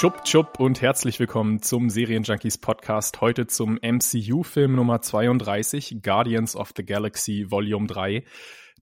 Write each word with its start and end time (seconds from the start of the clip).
Chup 0.00 0.24
Chup 0.24 0.58
und 0.58 0.80
herzlich 0.80 1.20
willkommen 1.20 1.60
zum 1.60 1.90
Serienjunkies 1.90 2.56
Podcast. 2.56 3.20
Heute 3.20 3.46
zum 3.46 3.78
MCU-Film 3.82 4.74
Nummer 4.74 5.02
32, 5.02 5.98
Guardians 6.02 6.56
of 6.56 6.72
the 6.74 6.86
Galaxy 6.86 7.50
Volume 7.50 7.86
3, 7.86 8.24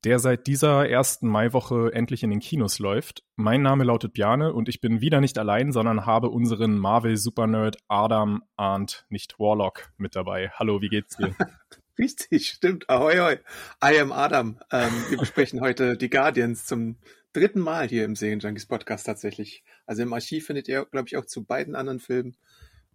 der 0.05 0.21
seit 0.21 0.47
dieser 0.47 0.89
ersten 0.89 1.27
Maiwoche 1.27 1.93
endlich 1.93 2.23
in 2.23 2.31
den 2.31 2.39
Kinos 2.39 2.79
läuft. 2.79 3.25
Mein 3.35 3.63
Name 3.63 3.83
lautet 3.83 4.13
Bjane 4.13 4.53
und 4.53 4.69
ich 4.69 4.81
bin 4.81 5.01
wieder 5.01 5.21
nicht 5.21 5.39
allein, 5.39 5.73
sondern 5.73 6.07
habe 6.07 6.29
unseren 6.29 6.79
Marvel-Supernerd 6.79 7.79
Adam 7.89 8.45
Arndt, 8.55 9.05
nicht 9.09 9.41
Warlock, 9.41 9.91
mit 9.97 10.15
dabei. 10.15 10.51
Hallo, 10.55 10.83
wie 10.83 10.89
geht's 10.89 11.17
dir? 11.17 11.35
Richtig, 11.99 12.51
stimmt. 12.51 12.89
Ahoi, 12.89 13.19
ahoi. 13.19 13.39
I 13.85 13.99
am 13.99 14.13
Adam. 14.13 14.61
Ähm, 14.71 14.93
wir 15.09 15.19
besprechen 15.19 15.61
heute 15.61 15.97
die 15.97 16.11
Guardians 16.11 16.65
zum 16.65 16.95
dritten 17.33 17.61
Mal 17.61 17.89
hier 17.89 18.05
im 18.05 18.17
Serienjunkies 18.17 18.67
Podcast 18.67 19.07
tatsächlich. 19.07 19.65
Also 19.87 20.03
im 20.03 20.13
Archiv 20.13 20.47
findet 20.47 20.69
ihr, 20.69 20.87
glaube 20.91 21.09
ich, 21.09 21.17
auch 21.17 21.27
zu 21.27 21.45
beiden 21.45 21.75
anderen 21.75 22.01
Filmen 22.01 22.37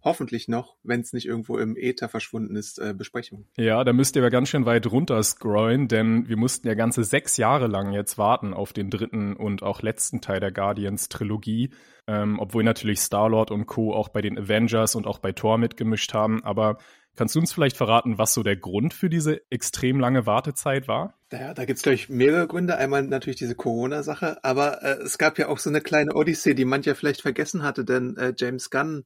hoffentlich 0.04 0.48
noch, 0.48 0.76
wenn 0.82 1.00
es 1.00 1.12
nicht 1.12 1.26
irgendwo 1.26 1.56
im 1.56 1.76
Äther 1.76 2.08
verschwunden 2.08 2.56
ist, 2.56 2.78
äh, 2.78 2.94
Besprechung. 2.96 3.46
Ja, 3.56 3.82
da 3.84 3.92
müsst 3.92 4.14
ihr 4.16 4.22
aber 4.22 4.30
ganz 4.30 4.50
schön 4.50 4.66
weit 4.66 4.86
runter 4.86 5.22
scrollen, 5.22 5.88
denn 5.88 6.28
wir 6.28 6.36
mussten 6.36 6.68
ja 6.68 6.74
ganze 6.74 7.04
sechs 7.04 7.38
Jahre 7.38 7.66
lang 7.66 7.92
jetzt 7.92 8.18
warten 8.18 8.52
auf 8.52 8.74
den 8.74 8.90
dritten 8.90 9.34
und 9.34 9.62
auch 9.62 9.80
letzten 9.80 10.20
Teil 10.20 10.40
der 10.40 10.52
Guardians-Trilogie, 10.52 11.70
ähm, 12.06 12.38
obwohl 12.38 12.64
natürlich 12.64 13.00
Star-Lord 13.00 13.50
und 13.50 13.66
Co. 13.66 13.94
auch 13.94 14.10
bei 14.10 14.20
den 14.20 14.38
Avengers 14.38 14.94
und 14.94 15.06
auch 15.06 15.18
bei 15.18 15.32
Thor 15.32 15.56
mitgemischt 15.56 16.12
haben, 16.12 16.44
aber 16.44 16.76
Kannst 17.16 17.34
du 17.34 17.40
uns 17.40 17.52
vielleicht 17.52 17.76
verraten, 17.76 18.18
was 18.18 18.34
so 18.34 18.42
der 18.42 18.56
Grund 18.56 18.92
für 18.92 19.08
diese 19.08 19.40
extrem 19.50 20.00
lange 20.00 20.26
Wartezeit 20.26 20.88
war? 20.88 21.14
Ja, 21.30 21.54
da 21.54 21.64
gibt's 21.64 21.82
glaube 21.82 21.94
ich 21.94 22.08
mehrere 22.08 22.46
Gründe. 22.46 22.76
Einmal 22.76 23.02
natürlich 23.02 23.38
diese 23.38 23.54
Corona-Sache, 23.54 24.42
aber 24.42 24.82
äh, 24.82 25.02
es 25.02 25.18
gab 25.18 25.38
ja 25.38 25.48
auch 25.48 25.58
so 25.58 25.70
eine 25.70 25.80
kleine 25.80 26.14
Odyssee, 26.14 26.54
die 26.54 26.64
mancher 26.64 26.94
vielleicht 26.94 27.22
vergessen 27.22 27.62
hatte, 27.62 27.84
denn 27.84 28.16
äh, 28.16 28.34
James 28.36 28.70
Gunn 28.70 29.04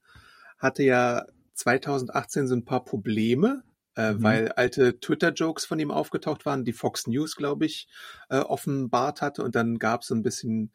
hatte 0.59 0.83
ja 0.83 1.27
2018 1.55 2.49
so 2.49 2.55
ein 2.55 2.65
paar 2.65 2.85
Probleme, 2.85 3.63
äh, 3.97 4.13
mhm. 4.13 4.23
weil 4.23 4.53
alte 4.53 5.01
Twitter-Jokes 5.01 5.67
von 5.67 5.79
ihm 5.79 5.91
aufgetaucht 5.91 6.47
waren, 6.47 6.65
die 6.65 6.73
Fox 6.73 7.07
News, 7.07 7.37
glaube 7.37 7.67
ich, 7.67 7.89
äh, 8.31 8.39
offenbart 8.39 9.21
hatte. 9.21 9.43
Und 9.43 9.55
dann 9.55 9.79
gab's 9.79 10.07
so 10.07 10.15
ein 10.15 10.23
bisschen 10.23 10.73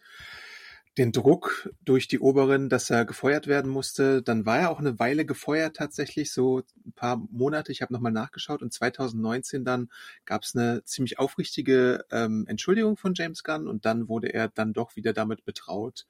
den 0.98 1.12
Druck 1.12 1.72
durch 1.84 2.08
die 2.08 2.20
Oberin, 2.20 2.70
dass 2.70 2.90
er 2.90 3.06
gefeuert 3.06 3.48
werden 3.48 3.72
musste. 3.72 4.22
Dann 4.22 4.46
war 4.46 4.60
er 4.60 4.70
auch 4.70 4.80
eine 4.80 5.00
Weile 5.00 5.26
gefeuert 5.26 5.76
tatsächlich, 5.76 6.32
so 6.32 6.62
ein 6.86 6.94
paar 6.94 7.18
Monate. 7.32 7.72
Ich 7.72 7.82
habe 7.82 7.94
nochmal 7.94 8.12
nachgeschaut 8.12 8.62
und 8.62 8.72
2019 8.72 9.66
dann 9.66 9.90
gab 10.26 10.44
es 10.44 10.56
eine 10.56 10.84
ziemlich 10.86 11.18
aufrichtige 11.18 12.06
ähm, 12.12 12.46
Entschuldigung 12.48 12.98
von 12.98 13.14
James 13.16 13.44
Gunn 13.44 13.68
und 13.68 13.86
dann 13.86 14.08
wurde 14.08 14.34
er 14.34 14.50
dann 14.50 14.74
doch 14.74 14.96
wieder 14.96 15.14
damit 15.14 15.46
betraut, 15.46 16.06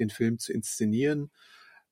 den 0.00 0.10
Film 0.10 0.38
zu 0.38 0.52
inszenieren. 0.52 1.30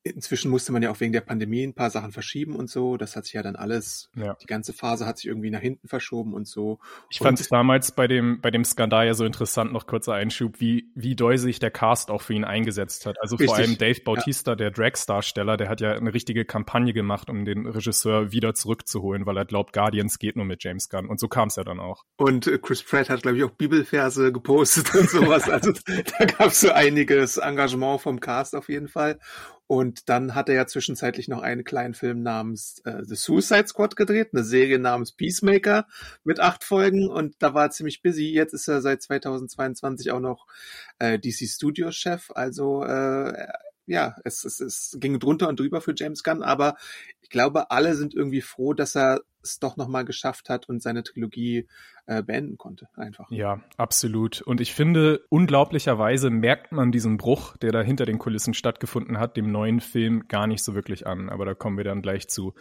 Inzwischen 0.05 0.50
musste 0.50 0.72
man 0.72 0.83
ja 0.83 0.91
auch 0.91 0.98
wegen 0.98 1.12
der 1.12 1.20
Pandemie 1.20 1.64
ein 1.64 1.75
paar 1.75 1.91
Sachen 1.91 2.11
verschieben 2.11 2.56
und 2.56 2.69
so. 2.69 2.97
Das 2.97 3.14
hat 3.14 3.25
sich 3.25 3.34
ja 3.34 3.43
dann 3.43 3.54
alles, 3.54 4.10
ja. 4.16 4.37
die 4.43 4.47
ganze 4.47 4.72
Phase 4.72 5.06
hat 5.06 5.19
sich 5.19 5.26
irgendwie 5.26 5.50
nach 5.50 5.60
hinten 5.60 5.87
verschoben 5.87 6.34
und 6.34 6.49
so. 6.49 6.81
Ich 7.09 7.19
fand 7.19 7.38
es 7.38 7.49
damals 7.49 7.93
bei 7.93 8.09
dem, 8.09 8.41
bei 8.41 8.50
dem 8.50 8.65
Skandal 8.65 9.06
ja 9.06 9.15
so 9.15 9.25
interessant, 9.25 9.72
noch 9.72 9.87
kurzer 9.87 10.15
Einschub, 10.15 10.60
wie, 10.60 10.91
wie 10.97 11.15
doll 11.15 11.38
sich 11.38 11.60
der 11.60 11.71
Cast 11.71 12.10
auch 12.10 12.22
für 12.22 12.34
ihn 12.34 12.44
eingesetzt 12.44 13.06
hat. 13.06 13.16
Also 13.21 13.37
Richtig. 13.37 13.54
vor 13.54 13.56
allem 13.56 13.78
Dave 13.78 14.00
Bautista, 14.00 14.53
ja. 14.53 14.56
der 14.56 14.71
Drags-Darsteller, 14.72 15.56
der 15.56 15.69
hat 15.69 15.81
ja 15.81 15.93
eine 15.93 16.12
richtige 16.12 16.44
Kampagne 16.44 16.93
gemacht, 16.93 17.31
um 17.31 17.44
den 17.44 17.66
Regisseur 17.66 18.32
wieder 18.32 18.55
zurückzuholen, 18.55 19.25
weil 19.25 19.37
er 19.37 19.44
glaubt, 19.44 19.72
Guardians 19.72 20.19
geht 20.19 20.34
nur 20.34 20.44
mit 20.44 20.65
James 20.65 20.88
Gunn. 20.88 21.06
Und 21.06 21.21
so 21.21 21.28
kam 21.28 21.47
es 21.47 21.56
ja 21.56 21.62
dann 21.62 21.78
auch. 21.78 22.05
Und 22.16 22.49
äh, 22.49 22.59
Chris 22.59 22.82
Pratt 22.82 23.09
hat, 23.09 23.22
glaube 23.22 23.37
ich, 23.38 23.44
auch 23.44 23.50
Bibelverse 23.50 24.32
gepostet 24.32 24.93
und 24.94 25.09
sowas. 25.09 25.49
also 25.49 25.72
da 26.19 26.25
gab 26.25 26.49
es 26.49 26.60
so 26.60 26.72
einiges 26.72 27.37
Engagement 27.37 28.00
vom 28.00 28.19
Cast 28.19 28.56
auf 28.56 28.69
jeden 28.69 28.88
Fall. 28.88 29.19
Und 29.72 30.10
dann 30.10 30.34
hat 30.34 30.50
er 30.50 30.55
ja 30.55 30.66
zwischenzeitlich 30.66 31.28
noch 31.28 31.41
einen 31.41 31.65
kleinen 31.65 31.94
Film 31.94 32.22
namens 32.22 32.83
äh, 32.84 33.05
The 33.05 33.15
Suicide 33.15 33.69
Squad 33.69 33.97
gedreht, 33.97 34.28
eine 34.34 34.44
Serie 34.44 34.78
namens 34.78 35.12
Peacemaker 35.12 35.87
mit 36.25 36.41
acht 36.41 36.62
Folgen 36.62 37.09
und 37.09 37.37
da 37.38 37.55
war 37.55 37.65
er 37.65 37.71
ziemlich 37.71 38.03
busy. 38.03 38.34
Jetzt 38.34 38.53
ist 38.53 38.69
er 38.69 38.82
seit 38.82 39.00
2022 39.00 40.11
auch 40.11 40.21
noch 40.21 40.47
äh, 40.99 41.19
DC 41.19 41.49
Studios 41.49 41.97
Chef. 41.97 42.31
Also 42.34 42.84
äh, 42.84 43.47
ja, 43.87 44.15
es, 44.25 44.44
es, 44.44 44.61
es 44.61 44.94
ging 45.00 45.19
drunter 45.19 45.49
und 45.49 45.59
drüber 45.59 45.81
für 45.81 45.94
James 45.97 46.22
Gunn, 46.22 46.43
aber 46.43 46.77
ich 47.22 47.31
glaube, 47.31 47.71
alle 47.71 47.94
sind 47.94 48.12
irgendwie 48.12 48.43
froh, 48.43 48.75
dass 48.75 48.94
er 48.94 49.22
es 49.42 49.58
doch 49.58 49.76
nochmal 49.76 50.04
geschafft 50.04 50.48
hat 50.48 50.69
und 50.69 50.82
seine 50.82 51.03
Trilogie 51.03 51.66
äh, 52.06 52.22
beenden 52.22 52.58
konnte, 52.58 52.88
einfach. 52.97 53.30
Ja, 53.30 53.60
absolut. 53.76 54.41
Und 54.42 54.60
ich 54.60 54.75
finde, 54.75 55.25
unglaublicherweise 55.28 56.30
merkt 56.30 56.72
man 56.72 56.91
diesen 56.91 57.16
Bruch, 57.16 57.56
der 57.58 57.70
da 57.72 57.81
hinter 57.81 58.06
den 58.06 58.19
Kulissen 58.19 58.54
stattgefunden 58.54 59.19
hat, 59.19 59.36
dem 59.36 59.52
neuen 59.52 59.81
Film 59.81 60.26
gar 60.28 60.47
nicht 60.47 60.64
so 60.64 60.75
wirklich 60.75 61.06
an. 61.06 61.28
Aber 61.28 61.44
da 61.44 61.54
kommen 61.54 61.76
wir 61.76 61.84
dann 61.84 62.02
gleich 62.02 62.28
zu. 62.28 62.54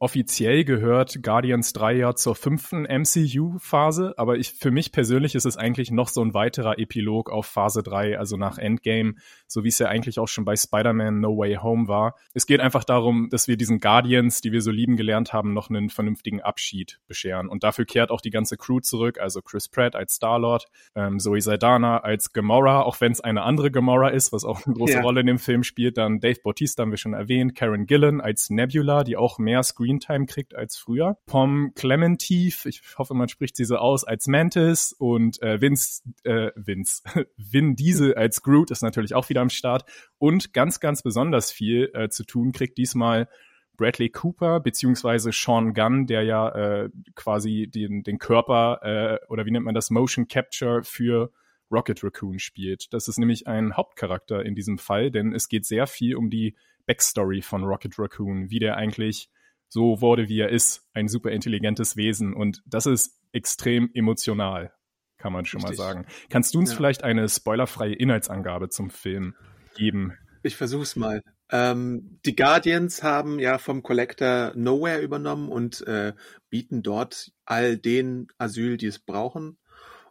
Offiziell 0.00 0.64
gehört 0.64 1.22
Guardians 1.22 1.72
3 1.72 1.94
ja 1.94 2.14
zur 2.14 2.34
fünften 2.34 2.82
MCU-Phase, 2.82 4.14
aber 4.16 4.36
ich, 4.36 4.52
für 4.52 4.70
mich 4.70 4.92
persönlich 4.92 5.34
ist 5.34 5.46
es 5.46 5.56
eigentlich 5.56 5.90
noch 5.90 6.08
so 6.08 6.20
ein 6.20 6.34
weiterer 6.34 6.78
Epilog 6.78 7.30
auf 7.30 7.46
Phase 7.46 7.82
3, 7.82 8.18
also 8.18 8.36
nach 8.36 8.58
Endgame, 8.58 9.14
so 9.46 9.64
wie 9.64 9.68
es 9.68 9.78
ja 9.78 9.88
eigentlich 9.88 10.18
auch 10.18 10.28
schon 10.28 10.44
bei 10.44 10.56
Spider-Man 10.56 11.20
No 11.20 11.36
Way 11.38 11.56
Home 11.62 11.88
war. 11.88 12.16
Es 12.34 12.46
geht 12.46 12.60
einfach 12.60 12.84
darum, 12.84 13.28
dass 13.30 13.48
wir 13.48 13.56
diesen 13.56 13.78
Guardians, 13.78 14.40
die 14.40 14.52
wir 14.52 14.62
so 14.62 14.70
lieben 14.70 14.96
gelernt 14.96 15.32
haben, 15.32 15.52
noch 15.52 15.70
einen 15.70 15.90
vernünftigen 15.90 16.23
Abschied 16.40 17.00
bescheren. 17.06 17.48
Und 17.48 17.64
dafür 17.64 17.84
kehrt 17.84 18.10
auch 18.10 18.20
die 18.20 18.30
ganze 18.30 18.56
Crew 18.56 18.80
zurück, 18.80 19.18
also 19.18 19.42
Chris 19.42 19.68
Pratt 19.68 19.94
als 19.96 20.14
Star-Lord, 20.14 20.66
ähm, 20.94 21.18
Zoe 21.18 21.40
Saldana 21.40 21.98
als 21.98 22.32
Gamora, 22.32 22.82
auch 22.82 23.00
wenn 23.00 23.12
es 23.12 23.20
eine 23.20 23.42
andere 23.42 23.70
Gamora 23.70 24.08
ist, 24.08 24.32
was 24.32 24.44
auch 24.44 24.64
eine 24.66 24.74
große 24.74 24.94
ja. 24.94 25.02
Rolle 25.02 25.20
in 25.20 25.26
dem 25.26 25.38
Film 25.38 25.62
spielt. 25.62 25.98
Dann 25.98 26.20
Dave 26.20 26.40
Bautista 26.42 26.82
haben 26.82 26.90
wir 26.90 26.98
schon 26.98 27.14
erwähnt, 27.14 27.54
Karen 27.54 27.86
Gillan 27.86 28.20
als 28.20 28.50
Nebula, 28.50 29.04
die 29.04 29.16
auch 29.16 29.38
mehr 29.38 29.62
Screentime 29.62 30.26
kriegt 30.26 30.54
als 30.54 30.76
früher. 30.76 31.18
Pom 31.26 31.72
Clementif, 31.74 32.66
ich 32.66 32.82
hoffe, 32.98 33.14
man 33.14 33.28
spricht 33.28 33.56
sie 33.56 33.64
so 33.64 33.76
aus, 33.76 34.04
als 34.04 34.26
Mantis 34.26 34.92
und 34.92 35.40
äh, 35.42 35.60
Vince, 35.60 36.02
äh, 36.24 36.50
Vince, 36.56 37.02
Vin 37.36 37.76
Diesel 37.76 38.14
als 38.14 38.42
Groot 38.42 38.70
ist 38.70 38.82
natürlich 38.82 39.14
auch 39.14 39.28
wieder 39.28 39.40
am 39.40 39.50
Start. 39.50 39.84
Und 40.18 40.52
ganz, 40.52 40.80
ganz 40.80 41.02
besonders 41.02 41.52
viel 41.52 41.90
äh, 41.94 42.08
zu 42.08 42.24
tun 42.24 42.52
kriegt 42.52 42.78
diesmal 42.78 43.28
Bradley 43.76 44.10
Cooper 44.10 44.60
beziehungsweise 44.60 45.30
Sean 45.32 45.74
Gunn, 45.74 46.06
der 46.06 46.22
ja 46.22 46.48
äh, 46.48 46.90
quasi 47.14 47.68
den, 47.72 48.02
den 48.02 48.18
Körper 48.18 48.80
äh, 48.82 49.26
oder 49.28 49.46
wie 49.46 49.50
nennt 49.50 49.64
man 49.64 49.74
das 49.74 49.90
Motion 49.90 50.28
Capture 50.28 50.82
für 50.82 51.32
Rocket 51.70 52.02
Raccoon 52.04 52.38
spielt. 52.38 52.92
Das 52.92 53.08
ist 53.08 53.18
nämlich 53.18 53.46
ein 53.46 53.76
Hauptcharakter 53.76 54.44
in 54.44 54.54
diesem 54.54 54.78
Fall, 54.78 55.10
denn 55.10 55.34
es 55.34 55.48
geht 55.48 55.66
sehr 55.66 55.86
viel 55.86 56.16
um 56.16 56.30
die 56.30 56.56
Backstory 56.86 57.42
von 57.42 57.64
Rocket 57.64 57.98
Raccoon, 57.98 58.50
wie 58.50 58.58
der 58.58 58.76
eigentlich 58.76 59.30
so 59.68 60.00
wurde, 60.00 60.28
wie 60.28 60.40
er 60.40 60.50
ist, 60.50 60.86
ein 60.92 61.08
super 61.08 61.30
intelligentes 61.30 61.96
Wesen 61.96 62.34
und 62.34 62.62
das 62.66 62.86
ist 62.86 63.18
extrem 63.32 63.90
emotional, 63.94 64.72
kann 65.18 65.32
man 65.32 65.46
schon 65.46 65.62
Richtig. 65.62 65.78
mal 65.78 65.84
sagen. 65.84 66.06
Kannst 66.28 66.54
du 66.54 66.60
uns 66.60 66.70
ja. 66.70 66.76
vielleicht 66.76 67.02
eine 67.02 67.28
spoilerfreie 67.28 67.94
Inhaltsangabe 67.94 68.68
zum 68.68 68.90
Film 68.90 69.34
geben? 69.76 70.12
Ich 70.42 70.56
versuch's 70.56 70.94
mal. 70.94 71.22
Ähm, 71.50 72.20
die 72.24 72.36
Guardians 72.36 73.02
haben 73.02 73.38
ja 73.38 73.58
vom 73.58 73.82
Collector 73.82 74.52
Nowhere 74.54 75.00
übernommen 75.00 75.48
und 75.48 75.86
äh, 75.86 76.14
bieten 76.50 76.82
dort 76.82 77.32
all 77.44 77.76
den 77.76 78.28
Asyl, 78.38 78.76
die 78.76 78.86
es 78.86 78.98
brauchen. 78.98 79.58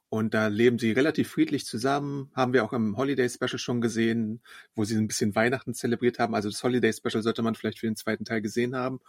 Und 0.10 0.36
da 0.36 0.46
leben 0.46 0.78
sie 0.78 0.92
relativ 0.92 1.30
friedlich 1.30 1.66
zusammen. 1.66 2.30
Haben 2.36 2.54
wir 2.54 2.64
auch 2.64 2.72
im 2.72 2.98
Holiday 2.98 3.28
Special 3.28 3.58
schon 3.58 3.82
gesehen, 3.82 4.44
wo 4.76 4.84
sie 4.84 4.96
ein 4.96 5.08
bisschen 5.08 5.34
Weihnachten 5.34 5.74
zelebriert 5.74 6.20
haben. 6.20 6.36
Also 6.36 6.50
das 6.50 6.64
Holiday 6.64 6.94
Special 6.94 7.24
sollte 7.24 7.42
man 7.42 7.56
vielleicht 7.56 7.80
für 7.80 7.88
den 7.88 7.96
zweiten 7.96 8.24
Teil 8.24 8.44
gesehen 8.44 8.76
haben. 8.76 9.00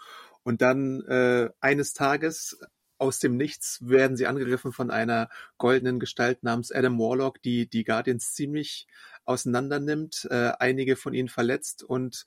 Und 0.45 0.63
dann 0.63 1.03
äh, 1.03 1.51
eines 1.61 1.93
Tages 1.93 2.59
aus 2.97 3.19
dem 3.19 3.37
Nichts 3.37 3.81
werden 3.83 4.17
sie 4.17 4.27
angegriffen 4.27 4.73
von 4.73 4.91
einer 4.91 5.29
goldenen 5.59 6.01
Gestalt 6.01 6.43
namens 6.43 6.73
Adam 6.73 6.99
Warlock, 6.99 7.43
die 7.43 7.69
die 7.69 7.85
Guardians 7.85 8.33
ziemlich 8.33 8.87
auseinander 9.25 9.81
nimmt, 9.81 10.27
äh, 10.31 10.53
einige 10.59 10.97
von 10.97 11.15
ihnen 11.15 11.29
verletzt 11.29 11.83
und 11.83 12.27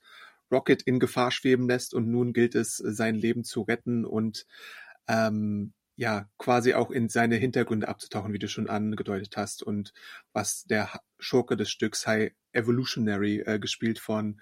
Rocket 0.50 0.82
in 0.82 0.98
Gefahr 0.98 1.30
schweben 1.30 1.68
lässt 1.68 1.94
und 1.94 2.08
nun 2.08 2.32
gilt 2.32 2.54
es, 2.54 2.76
sein 2.76 3.14
Leben 3.14 3.44
zu 3.44 3.62
retten 3.62 4.04
und 4.04 4.46
ähm, 5.06 5.72
ja 5.98 6.28
quasi 6.38 6.74
auch 6.74 6.90
in 6.90 7.08
seine 7.08 7.36
Hintergründe 7.36 7.88
abzutauchen, 7.88 8.32
wie 8.32 8.38
du 8.38 8.48
schon 8.48 8.68
angedeutet 8.68 9.36
hast, 9.36 9.62
und 9.62 9.92
was 10.32 10.64
der 10.64 11.00
Schurke 11.18 11.56
des 11.56 11.70
Stücks 11.70 12.06
High 12.06 12.32
Evolutionary, 12.52 13.40
äh, 13.40 13.58
gespielt 13.58 13.98
von 13.98 14.40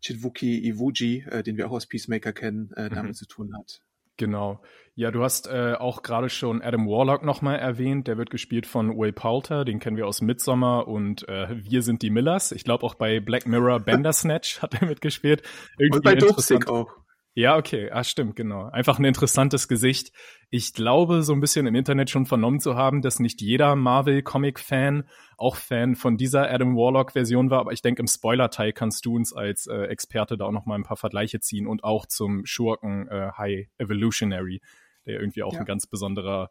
Chidwuki 0.00 0.66
Iwuji, 0.66 1.26
äh, 1.30 1.42
den 1.42 1.56
wir 1.56 1.68
auch 1.68 1.72
aus 1.72 1.86
Peacemaker 1.86 2.32
kennen, 2.32 2.72
äh, 2.72 2.88
damit 2.88 3.12
mhm. 3.12 3.14
zu 3.14 3.26
tun 3.26 3.54
hat. 3.56 3.82
Genau. 4.16 4.62
Ja, 4.96 5.10
du 5.10 5.24
hast 5.24 5.48
äh, 5.48 5.74
auch 5.74 6.02
gerade 6.02 6.28
schon 6.28 6.62
Adam 6.62 6.86
Warlock 6.86 7.24
nochmal 7.24 7.58
erwähnt. 7.58 8.06
Der 8.06 8.16
wird 8.16 8.30
gespielt 8.30 8.64
von 8.64 8.96
Will 8.96 9.12
Poulter, 9.12 9.64
den 9.64 9.80
kennen 9.80 9.96
wir 9.96 10.06
aus 10.06 10.20
Midsommar 10.20 10.86
und 10.86 11.28
äh, 11.28 11.48
Wir 11.50 11.82
sind 11.82 12.02
die 12.02 12.10
Millers. 12.10 12.52
Ich 12.52 12.62
glaube 12.62 12.84
auch 12.84 12.94
bei 12.94 13.18
Black 13.18 13.46
Mirror 13.46 13.80
Bandersnatch 13.80 14.58
hat 14.62 14.80
er 14.80 14.86
mitgespielt. 14.86 15.42
Irgendwie 15.78 15.98
und 15.98 16.04
bei 16.04 16.14
Dopesick 16.14 16.68
auch. 16.68 16.88
Ja, 17.36 17.56
okay, 17.56 17.90
ah, 17.90 18.04
stimmt, 18.04 18.36
genau. 18.36 18.68
Einfach 18.70 19.00
ein 19.00 19.04
interessantes 19.04 19.66
Gesicht. 19.66 20.12
Ich 20.50 20.72
glaube, 20.72 21.24
so 21.24 21.32
ein 21.32 21.40
bisschen 21.40 21.66
im 21.66 21.74
Internet 21.74 22.08
schon 22.08 22.26
vernommen 22.26 22.60
zu 22.60 22.76
haben, 22.76 23.02
dass 23.02 23.18
nicht 23.18 23.40
jeder 23.40 23.74
Marvel-Comic-Fan 23.74 25.08
auch 25.36 25.56
Fan 25.56 25.96
von 25.96 26.16
dieser 26.16 26.48
Adam 26.48 26.76
Warlock-Version 26.76 27.50
war, 27.50 27.58
aber 27.58 27.72
ich 27.72 27.82
denke, 27.82 28.02
im 28.02 28.06
Spoiler-Teil 28.06 28.72
kannst 28.72 29.04
du 29.04 29.16
uns 29.16 29.32
als 29.32 29.66
äh, 29.66 29.86
Experte 29.86 30.36
da 30.36 30.44
auch 30.44 30.52
noch 30.52 30.66
mal 30.66 30.76
ein 30.76 30.84
paar 30.84 30.96
Vergleiche 30.96 31.40
ziehen 31.40 31.66
und 31.66 31.82
auch 31.82 32.06
zum 32.06 32.46
Schurken 32.46 33.08
äh, 33.08 33.32
High 33.36 33.66
Evolutionary, 33.78 34.60
der 35.06 35.20
irgendwie 35.20 35.42
auch 35.42 35.54
ja. 35.54 35.60
ein 35.60 35.66
ganz 35.66 35.86
besonderer 35.86 36.50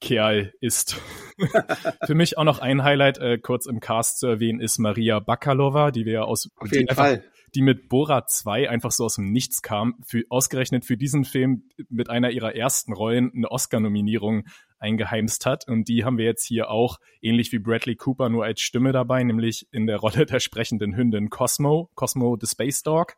Kerl 0.00 0.52
ist. 0.60 1.00
Für 2.06 2.14
mich 2.14 2.36
auch 2.36 2.44
noch 2.44 2.58
ein 2.58 2.82
Highlight, 2.82 3.18
äh, 3.18 3.38
kurz 3.38 3.66
im 3.66 3.80
Cast 3.80 4.18
zu 4.18 4.26
erwähnen, 4.26 4.60
ist 4.60 4.78
Maria 4.78 5.20
Bakalova, 5.20 5.90
die 5.90 6.04
wir 6.04 6.26
aus 6.26 6.50
Auf 6.56 6.72
jeden 6.72 6.94
Fall 6.94 7.24
die 7.54 7.62
mit 7.62 7.88
Borat 7.88 8.30
2 8.30 8.68
einfach 8.68 8.90
so 8.90 9.04
aus 9.04 9.14
dem 9.14 9.30
Nichts 9.30 9.62
kam, 9.62 9.94
für, 10.04 10.24
ausgerechnet 10.28 10.84
für 10.84 10.96
diesen 10.96 11.24
Film 11.24 11.68
mit 11.88 12.10
einer 12.10 12.30
ihrer 12.30 12.54
ersten 12.54 12.92
Rollen 12.92 13.32
eine 13.34 13.50
Oscar-Nominierung 13.50 14.44
eingeheimst 14.78 15.46
hat. 15.46 15.68
Und 15.68 15.88
die 15.88 16.04
haben 16.04 16.18
wir 16.18 16.24
jetzt 16.24 16.44
hier 16.44 16.70
auch, 16.70 16.98
ähnlich 17.22 17.52
wie 17.52 17.58
Bradley 17.58 17.96
Cooper, 17.96 18.28
nur 18.28 18.44
als 18.44 18.60
Stimme 18.60 18.92
dabei, 18.92 19.22
nämlich 19.22 19.68
in 19.70 19.86
der 19.86 19.98
Rolle 19.98 20.26
der 20.26 20.40
sprechenden 20.40 20.96
Hündin 20.96 21.30
Cosmo, 21.30 21.90
Cosmo 21.94 22.36
the 22.40 22.46
Space 22.46 22.82
Dog. 22.82 23.14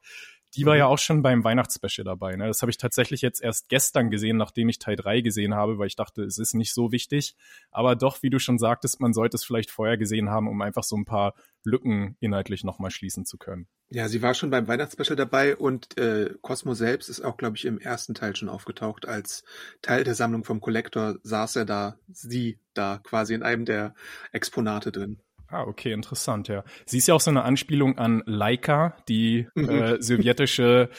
Die 0.57 0.65
war 0.65 0.77
ja 0.77 0.87
mhm. 0.87 0.93
auch 0.93 0.99
schon 0.99 1.23
beim 1.23 1.45
Weihnachtsspecial 1.45 2.05
dabei. 2.05 2.37
Ne? 2.37 2.47
Das 2.47 2.63
habe 2.63 2.71
ich 2.71 2.79
tatsächlich 2.79 3.23
jetzt 3.23 3.43
erst 3.43 3.69
gestern 3.69 4.11
gesehen, 4.11 4.37
nachdem 4.37 4.69
ich 4.69 4.79
Teil 4.79 4.97
3 4.97 5.21
gesehen 5.21 5.55
habe, 5.55 5.79
weil 5.79 5.87
ich 5.87 5.97
dachte, 5.97 6.23
es 6.23 6.39
ist 6.39 6.55
nicht 6.55 6.73
so 6.73 6.93
wichtig. 6.93 7.37
Aber 7.71 7.97
doch, 7.97 8.23
wie 8.23 8.31
du 8.31 8.39
schon 8.39 8.59
sagtest, 8.59 9.01
man 9.01 9.13
sollte 9.13 9.37
es 9.37 9.45
vielleicht 9.45 9.71
vorher 9.71 9.97
gesehen 9.97 10.31
haben, 10.31 10.49
um 10.49 10.61
einfach 10.63 10.83
so 10.83 10.97
ein 10.97 11.05
paar 11.05 11.35
Lücken 11.65 12.17
inhaltlich 12.21 12.65
nochmal 12.65 12.91
schließen 12.91 13.27
zu 13.27 13.39
können. 13.39 13.69
Ja, 13.89 14.09
sie 14.09 14.23
war 14.23 14.35
schon 14.35 14.51
beim 14.51 14.67
Weihnachtsspecial 14.67 15.17
dabei 15.17 15.57
und 15.57 15.97
äh, 15.99 16.35
Cosmo 16.41 16.75
selbst 16.75 17.09
ist 17.09 17.21
auch, 17.21 17.37
glaube 17.37 17.57
ich, 17.57 17.65
im 17.65 17.79
ersten 17.79 18.15
Teil 18.15 18.35
schon 18.35 18.49
aufgetaucht. 18.49 19.07
Als 19.07 19.45
Teil 19.83 20.03
der 20.03 20.15
Sammlung 20.15 20.45
vom 20.45 20.61
Collector 20.61 21.19
saß 21.23 21.57
er 21.57 21.65
da, 21.67 21.99
sie 22.09 22.59
da 22.75 23.01
quasi 23.05 23.35
in 23.35 23.43
einem 23.43 23.65
der 23.65 23.95
Exponate 24.33 24.91
drin. 24.91 25.21
Ah, 25.49 25.63
okay, 25.63 25.93
interessant, 25.93 26.49
ja. 26.49 26.65
Sie 26.87 26.99
ist 26.99 27.07
ja 27.07 27.15
auch 27.15 27.21
so 27.21 27.31
eine 27.31 27.45
Anspielung 27.45 27.99
an 27.99 28.23
Laika, 28.27 28.97
die 29.09 29.47
mhm. 29.55 29.69
äh, 29.69 30.03
sowjetische, 30.03 30.91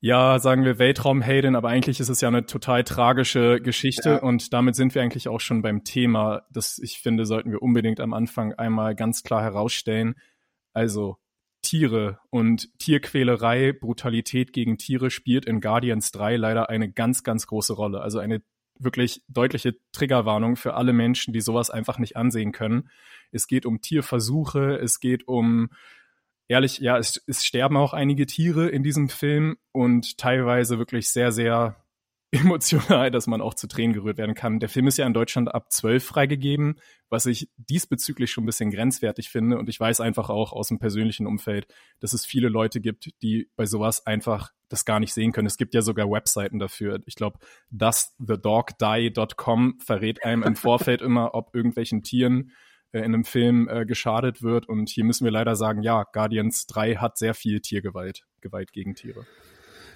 ja, 0.00 0.38
sagen 0.38 0.64
wir 0.64 0.78
Weltraumheldin, 0.78 1.56
aber 1.56 1.68
eigentlich 1.68 1.98
ist 1.98 2.08
es 2.08 2.20
ja 2.20 2.28
eine 2.28 2.46
total 2.46 2.84
tragische 2.84 3.60
Geschichte 3.60 4.10
ja. 4.10 4.18
und 4.18 4.52
damit 4.52 4.76
sind 4.76 4.94
wir 4.94 5.02
eigentlich 5.02 5.28
auch 5.28 5.40
schon 5.40 5.62
beim 5.62 5.82
Thema, 5.82 6.42
das 6.52 6.78
ich 6.78 7.00
finde, 7.00 7.26
sollten 7.26 7.50
wir 7.50 7.62
unbedingt 7.62 7.98
am 7.98 8.14
Anfang 8.14 8.52
einmal 8.54 8.94
ganz 8.94 9.24
klar 9.24 9.42
herausstellen. 9.42 10.14
Also 10.72 11.16
Tiere 11.62 12.20
und 12.30 12.68
Tierquälerei, 12.78 13.72
Brutalität 13.72 14.52
gegen 14.52 14.78
Tiere 14.78 15.10
spielt 15.10 15.46
in 15.46 15.60
Guardians 15.60 16.12
3 16.12 16.36
leider 16.36 16.68
eine 16.68 16.90
ganz, 16.90 17.24
ganz 17.24 17.48
große 17.48 17.72
Rolle. 17.72 18.00
Also 18.00 18.20
eine 18.20 18.42
wirklich 18.78 19.22
deutliche 19.28 19.76
Triggerwarnung 19.92 20.56
für 20.56 20.74
alle 20.74 20.92
Menschen, 20.92 21.32
die 21.32 21.40
sowas 21.40 21.70
einfach 21.70 21.98
nicht 21.98 22.16
ansehen 22.16 22.52
können. 22.52 22.90
Es 23.32 23.46
geht 23.46 23.66
um 23.66 23.80
Tierversuche, 23.80 24.76
es 24.76 25.00
geht 25.00 25.28
um 25.28 25.70
ehrlich, 26.48 26.78
ja, 26.78 26.98
es, 26.98 27.22
es 27.26 27.44
sterben 27.44 27.76
auch 27.76 27.92
einige 27.92 28.26
Tiere 28.26 28.68
in 28.68 28.82
diesem 28.82 29.08
Film 29.08 29.58
und 29.72 30.18
teilweise 30.18 30.78
wirklich 30.78 31.10
sehr, 31.10 31.30
sehr 31.30 31.84
emotional, 32.30 33.10
dass 33.10 33.26
man 33.26 33.40
auch 33.40 33.54
zu 33.54 33.68
Tränen 33.68 33.94
gerührt 33.94 34.18
werden 34.18 34.34
kann. 34.34 34.60
Der 34.60 34.68
Film 34.68 34.86
ist 34.86 34.98
ja 34.98 35.06
in 35.06 35.14
Deutschland 35.14 35.54
ab 35.54 35.72
12 35.72 36.04
freigegeben, 36.04 36.78
was 37.08 37.24
ich 37.24 37.48
diesbezüglich 37.56 38.30
schon 38.30 38.44
ein 38.44 38.46
bisschen 38.46 38.70
grenzwertig 38.70 39.30
finde. 39.30 39.58
Und 39.58 39.70
ich 39.70 39.80
weiß 39.80 40.00
einfach 40.00 40.28
auch 40.28 40.52
aus 40.52 40.68
dem 40.68 40.78
persönlichen 40.78 41.26
Umfeld, 41.26 41.66
dass 42.00 42.12
es 42.12 42.26
viele 42.26 42.48
Leute 42.48 42.82
gibt, 42.82 43.10
die 43.22 43.50
bei 43.56 43.64
sowas 43.64 44.04
einfach 44.04 44.52
das 44.68 44.84
gar 44.84 45.00
nicht 45.00 45.14
sehen 45.14 45.32
können. 45.32 45.46
Es 45.46 45.56
gibt 45.56 45.74
ja 45.74 45.82
sogar 45.82 46.10
Webseiten 46.10 46.58
dafür. 46.58 47.00
Ich 47.06 47.14
glaube, 47.14 47.38
das 47.70 48.14
thedogdie.com 48.18 49.78
verrät 49.80 50.24
einem 50.24 50.42
im 50.42 50.56
Vorfeld 50.56 51.02
immer, 51.02 51.34
ob 51.34 51.54
irgendwelchen 51.54 52.02
Tieren 52.02 52.52
äh, 52.92 52.98
in 52.98 53.06
einem 53.06 53.24
Film 53.24 53.68
äh, 53.68 53.84
geschadet 53.86 54.42
wird. 54.42 54.68
Und 54.68 54.88
hier 54.88 55.04
müssen 55.04 55.24
wir 55.24 55.32
leider 55.32 55.56
sagen, 55.56 55.82
ja, 55.82 56.04
Guardians 56.12 56.66
3 56.66 56.96
hat 56.96 57.18
sehr 57.18 57.34
viel 57.34 57.60
Tiergewalt, 57.60 58.26
Gewalt 58.40 58.72
gegen 58.72 58.94
Tiere. 58.94 59.26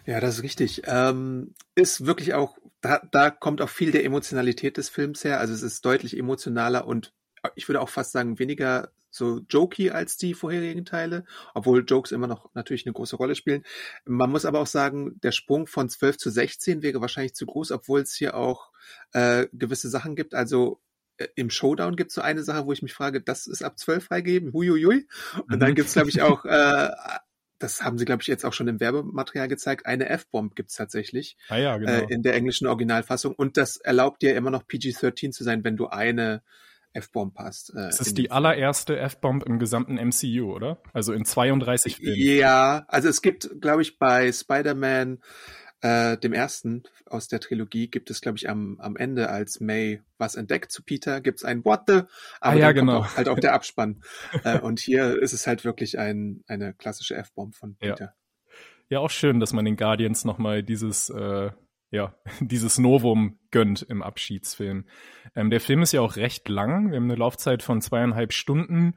Ja, 0.05 0.21
das 0.21 0.39
ist 0.39 0.43
richtig. 0.43 0.83
Ähm, 0.87 1.55
ist 1.75 2.07
wirklich 2.07 2.35
auch, 2.35 2.59
da, 2.81 3.01
da 3.13 3.31
kommt 3.31 3.61
auch 3.61 3.69
viel 3.69 3.93
der 3.93 4.05
Emotionalität 4.05 4.77
des 4.77 4.89
Films 4.89 5.25
her. 5.25 5.39
Also 5.39 5.55
es 5.55 5.63
ist 5.63 5.85
deutlich 5.85 6.19
emotionaler 6.19 6.87
und 6.87 7.13
ich 7.55 7.69
würde 7.69 7.81
auch 7.81 7.89
fast 7.89 8.13
sagen, 8.13 8.39
weniger 8.39 8.91
so 9.13 9.41
jokey 9.49 9.91
als 9.91 10.17
die 10.17 10.35
vorherigen 10.35 10.85
Teile, 10.85 11.25
obwohl 11.55 11.85
Jokes 11.87 12.11
immer 12.11 12.27
noch 12.27 12.53
natürlich 12.55 12.87
eine 12.87 12.95
große 12.95 13.17
Rolle 13.17 13.37
spielen. 13.37 13.63
Man 14.05 14.31
muss 14.31 14.45
aber 14.45 14.59
auch 14.59 14.67
sagen, 14.67 15.21
der 15.23 15.33
Sprung 15.33 15.67
von 15.67 15.89
12 15.89 16.19
zu 16.19 16.31
16 16.31 16.83
wäre 16.83 17.01
wahrscheinlich 17.01 17.35
zu 17.35 17.47
groß, 17.47 17.71
obwohl 17.71 18.01
es 18.01 18.15
hier 18.15 18.37
auch 18.37 18.73
äh, 19.13 19.47
gewisse 19.53 19.91
Sachen 19.91 20.17
gibt. 20.17 20.35
Also 20.35 20.81
äh, 21.19 21.29
im 21.37 21.51
Showdown 21.51 21.95
gibt 21.95 22.11
es 22.11 22.15
so 22.15 22.23
eine 22.23 22.43
Sache, 22.43 22.67
wo 22.67 22.73
ich 22.73 22.83
mich 22.83 22.95
frage, 22.95 23.21
das 23.21 23.47
ist 23.47 23.63
ab 23.63 23.79
12 23.79 24.05
freigegeben, 24.05 24.53
huiuiui. 24.53 25.07
Und 25.49 25.61
dann 25.61 25.71
mhm. 25.71 25.75
gibt 25.75 25.89
es, 25.89 25.95
glaube 25.95 26.09
ich, 26.09 26.23
auch 26.23 26.45
äh, 26.47 26.91
das 27.63 27.83
haben 27.83 27.97
sie, 27.97 28.05
glaube 28.05 28.23
ich, 28.23 28.29
jetzt 28.29 28.45
auch 28.45 28.53
schon 28.53 28.67
im 28.67 28.81
Werbematerial 28.81 29.47
gezeigt, 29.47 29.87
eine 29.87 30.09
F-Bomb 30.09 30.57
gibt's 30.57 30.75
tatsächlich 30.75 31.37
ah 31.49 31.59
ja, 31.59 31.77
genau. 31.79 31.93
äh, 31.93 32.07
in 32.09 32.23
der 32.23 32.35
englischen 32.35 32.67
Originalfassung. 32.67 33.35
Und 33.35 33.57
das 33.57 33.77
erlaubt 33.77 34.23
dir 34.23 34.35
immer 34.35 34.51
noch 34.51 34.67
PG-13 34.67 35.31
zu 35.31 35.45
sein, 35.45 35.63
wenn 35.63 35.77
du 35.77 35.87
eine 35.87 36.43
F-Bomb 36.93 37.37
hast. 37.39 37.71
Äh, 37.71 37.87
das 37.87 38.01
ist 38.01 38.19
die 38.19 38.31
allererste 38.31 38.99
F-Bomb 38.99 39.45
im 39.45 39.59
gesamten 39.59 39.95
MCU, 39.95 40.53
oder? 40.53 40.83
Also 40.93 41.13
in 41.13 41.25
32 41.25 41.97
Filmen. 41.97 42.17
Ja, 42.17 42.85
also 42.89 43.09
es 43.09 43.23
gibt, 43.23 43.61
glaube 43.61 43.83
ich, 43.83 43.99
bei 43.99 44.31
Spider-Man 44.33 45.21
äh, 45.83 46.17
dem 46.17 46.33
ersten 46.33 46.85
aus 47.07 47.29
der 47.29 47.41
Trilogie 47.41 47.89
gibt 47.89 48.11
es, 48.11 48.21
glaube 48.21 48.39
ich, 48.39 48.49
am, 48.49 48.79
am 48.81 48.97
Ende, 48.97 49.29
als 49.29 49.61
May 49.61 50.01
was 50.17 50.37
entdeckt 50.37 50.71
zu 50.71 50.83
Peter, 50.83 51.21
gibt 51.21 51.41
es 51.41 51.45
ein 51.45 51.65
What 51.65 51.83
the, 51.89 52.03
aber 52.41 52.57
ah, 52.57 52.59
ja, 52.59 52.73
genau. 52.73 53.01
auch 53.01 53.17
halt 53.17 53.29
auch 53.29 53.39
der 53.39 53.53
Abspann. 53.53 54.03
äh, 54.45 54.61
und 54.61 54.79
hier 54.79 55.21
ist 55.21 55.33
es 55.33 55.47
halt 55.47 55.65
wirklich 55.65 55.99
ein, 55.99 56.45
eine 56.47 56.73
klassische 56.73 57.17
F-Bomb 57.17 57.55
von 57.55 57.77
Peter. 57.77 58.05
Ja. 58.05 58.15
ja, 58.91 58.99
auch 59.01 59.11
schön, 59.11 59.41
dass 59.41 59.53
man 59.53 59.65
den 59.65 59.77
Guardians 59.77 60.25
nochmal 60.25 60.63
dieses, 60.63 61.11
äh, 61.11 61.51
ja, 61.93 62.17
dieses 62.41 62.79
Novum 62.79 63.39
gönnt 63.53 63.83
im 63.83 64.03
Abschiedsfilm. 64.03 64.87
Ähm, 65.37 65.51
der 65.51 65.61
Film 65.61 65.83
ist 65.83 65.93
ja 65.93 66.01
auch 66.01 66.17
recht 66.17 66.49
lang. 66.49 66.91
Wir 66.91 66.97
haben 66.97 67.05
eine 67.05 67.15
Laufzeit 67.15 67.63
von 67.63 67.81
zweieinhalb 67.81 68.33
Stunden 68.33 68.95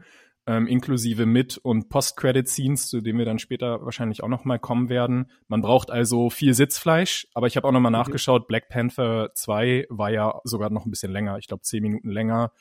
ähm, 0.48 0.68
inklusive 0.68 1.26
Mit- 1.26 1.58
und 1.58 1.90
Post-Credit-Scenes, 1.90 2.88
zu 2.88 3.02
denen 3.02 3.18
wir 3.18 3.26
dann 3.26 3.40
später 3.40 3.84
wahrscheinlich 3.84 4.24
auch 4.24 4.28
nochmal 4.28 4.60
kommen 4.60 4.90
werden. 4.90 5.32
Man 5.48 5.62
braucht 5.62 5.90
also 5.90 6.30
viel 6.30 6.54
Sitzfleisch, 6.54 7.28
aber 7.34 7.48
ich 7.48 7.58
habe 7.58 7.68
auch 7.68 7.72
nochmal 7.72 7.92
mhm. 7.92 7.98
nachgeschaut, 7.98 8.48
Black 8.48 8.70
Panther 8.70 9.32
2 9.34 9.88
war 9.90 10.12
ja 10.12 10.40
sogar 10.44 10.70
noch 10.70 10.86
ein 10.86 10.92
bisschen 10.92 11.12
länger, 11.12 11.38
ich 11.38 11.48
glaube 11.48 11.64
zehn 11.64 11.82
Minuten 11.82 12.10
länger. 12.10 12.52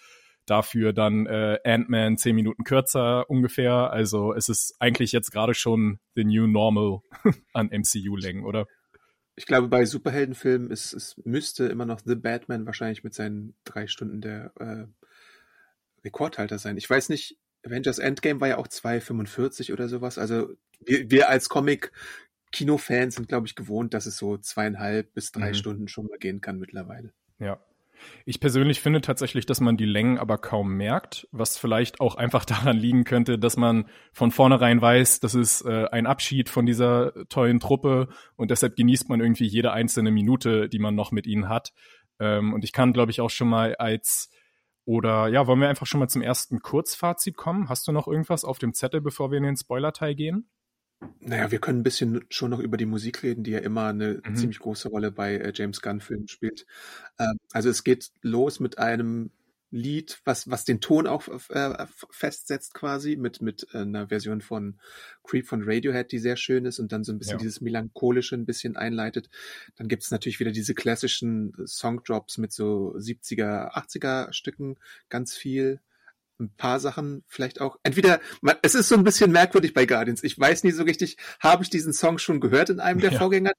Dafür 0.46 0.92
dann 0.92 1.26
äh, 1.26 1.58
Ant-Man 1.64 2.18
zehn 2.18 2.34
Minuten 2.34 2.64
kürzer 2.64 3.28
ungefähr. 3.30 3.90
Also 3.90 4.34
es 4.34 4.50
ist 4.50 4.76
eigentlich 4.78 5.12
jetzt 5.12 5.30
gerade 5.30 5.54
schon 5.54 6.00
the 6.14 6.24
new 6.24 6.46
normal 6.46 7.00
an 7.54 7.70
MCU-Längen, 7.70 8.44
oder? 8.44 8.66
Ich 9.36 9.46
glaube, 9.46 9.68
bei 9.68 9.84
Superheldenfilmen 9.84 10.70
ist 10.70 10.92
es 10.92 11.16
müsste 11.24 11.66
immer 11.66 11.86
noch 11.86 12.00
The 12.04 12.14
Batman 12.14 12.66
wahrscheinlich 12.66 13.02
mit 13.02 13.14
seinen 13.14 13.54
drei 13.64 13.86
Stunden 13.86 14.20
der 14.20 14.52
äh, 14.60 14.86
Rekordhalter 16.04 16.58
sein. 16.58 16.76
Ich 16.76 16.88
weiß 16.88 17.08
nicht, 17.08 17.38
Avengers 17.64 17.98
Endgame 17.98 18.40
war 18.40 18.48
ja 18.48 18.58
auch 18.58 18.68
2,45 18.68 19.72
oder 19.72 19.88
sowas. 19.88 20.18
Also 20.18 20.54
wir, 20.80 21.10
wir 21.10 21.28
als 21.28 21.48
Comic 21.48 21.92
Kinofans 22.52 23.16
sind, 23.16 23.28
glaube 23.28 23.46
ich, 23.46 23.56
gewohnt, 23.56 23.94
dass 23.94 24.06
es 24.06 24.16
so 24.16 24.38
zweieinhalb 24.38 25.12
bis 25.14 25.32
drei 25.32 25.48
mhm. 25.48 25.54
Stunden 25.54 25.88
schon 25.88 26.06
mal 26.06 26.18
gehen 26.18 26.40
kann 26.40 26.58
mittlerweile. 26.58 27.12
Ja. 27.38 27.60
Ich 28.24 28.40
persönlich 28.40 28.80
finde 28.80 29.00
tatsächlich, 29.00 29.46
dass 29.46 29.60
man 29.60 29.76
die 29.76 29.84
Längen 29.84 30.18
aber 30.18 30.38
kaum 30.38 30.76
merkt, 30.76 31.28
was 31.32 31.58
vielleicht 31.58 32.00
auch 32.00 32.16
einfach 32.16 32.44
daran 32.44 32.76
liegen 32.76 33.04
könnte, 33.04 33.38
dass 33.38 33.56
man 33.56 33.86
von 34.12 34.30
vornherein 34.30 34.80
weiß, 34.80 35.20
das 35.20 35.34
ist 35.34 35.62
äh, 35.62 35.86
ein 35.90 36.06
Abschied 36.06 36.48
von 36.48 36.66
dieser 36.66 37.12
tollen 37.28 37.60
Truppe 37.60 38.08
und 38.36 38.50
deshalb 38.50 38.76
genießt 38.76 39.08
man 39.08 39.20
irgendwie 39.20 39.46
jede 39.46 39.72
einzelne 39.72 40.10
Minute, 40.10 40.68
die 40.68 40.78
man 40.78 40.94
noch 40.94 41.12
mit 41.12 41.26
ihnen 41.26 41.48
hat. 41.48 41.72
Ähm, 42.20 42.52
und 42.52 42.64
ich 42.64 42.72
kann, 42.72 42.92
glaube 42.92 43.10
ich, 43.10 43.20
auch 43.20 43.30
schon 43.30 43.48
mal 43.48 43.74
als 43.76 44.30
oder 44.86 45.28
ja, 45.28 45.46
wollen 45.46 45.60
wir 45.60 45.68
einfach 45.68 45.86
schon 45.86 46.00
mal 46.00 46.08
zum 46.08 46.22
ersten 46.22 46.60
Kurzfazit 46.60 47.36
kommen? 47.36 47.68
Hast 47.68 47.88
du 47.88 47.92
noch 47.92 48.06
irgendwas 48.06 48.44
auf 48.44 48.58
dem 48.58 48.74
Zettel, 48.74 49.00
bevor 49.00 49.30
wir 49.30 49.38
in 49.38 49.44
den 49.44 49.56
Spoiler-Teil 49.56 50.14
gehen? 50.14 50.50
Naja, 51.20 51.50
wir 51.50 51.58
können 51.58 51.80
ein 51.80 51.84
bisschen 51.84 52.24
schon 52.28 52.50
noch 52.50 52.60
über 52.60 52.76
die 52.76 52.86
Musik 52.86 53.22
reden, 53.22 53.44
die 53.44 53.52
ja 53.52 53.58
immer 53.58 53.86
eine 53.86 54.20
mhm. 54.24 54.36
ziemlich 54.36 54.58
große 54.58 54.88
Rolle 54.88 55.10
bei 55.10 55.36
äh, 55.36 55.52
James 55.54 55.80
Gunn-Filmen 55.80 56.28
spielt. 56.28 56.66
Ähm, 57.18 57.38
also 57.52 57.68
es 57.68 57.84
geht 57.84 58.10
los 58.22 58.60
mit 58.60 58.78
einem 58.78 59.30
Lied, 59.74 60.20
was, 60.24 60.48
was 60.48 60.64
den 60.64 60.80
Ton 60.80 61.08
auch 61.08 61.26
äh, 61.48 61.86
festsetzt 62.10 62.74
quasi, 62.74 63.16
mit, 63.16 63.42
mit 63.42 63.66
äh, 63.72 63.78
einer 63.78 64.06
Version 64.06 64.40
von 64.40 64.78
Creep 65.24 65.48
von 65.48 65.62
Radiohead, 65.64 66.12
die 66.12 66.20
sehr 66.20 66.36
schön 66.36 66.64
ist 66.64 66.78
und 66.78 66.92
dann 66.92 67.02
so 67.02 67.12
ein 67.12 67.18
bisschen 67.18 67.38
ja. 67.38 67.38
dieses 67.38 67.60
melancholische 67.60 68.36
ein 68.36 68.46
bisschen 68.46 68.76
einleitet. 68.76 69.30
Dann 69.74 69.88
gibt 69.88 70.04
es 70.04 70.12
natürlich 70.12 70.38
wieder 70.38 70.52
diese 70.52 70.74
klassischen 70.74 71.54
Songdrops 71.66 72.38
mit 72.38 72.52
so 72.52 72.94
70er, 72.96 73.72
80er 73.74 74.32
Stücken, 74.32 74.76
ganz 75.08 75.34
viel 75.34 75.80
ein 76.40 76.54
paar 76.56 76.80
Sachen 76.80 77.22
vielleicht 77.26 77.60
auch. 77.60 77.78
Entweder, 77.82 78.20
es 78.62 78.74
ist 78.74 78.88
so 78.88 78.96
ein 78.96 79.04
bisschen 79.04 79.30
merkwürdig 79.30 79.72
bei 79.72 79.86
Guardians. 79.86 80.22
Ich 80.24 80.38
weiß 80.38 80.64
nie 80.64 80.72
so 80.72 80.82
richtig, 80.82 81.16
habe 81.40 81.62
ich 81.62 81.70
diesen 81.70 81.92
Song 81.92 82.18
schon 82.18 82.40
gehört 82.40 82.70
in 82.70 82.80
einem 82.80 83.00
der 83.00 83.12
ja. 83.12 83.18
Vorgänger 83.18 83.52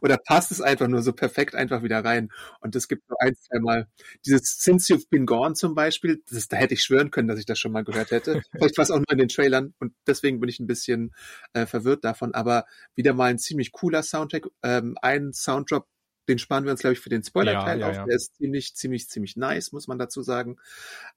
oder 0.00 0.16
passt 0.16 0.52
es 0.52 0.60
einfach 0.60 0.88
nur 0.88 1.02
so 1.02 1.12
perfekt 1.12 1.54
einfach 1.54 1.82
wieder 1.82 2.04
rein? 2.04 2.30
Und 2.60 2.76
es 2.76 2.88
gibt 2.88 3.08
nur 3.08 3.20
ein, 3.20 3.34
zwei 3.34 3.58
Mal 3.58 3.88
dieses 4.24 4.58
Since 4.60 4.92
You've 4.92 5.08
Been 5.10 5.26
Gone 5.26 5.54
zum 5.54 5.74
Beispiel. 5.74 6.22
Das 6.30 6.48
da 6.48 6.56
hätte 6.56 6.74
ich 6.74 6.82
schwören 6.82 7.10
können, 7.10 7.28
dass 7.28 7.38
ich 7.38 7.46
das 7.46 7.58
schon 7.58 7.72
mal 7.72 7.84
gehört 7.84 8.10
hätte. 8.10 8.42
vielleicht 8.52 8.78
war 8.78 8.84
es 8.84 8.90
auch 8.90 8.98
nur 8.98 9.10
in 9.10 9.18
den 9.18 9.28
Trailern 9.28 9.74
und 9.78 9.92
deswegen 10.06 10.40
bin 10.40 10.48
ich 10.48 10.60
ein 10.60 10.66
bisschen 10.66 11.12
äh, 11.52 11.66
verwirrt 11.66 12.04
davon. 12.04 12.34
Aber 12.34 12.64
wieder 12.94 13.12
mal 13.12 13.30
ein 13.30 13.38
ziemlich 13.38 13.72
cooler 13.72 14.02
Soundtrack. 14.02 14.46
Ähm, 14.62 14.96
ein 15.02 15.32
Sounddrop 15.32 15.86
den 16.28 16.38
sparen 16.38 16.64
wir 16.64 16.72
uns, 16.72 16.80
glaube 16.80 16.94
ich, 16.94 17.00
für 17.00 17.08
den 17.08 17.22
Spoiler-Teil 17.22 17.80
ja, 17.80 17.92
ja, 17.92 18.00
auf. 18.00 18.06
Der 18.06 18.16
ist 18.16 18.36
ziemlich, 18.36 18.74
ziemlich, 18.74 19.08
ziemlich 19.08 19.36
nice, 19.36 19.72
muss 19.72 19.88
man 19.88 19.98
dazu 19.98 20.22
sagen. 20.22 20.56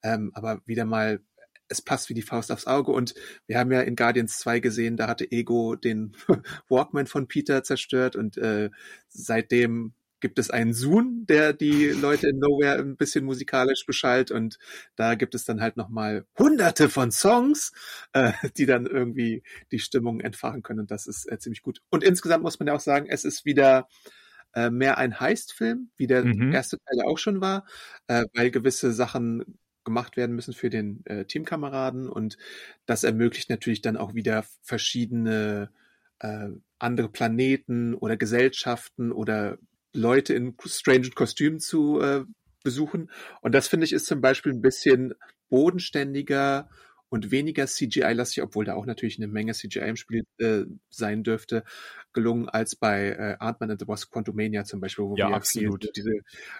Ähm, 0.01 0.31
aber 0.33 0.61
wieder 0.65 0.85
mal, 0.85 1.21
es 1.67 1.81
passt 1.81 2.09
wie 2.09 2.13
die 2.13 2.21
Faust 2.21 2.51
aufs 2.51 2.67
Auge. 2.67 2.91
Und 2.91 3.13
wir 3.47 3.57
haben 3.57 3.71
ja 3.71 3.81
in 3.81 3.95
Guardians 3.95 4.39
2 4.39 4.59
gesehen, 4.59 4.97
da 4.97 5.07
hatte 5.07 5.31
Ego 5.31 5.75
den 5.75 6.15
Walkman 6.69 7.07
von 7.07 7.27
Peter 7.27 7.63
zerstört 7.63 8.15
und 8.15 8.37
äh, 8.37 8.69
seitdem 9.07 9.93
gibt 10.23 10.39
es 10.39 10.49
einen 10.49 10.73
Zoom, 10.73 11.25
der 11.27 11.51
die 11.51 11.89
Leute 11.89 12.29
in 12.29 12.39
Nowhere 12.39 12.79
ein 12.79 12.95
bisschen 12.95 13.25
musikalisch 13.25 13.85
beschallt 13.85 14.31
und 14.31 14.57
da 14.95 15.15
gibt 15.15 15.35
es 15.35 15.43
dann 15.43 15.59
halt 15.59 15.75
nochmal 15.75 16.25
hunderte 16.39 16.87
von 16.87 17.11
Songs, 17.11 17.73
äh, 18.13 18.31
die 18.55 18.65
dann 18.65 18.85
irgendwie 18.85 19.43
die 19.73 19.79
Stimmung 19.79 20.21
entfachen 20.21 20.63
können 20.63 20.79
und 20.79 20.91
das 20.91 21.07
ist 21.07 21.29
äh, 21.29 21.39
ziemlich 21.39 21.61
gut. 21.61 21.81
Und 21.89 22.05
insgesamt 22.05 22.41
muss 22.41 22.57
man 22.57 22.67
ja 22.67 22.73
auch 22.73 22.79
sagen, 22.79 23.07
es 23.09 23.25
ist 23.25 23.43
wieder 23.43 23.89
äh, 24.53 24.69
mehr 24.69 24.97
ein 24.97 25.19
Heist-Film, 25.19 25.89
wie 25.97 26.07
der 26.07 26.25
mhm. 26.25 26.51
erste 26.51 26.77
Teil 26.77 27.05
auch 27.05 27.17
schon 27.17 27.41
war, 27.41 27.65
äh, 28.07 28.25
weil 28.33 28.51
gewisse 28.51 28.93
Sachen 28.93 29.57
gemacht 29.83 30.15
werden 30.17 30.35
müssen 30.35 30.53
für 30.53 30.69
den 30.69 31.05
äh, 31.05 31.25
Teamkameraden 31.25 32.09
und 32.09 32.37
das 32.85 33.03
ermöglicht 33.03 33.49
natürlich 33.49 33.81
dann 33.81 33.97
auch 33.97 34.13
wieder 34.13 34.45
verschiedene 34.61 35.69
äh, 36.19 36.49
andere 36.79 37.09
Planeten 37.09 37.93
oder 37.93 38.17
Gesellschaften 38.17 39.11
oder 39.11 39.57
Leute 39.93 40.33
in 40.33 40.55
strange 40.65 41.09
Kostümen 41.09 41.59
zu 41.59 41.99
äh, 42.01 42.23
besuchen. 42.63 43.11
Und 43.41 43.53
das 43.53 43.67
finde 43.67 43.85
ich 43.85 43.93
ist 43.93 44.05
zum 44.05 44.21
Beispiel 44.21 44.53
ein 44.53 44.61
bisschen 44.61 45.13
bodenständiger 45.49 46.69
und 47.09 47.29
weniger 47.29 47.67
CGI-lastig, 47.67 48.41
obwohl 48.41 48.65
da 48.65 48.73
auch 48.73 48.87
natürlich 48.87 49.17
eine 49.17 49.27
Menge 49.27 49.53
CGI 49.53 49.89
im 49.89 49.95
Spiel 49.95 50.23
äh, 50.39 50.63
sein 50.89 51.23
dürfte, 51.23 51.63
gelungen 52.13 52.49
als 52.49 52.75
bei 52.75 53.09
äh, 53.09 53.35
Ant-Man 53.39 53.71
and 53.71 53.79
the 53.79 53.87
Wasp 53.87 54.11
Quantumania 54.11 54.63
zum 54.63 54.79
Beispiel, 54.79 55.05
wo 55.05 55.15
ja, 55.15 55.29
wir 55.29 55.35
absolut. 55.35 55.89
Diese 55.95 56.11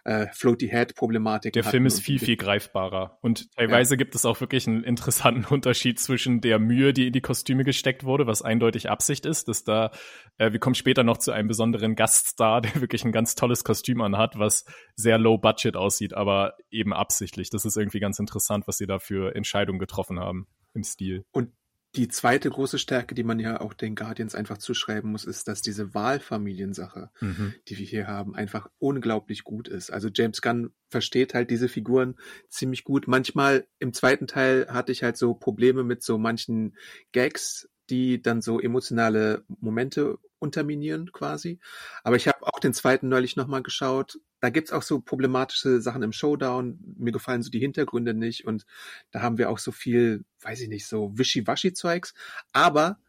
äh, 0.04 0.28
Floaty-Head-Problematik 0.32 1.54
Der 1.54 1.64
Film 1.64 1.86
ist 1.86 2.00
viel, 2.00 2.20
viel 2.20 2.38
greifbarer 2.38 3.18
und 3.22 3.52
teilweise 3.56 3.94
ja. 3.94 3.98
gibt 3.98 4.16
es 4.16 4.26
auch 4.26 4.42
wirklich 4.42 4.68
einen 4.68 4.84
interessanten 4.84 5.46
Unterschied 5.54 6.00
zwischen 6.00 6.42
der 6.42 6.60
Mühe, 6.60 6.94
die 6.94 7.08
in 7.08 7.14
die 7.14 7.22
Kostüme 7.22 7.64
gesteckt 7.64 8.04
wurde, 8.04 8.28
was 8.28 8.42
eindeutig 8.42 8.90
Absicht 8.90 9.26
ist, 9.26 9.48
dass 9.48 9.64
da, 9.64 9.92
äh, 10.38 10.52
wir 10.52 10.60
kommen 10.60 10.76
später 10.76 11.04
noch 11.04 11.18
zu 11.18 11.32
einem 11.32 11.48
besonderen 11.48 11.96
Gaststar, 11.96 12.62
der 12.62 12.82
wirklich 12.82 13.06
ein 13.06 13.12
ganz 13.12 13.36
tolles 13.36 13.64
Kostüm 13.64 14.02
anhat, 14.02 14.38
was 14.38 14.66
sehr 14.96 15.18
low 15.18 15.38
budget 15.38 15.76
aussieht, 15.76 16.14
aber 16.14 16.56
eben 16.70 16.94
absichtlich. 16.94 17.50
Das 17.50 17.66
ist 17.66 17.78
irgendwie 17.78 18.00
ganz 18.00 18.20
interessant, 18.20 18.68
was 18.68 18.78
sie 18.78 18.88
da 18.88 19.00
für 19.00 19.36
Entscheidungen 19.36 19.80
getroffen 19.80 20.20
haben 20.20 20.48
im 20.74 20.84
Stil. 20.84 21.26
Und 21.32 21.52
die 21.96 22.08
zweite 22.08 22.50
große 22.50 22.80
Stärke, 22.80 23.14
die 23.14 23.24
man 23.24 23.40
ja 23.40 23.62
auch 23.62 23.74
den 23.74 23.96
Guardians 23.96 24.34
einfach 24.34 24.58
zuschreiben 24.58 25.12
muss, 25.12 25.26
ist, 25.26 25.48
dass 25.48 25.62
diese 25.62 25.94
Wahlfamiliensache, 25.94 27.12
mhm. 27.22 27.54
die 27.68 27.78
wir 27.78 27.86
hier 27.86 28.08
haben, 28.08 28.34
einfach 28.34 28.68
unglaublich 28.80 29.44
gut 29.44 29.68
ist. 29.68 29.92
Also 29.92 30.10
James 30.12 30.42
Gunn 30.42 30.74
versteht 30.90 31.36
halt 31.36 31.52
diese 31.52 31.70
Figuren 31.70 32.16
ziemlich 32.50 32.84
gut. 32.84 33.08
Manchmal 33.08 33.68
im 33.78 33.94
zweiten 33.94 34.26
Teil 34.26 34.68
hatte 34.70 34.92
ich 34.92 35.04
halt 35.04 35.18
so 35.18 35.36
Probleme 35.36 35.84
mit 35.84 36.02
so 36.02 36.18
manchen 36.18 36.76
Gags, 37.12 37.70
die 37.90 38.22
dann 38.22 38.42
so 38.42 38.60
emotionale 38.60 39.44
Momente 39.60 40.18
unterminieren 40.40 41.12
quasi. 41.12 41.60
Aber 42.04 42.16
ich 42.16 42.28
habe 42.28 42.46
auch 42.46 42.60
den 42.60 42.74
zweiten 42.74 43.08
neulich 43.08 43.36
nochmal 43.36 43.64
geschaut. 43.64 44.20
Da 44.42 44.50
gibt's 44.50 44.74
auch 44.74 44.82
so 44.82 45.00
problematische 45.00 45.82
Sachen 45.82 46.04
im 46.04 46.12
Showdown. 46.12 46.80
Mir 46.98 47.12
gefallen 47.12 47.42
so 47.44 47.50
die 47.50 47.60
Hintergründe 47.60 48.14
nicht 48.14 48.46
und 48.46 48.66
da 49.12 49.22
haben 49.22 49.38
wir 49.38 49.50
auch 49.50 49.60
so 49.60 49.72
viel, 49.72 50.26
weiß 50.42 50.62
ich 50.62 50.70
nicht, 50.70 50.86
so 50.86 51.18
Wischiwaschi-Zeugs. 51.18 52.14
Aber 52.52 53.00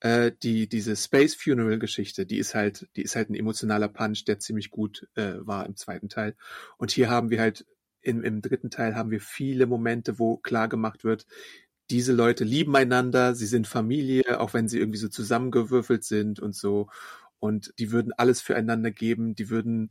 äh, 0.00 0.32
die 0.42 0.68
diese 0.68 0.94
Space 0.96 1.34
Funeral 1.34 1.78
Geschichte, 1.78 2.26
die 2.26 2.38
ist 2.38 2.54
halt, 2.54 2.86
die 2.96 3.02
ist 3.02 3.16
halt 3.16 3.30
ein 3.30 3.34
emotionaler 3.34 3.88
Punch, 3.88 4.24
der 4.26 4.38
ziemlich 4.38 4.70
gut 4.70 5.08
äh, 5.14 5.34
war 5.38 5.64
im 5.64 5.76
zweiten 5.76 6.10
Teil. 6.10 6.36
Und 6.76 6.90
hier 6.90 7.08
haben 7.08 7.30
wir 7.30 7.40
halt 7.40 7.64
im, 8.02 8.22
im 8.22 8.42
dritten 8.42 8.70
Teil 8.70 8.94
haben 8.94 9.10
wir 9.10 9.20
viele 9.20 9.66
Momente, 9.66 10.18
wo 10.18 10.36
klar 10.36 10.68
gemacht 10.68 11.04
wird, 11.04 11.26
diese 11.90 12.12
Leute 12.12 12.44
lieben 12.44 12.74
einander, 12.76 13.34
sie 13.34 13.46
sind 13.46 13.66
Familie, 13.66 14.40
auch 14.40 14.54
wenn 14.54 14.68
sie 14.68 14.78
irgendwie 14.78 14.98
so 14.98 15.08
zusammengewürfelt 15.08 16.04
sind 16.04 16.40
und 16.40 16.54
so. 16.54 16.88
Und 17.38 17.74
die 17.78 17.92
würden 17.92 18.12
alles 18.16 18.40
füreinander 18.40 18.90
geben, 18.90 19.34
die 19.34 19.50
würden, 19.50 19.90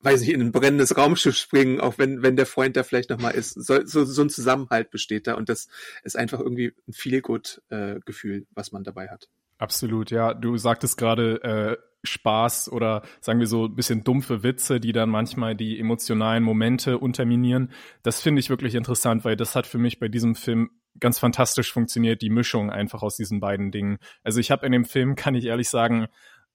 weiß 0.00 0.22
ich, 0.22 0.30
in 0.30 0.42
ein 0.42 0.52
brennendes 0.52 0.96
Raumschiff 0.96 1.36
springen, 1.36 1.80
auch 1.80 1.96
wenn, 1.96 2.22
wenn 2.22 2.36
der 2.36 2.46
Freund 2.46 2.76
da 2.76 2.82
vielleicht 2.82 3.10
nochmal 3.10 3.34
ist. 3.34 3.54
So, 3.54 3.84
so, 3.84 4.04
so 4.04 4.22
ein 4.22 4.30
Zusammenhalt 4.30 4.90
besteht 4.90 5.26
da 5.26 5.34
und 5.34 5.48
das 5.48 5.68
ist 6.02 6.16
einfach 6.16 6.40
irgendwie 6.40 6.74
ein 6.86 6.92
Feel-Good-Gefühl, 6.92 8.38
äh, 8.38 8.46
was 8.54 8.72
man 8.72 8.84
dabei 8.84 9.08
hat. 9.08 9.28
Absolut, 9.58 10.10
ja. 10.10 10.34
Du 10.34 10.56
sagtest 10.58 10.98
gerade, 10.98 11.42
äh, 11.42 11.76
Spaß 12.04 12.70
oder 12.72 13.02
sagen 13.20 13.38
wir 13.38 13.46
so 13.46 13.66
ein 13.66 13.74
bisschen 13.74 14.02
dumpfe 14.04 14.42
Witze, 14.42 14.80
die 14.80 14.92
dann 14.92 15.08
manchmal 15.08 15.54
die 15.54 15.78
emotionalen 15.78 16.42
Momente 16.42 16.98
unterminieren. 16.98 17.70
Das 18.02 18.20
finde 18.20 18.40
ich 18.40 18.50
wirklich 18.50 18.74
interessant, 18.74 19.24
weil 19.24 19.36
das 19.36 19.54
hat 19.54 19.66
für 19.66 19.78
mich 19.78 20.00
bei 20.00 20.08
diesem 20.08 20.34
Film 20.34 20.70
ganz 21.00 21.18
fantastisch 21.18 21.72
funktioniert, 21.72 22.22
die 22.22 22.30
Mischung 22.30 22.70
einfach 22.70 23.02
aus 23.02 23.16
diesen 23.16 23.40
beiden 23.40 23.70
Dingen. 23.70 23.98
Also 24.22 24.40
ich 24.40 24.50
habe 24.50 24.66
in 24.66 24.72
dem 24.72 24.84
Film, 24.84 25.14
kann 25.14 25.34
ich 25.34 25.46
ehrlich 25.46 25.68
sagen, 25.68 26.06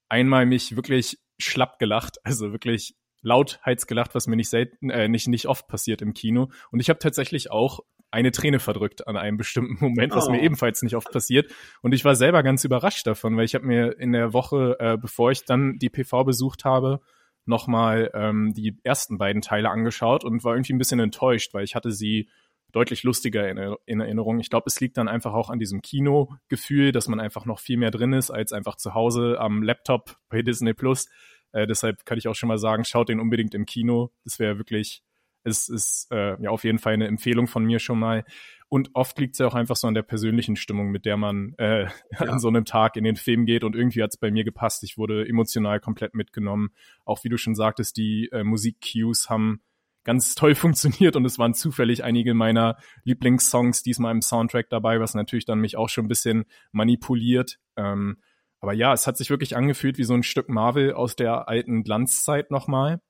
einmal 0.10 0.46
mich 0.46 0.76
wirklich 0.76 1.20
schlapp 1.40 1.80
gelacht, 1.80 2.18
also 2.24 2.52
wirklich 2.52 2.96
lautheiz 3.22 3.88
gelacht, 3.88 4.16
was 4.16 4.28
mir 4.28 4.36
nicht 4.36 4.50
selten, 4.50 4.90
äh, 4.90 5.08
nicht, 5.08 5.28
nicht 5.28 5.48
oft 5.48 5.68
passiert 5.68 6.02
im 6.02 6.14
Kino. 6.14 6.50
Und 6.72 6.80
ich 6.80 6.90
habe 6.90 7.00
tatsächlich 7.00 7.52
auch 7.52 7.82
eine 8.10 8.32
Träne 8.32 8.60
verdrückt 8.60 9.08
an 9.08 9.18
einem 9.18 9.38
bestimmten 9.38 9.78
Moment, 9.84 10.16
was 10.16 10.28
oh. 10.28 10.32
mir 10.32 10.42
ebenfalls 10.42 10.82
nicht 10.82 10.96
oft 10.96 11.12
passiert. 11.12 11.52
Und 11.82 11.94
ich 11.94 12.06
war 12.06 12.16
selber 12.16 12.44
ganz 12.44 12.64
überrascht 12.64 13.06
davon, 13.06 13.36
weil 13.36 13.46
ich 13.46 13.56
habe 13.56 13.66
mir 13.66 14.00
in 14.00 14.14
der 14.14 14.34
Woche, 14.34 14.78
äh, 14.80 14.98
bevor 14.98 15.32
ich 15.32 15.46
dann 15.46 15.78
die 15.78 15.90
PV 15.90 16.24
besucht 16.24 16.66
habe, 16.66 17.02
nochmal 17.46 18.12
ähm, 18.14 18.54
die 18.54 18.78
ersten 18.84 19.18
beiden 19.18 19.42
Teile 19.42 19.70
angeschaut 19.70 20.24
und 20.24 20.44
war 20.44 20.54
irgendwie 20.54 20.74
ein 20.74 20.78
bisschen 20.78 21.00
enttäuscht, 21.00 21.54
weil 21.54 21.64
ich 21.64 21.76
hatte 21.76 21.92
sie 21.92 22.30
deutlich 22.72 23.04
lustiger 23.04 23.50
in, 23.50 23.76
in 23.86 24.00
Erinnerung. 24.00 24.40
Ich 24.40 24.50
glaube, 24.50 24.66
es 24.68 24.80
liegt 24.80 24.98
dann 24.98 25.08
einfach 25.08 25.34
auch 25.34 25.50
an 25.50 25.60
diesem 25.60 25.82
Kinogefühl, 25.82 26.92
dass 26.92 27.08
man 27.08 27.20
einfach 27.20 27.46
noch 27.46 27.60
viel 27.60 27.78
mehr 27.78 27.92
drin 27.92 28.14
ist 28.14 28.32
als 28.32 28.54
einfach 28.54 28.76
zu 28.76 28.94
Hause 28.94 29.38
am 29.40 29.64
Laptop 29.64 30.18
bei 30.30 30.42
Disney 30.42 30.74
Plus. 30.74 31.08
Äh, 31.52 31.68
deshalb 31.68 32.06
kann 32.06 32.18
ich 32.18 32.28
auch 32.28 32.36
schon 32.36 32.50
mal 32.50 32.58
sagen, 32.58 32.84
schaut 32.86 33.10
den 33.10 33.20
unbedingt 33.20 33.56
im 33.56 33.66
Kino. 33.66 34.12
Das 34.24 34.40
wäre 34.40 34.58
wirklich, 34.58 35.02
es 35.44 35.70
ist 35.70 36.08
äh, 36.12 36.42
ja 36.42 36.50
auf 36.50 36.64
jeden 36.64 36.80
Fall 36.80 36.94
eine 36.94 37.08
Empfehlung 37.08 37.48
von 37.48 37.64
mir 37.64 37.80
schon 37.80 38.00
mal. 38.00 38.26
Und 38.70 38.90
oft 38.96 39.18
liegt 39.18 39.36
es 39.36 39.40
ja 39.40 39.48
auch 39.48 39.56
einfach 39.56 39.78
so 39.78 39.88
an 39.88 39.94
der 39.94 40.02
persönlichen 40.02 40.58
Stimmung, 40.58 40.90
mit 40.90 41.06
der 41.06 41.16
man 41.16 41.54
äh, 41.58 41.84
ja. 42.12 42.20
an 42.20 42.40
so 42.40 42.50
einem 42.50 42.66
Tag 42.66 42.98
in 42.98 43.06
den 43.06 43.16
Film 43.16 43.46
geht. 43.46 43.64
Und 43.64 43.76
irgendwie 43.76 44.04
hat 44.04 44.12
es 44.12 44.18
bei 44.18 44.30
mir 44.30 44.44
gepasst. 44.44 44.84
Ich 44.84 44.98
wurde 44.98 45.26
emotional 45.26 45.80
komplett 45.80 46.16
mitgenommen. 46.16 46.72
Auch 47.06 47.24
wie 47.24 47.30
du 47.30 47.38
schon 47.38 47.56
sagtest, 47.56 47.96
die 47.96 48.30
äh, 48.34 48.44
Musik-Cues 48.44 49.30
haben 49.30 49.62
ganz 50.08 50.36
toll 50.36 50.56
funktioniert 50.56 51.16
und 51.18 51.26
es 51.26 51.38
waren 51.38 51.54
zufällig 51.54 52.04
einige 52.04 52.34
meiner 52.34 52.78
Lieblingssongs 53.04 53.84
diesmal 53.84 54.14
im 54.14 54.22
Soundtrack 54.22 54.70
dabei, 54.70 55.00
was 55.02 55.14
natürlich 55.14 55.46
dann 55.46 55.60
mich 55.60 55.76
auch 55.78 55.90
schon 55.90 56.06
ein 56.06 56.08
bisschen 56.08 56.46
manipuliert. 56.72 57.60
Ähm, 57.76 58.18
aber 58.62 58.74
ja, 58.74 58.94
es 58.94 59.06
hat 59.06 59.18
sich 59.18 59.30
wirklich 59.30 59.56
angefühlt 59.56 59.98
wie 59.98 60.06
so 60.06 60.14
ein 60.14 60.24
Stück 60.24 60.48
Marvel 60.48 60.94
aus 60.94 61.16
der 61.18 61.50
alten 61.50 61.84
Glanzzeit 61.84 62.52
nochmal. 62.52 63.02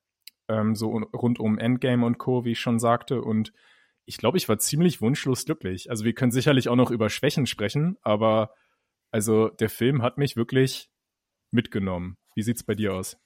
Ähm, 0.50 0.76
so 0.76 0.90
rund 0.90 1.40
um 1.40 1.60
Endgame 1.60 2.04
und 2.04 2.18
Co., 2.18 2.44
wie 2.46 2.54
ich 2.54 2.60
schon 2.60 2.80
sagte. 2.80 3.22
Und 3.22 3.54
ich 4.06 4.18
glaube, 4.18 4.38
ich 4.38 4.50
war 4.50 4.58
ziemlich 4.58 5.00
wunschlos 5.00 5.46
glücklich. 5.46 5.92
Also 5.92 6.04
wir 6.04 6.14
können 6.14 6.32
sicherlich 6.32 6.68
auch 6.68 6.76
noch 6.76 6.90
über 6.90 7.10
Schwächen 7.10 7.46
sprechen, 7.46 7.98
aber 8.02 8.54
also 9.12 9.50
der 9.50 9.70
Film 9.70 10.02
hat 10.02 10.18
mich 10.18 10.36
wirklich 10.36 10.90
mitgenommen. 11.52 12.18
Wie 12.34 12.42
sieht's 12.42 12.64
bei 12.64 12.74
dir 12.74 12.96
aus? 12.96 13.18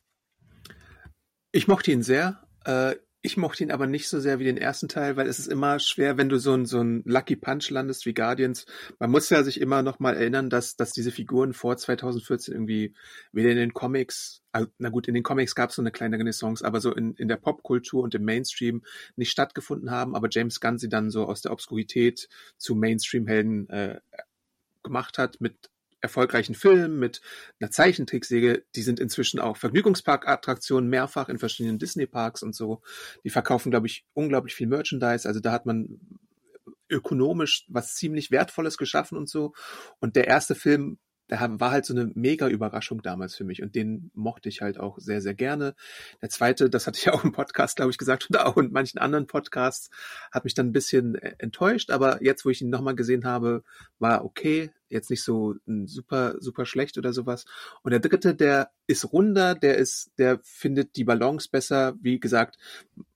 Ich 1.53 1.69
mochte 1.69 1.91
ihn 1.91 2.03
sehr. 2.03 2.43
Äh, 2.65 2.95
Ich 3.23 3.37
mochte 3.37 3.63
ihn 3.63 3.71
aber 3.71 3.85
nicht 3.85 4.09
so 4.09 4.19
sehr 4.19 4.39
wie 4.39 4.45
den 4.45 4.57
ersten 4.57 4.87
Teil, 4.87 5.15
weil 5.15 5.27
es 5.27 5.37
ist 5.37 5.47
immer 5.47 5.77
schwer, 5.77 6.17
wenn 6.17 6.27
du 6.27 6.39
so 6.39 6.53
ein, 6.53 6.65
so 6.65 6.81
ein 6.81 7.03
Lucky 7.05 7.35
Punch 7.35 7.69
landest 7.69 8.07
wie 8.07 8.15
Guardians. 8.15 8.65
Man 8.97 9.11
muss 9.11 9.29
ja 9.29 9.43
sich 9.43 9.61
immer 9.61 9.83
noch 9.83 9.99
mal 9.99 10.15
erinnern, 10.15 10.49
dass, 10.49 10.75
dass 10.75 10.91
diese 10.91 11.11
Figuren 11.11 11.53
vor 11.53 11.77
2014 11.77 12.51
irgendwie 12.51 12.95
weder 13.31 13.51
in 13.51 13.57
den 13.57 13.73
Comics, 13.73 14.41
also, 14.51 14.69
na 14.79 14.89
gut, 14.89 15.07
in 15.07 15.13
den 15.13 15.21
Comics 15.21 15.53
gab 15.53 15.69
es 15.69 15.75
so 15.75 15.83
eine 15.83 15.91
kleine 15.91 16.17
Renaissance, 16.17 16.65
aber 16.65 16.81
so 16.81 16.95
in, 16.95 17.13
in 17.13 17.27
der 17.27 17.37
Popkultur 17.37 18.01
und 18.01 18.15
im 18.15 18.25
Mainstream 18.25 18.81
nicht 19.15 19.29
stattgefunden 19.29 19.91
haben, 19.91 20.15
aber 20.15 20.27
James 20.31 20.59
Gunn 20.59 20.79
sie 20.79 20.89
dann 20.89 21.11
so 21.11 21.25
aus 21.25 21.41
der 21.41 21.51
Obskurität 21.51 22.27
zu 22.57 22.73
Mainstream-Helden 22.73 23.69
äh, 23.69 23.99
gemacht 24.81 25.19
hat 25.19 25.39
mit 25.39 25.69
erfolgreichen 26.01 26.55
Film 26.55 26.99
mit 26.99 27.21
einer 27.59 27.71
Zeichentricksäge. 27.71 28.63
Die 28.75 28.81
sind 28.81 28.99
inzwischen 28.99 29.39
auch 29.39 29.57
Vergnügungspark-Attraktionen 29.57 30.89
mehrfach 30.89 31.29
in 31.29 31.39
verschiedenen 31.39 31.79
Disney-Parks 31.79 32.43
und 32.43 32.55
so. 32.55 32.81
Die 33.23 33.29
verkaufen, 33.29 33.71
glaube 33.71 33.87
ich, 33.87 34.05
unglaublich 34.13 34.55
viel 34.55 34.67
Merchandise. 34.67 35.27
Also 35.27 35.39
da 35.39 35.51
hat 35.51 35.65
man 35.65 35.99
ökonomisch 36.89 37.65
was 37.69 37.95
ziemlich 37.95 38.31
Wertvolles 38.31 38.77
geschaffen 38.77 39.17
und 39.17 39.29
so. 39.29 39.53
Und 39.99 40.15
der 40.15 40.27
erste 40.27 40.55
Film 40.55 40.97
der 41.29 41.59
war 41.59 41.71
halt 41.71 41.85
so 41.85 41.93
eine 41.93 42.11
mega 42.13 42.47
Überraschung 42.47 43.01
damals 43.01 43.35
für 43.35 43.43
mich 43.43 43.61
und 43.61 43.75
den 43.75 44.11
mochte 44.13 44.49
ich 44.49 44.61
halt 44.61 44.79
auch 44.79 44.99
sehr, 44.99 45.21
sehr 45.21 45.33
gerne. 45.33 45.75
Der 46.21 46.29
zweite, 46.29 46.69
das 46.69 46.87
hatte 46.87 46.97
ich 46.97 47.05
ja 47.05 47.13
auch 47.13 47.23
im 47.23 47.31
Podcast, 47.31 47.77
glaube 47.77 47.91
ich, 47.91 47.97
gesagt 47.97 48.29
und 48.29 48.37
auch 48.37 48.57
in 48.57 48.71
manchen 48.71 48.99
anderen 48.99 49.27
Podcasts, 49.27 49.89
hat 50.31 50.43
mich 50.43 50.53
dann 50.53 50.67
ein 50.67 50.73
bisschen 50.73 51.15
äh, 51.15 51.35
enttäuscht, 51.37 51.91
aber 51.91 52.23
jetzt, 52.23 52.45
wo 52.45 52.49
ich 52.49 52.61
ihn 52.61 52.69
nochmal 52.69 52.95
gesehen 52.95 53.25
habe, 53.25 53.63
war 53.99 54.25
okay, 54.25 54.71
jetzt 54.91 55.09
nicht 55.09 55.23
so 55.23 55.55
super, 55.85 56.35
super 56.39 56.65
schlecht 56.65 56.97
oder 56.97 57.13
sowas. 57.13 57.45
Und 57.81 57.91
der 57.91 57.99
dritte, 57.99 58.35
der 58.35 58.71
ist 58.87 59.11
runder, 59.11 59.55
der 59.55 59.77
ist, 59.77 60.11
der 60.17 60.39
findet 60.43 60.95
die 60.97 61.05
Balance 61.05 61.47
besser. 61.49 61.95
Wie 62.01 62.19
gesagt, 62.19 62.57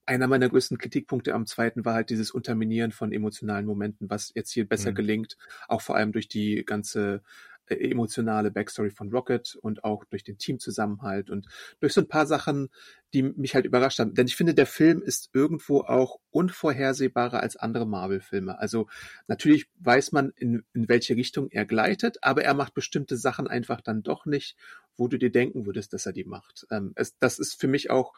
einer 0.06 0.26
meiner 0.26 0.48
größten 0.48 0.78
Kritikpunkte 0.78 1.34
am 1.34 1.46
zweiten 1.46 1.84
war 1.84 1.94
halt 1.94 2.10
dieses 2.10 2.30
Unterminieren 2.30 2.92
von 2.92 3.12
emotionalen 3.12 3.66
Momenten, 3.66 4.08
was 4.08 4.32
jetzt 4.34 4.52
hier 4.52 4.66
besser 4.66 4.92
mhm. 4.92 4.96
gelingt, 4.96 5.36
auch 5.68 5.82
vor 5.82 5.96
allem 5.96 6.12
durch 6.12 6.28
die 6.28 6.64
ganze 6.64 7.22
emotionale 7.68 8.50
Backstory 8.50 8.90
von 8.90 9.10
Rocket 9.10 9.56
und 9.60 9.84
auch 9.84 10.04
durch 10.04 10.24
den 10.24 10.38
Teamzusammenhalt 10.38 11.30
und 11.30 11.46
durch 11.80 11.92
so 11.92 12.00
ein 12.00 12.08
paar 12.08 12.26
Sachen, 12.26 12.68
die 13.12 13.22
mich 13.22 13.54
halt 13.54 13.66
überrascht 13.66 13.98
haben. 13.98 14.14
Denn 14.14 14.26
ich 14.26 14.36
finde, 14.36 14.54
der 14.54 14.66
Film 14.66 15.02
ist 15.02 15.30
irgendwo 15.32 15.80
auch 15.80 16.18
unvorhersehbarer 16.30 17.40
als 17.40 17.56
andere 17.56 17.86
Marvel-Filme. 17.86 18.58
Also 18.58 18.88
natürlich 19.26 19.68
weiß 19.80 20.12
man, 20.12 20.32
in, 20.36 20.64
in 20.74 20.88
welche 20.88 21.16
Richtung 21.16 21.48
er 21.50 21.64
gleitet, 21.64 22.18
aber 22.22 22.44
er 22.44 22.54
macht 22.54 22.74
bestimmte 22.74 23.16
Sachen 23.16 23.48
einfach 23.48 23.80
dann 23.80 24.02
doch 24.02 24.26
nicht, 24.26 24.56
wo 24.96 25.08
du 25.08 25.18
dir 25.18 25.30
denken 25.30 25.66
würdest, 25.66 25.92
dass 25.92 26.06
er 26.06 26.12
die 26.12 26.24
macht. 26.24 26.66
Ähm, 26.70 26.92
es, 26.96 27.16
das 27.18 27.38
ist 27.38 27.60
für 27.60 27.68
mich 27.68 27.90
auch 27.90 28.14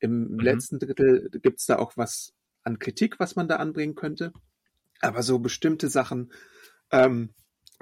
im 0.00 0.32
mhm. 0.32 0.38
letzten 0.40 0.78
Drittel 0.78 1.30
gibt's 1.42 1.66
da 1.66 1.78
auch 1.78 1.96
was 1.96 2.34
an 2.64 2.78
Kritik, 2.78 3.18
was 3.18 3.36
man 3.36 3.48
da 3.48 3.56
anbringen 3.56 3.94
könnte. 3.94 4.32
Aber 5.00 5.22
so 5.22 5.38
bestimmte 5.38 5.88
Sachen, 5.88 6.32
ähm, 6.90 7.30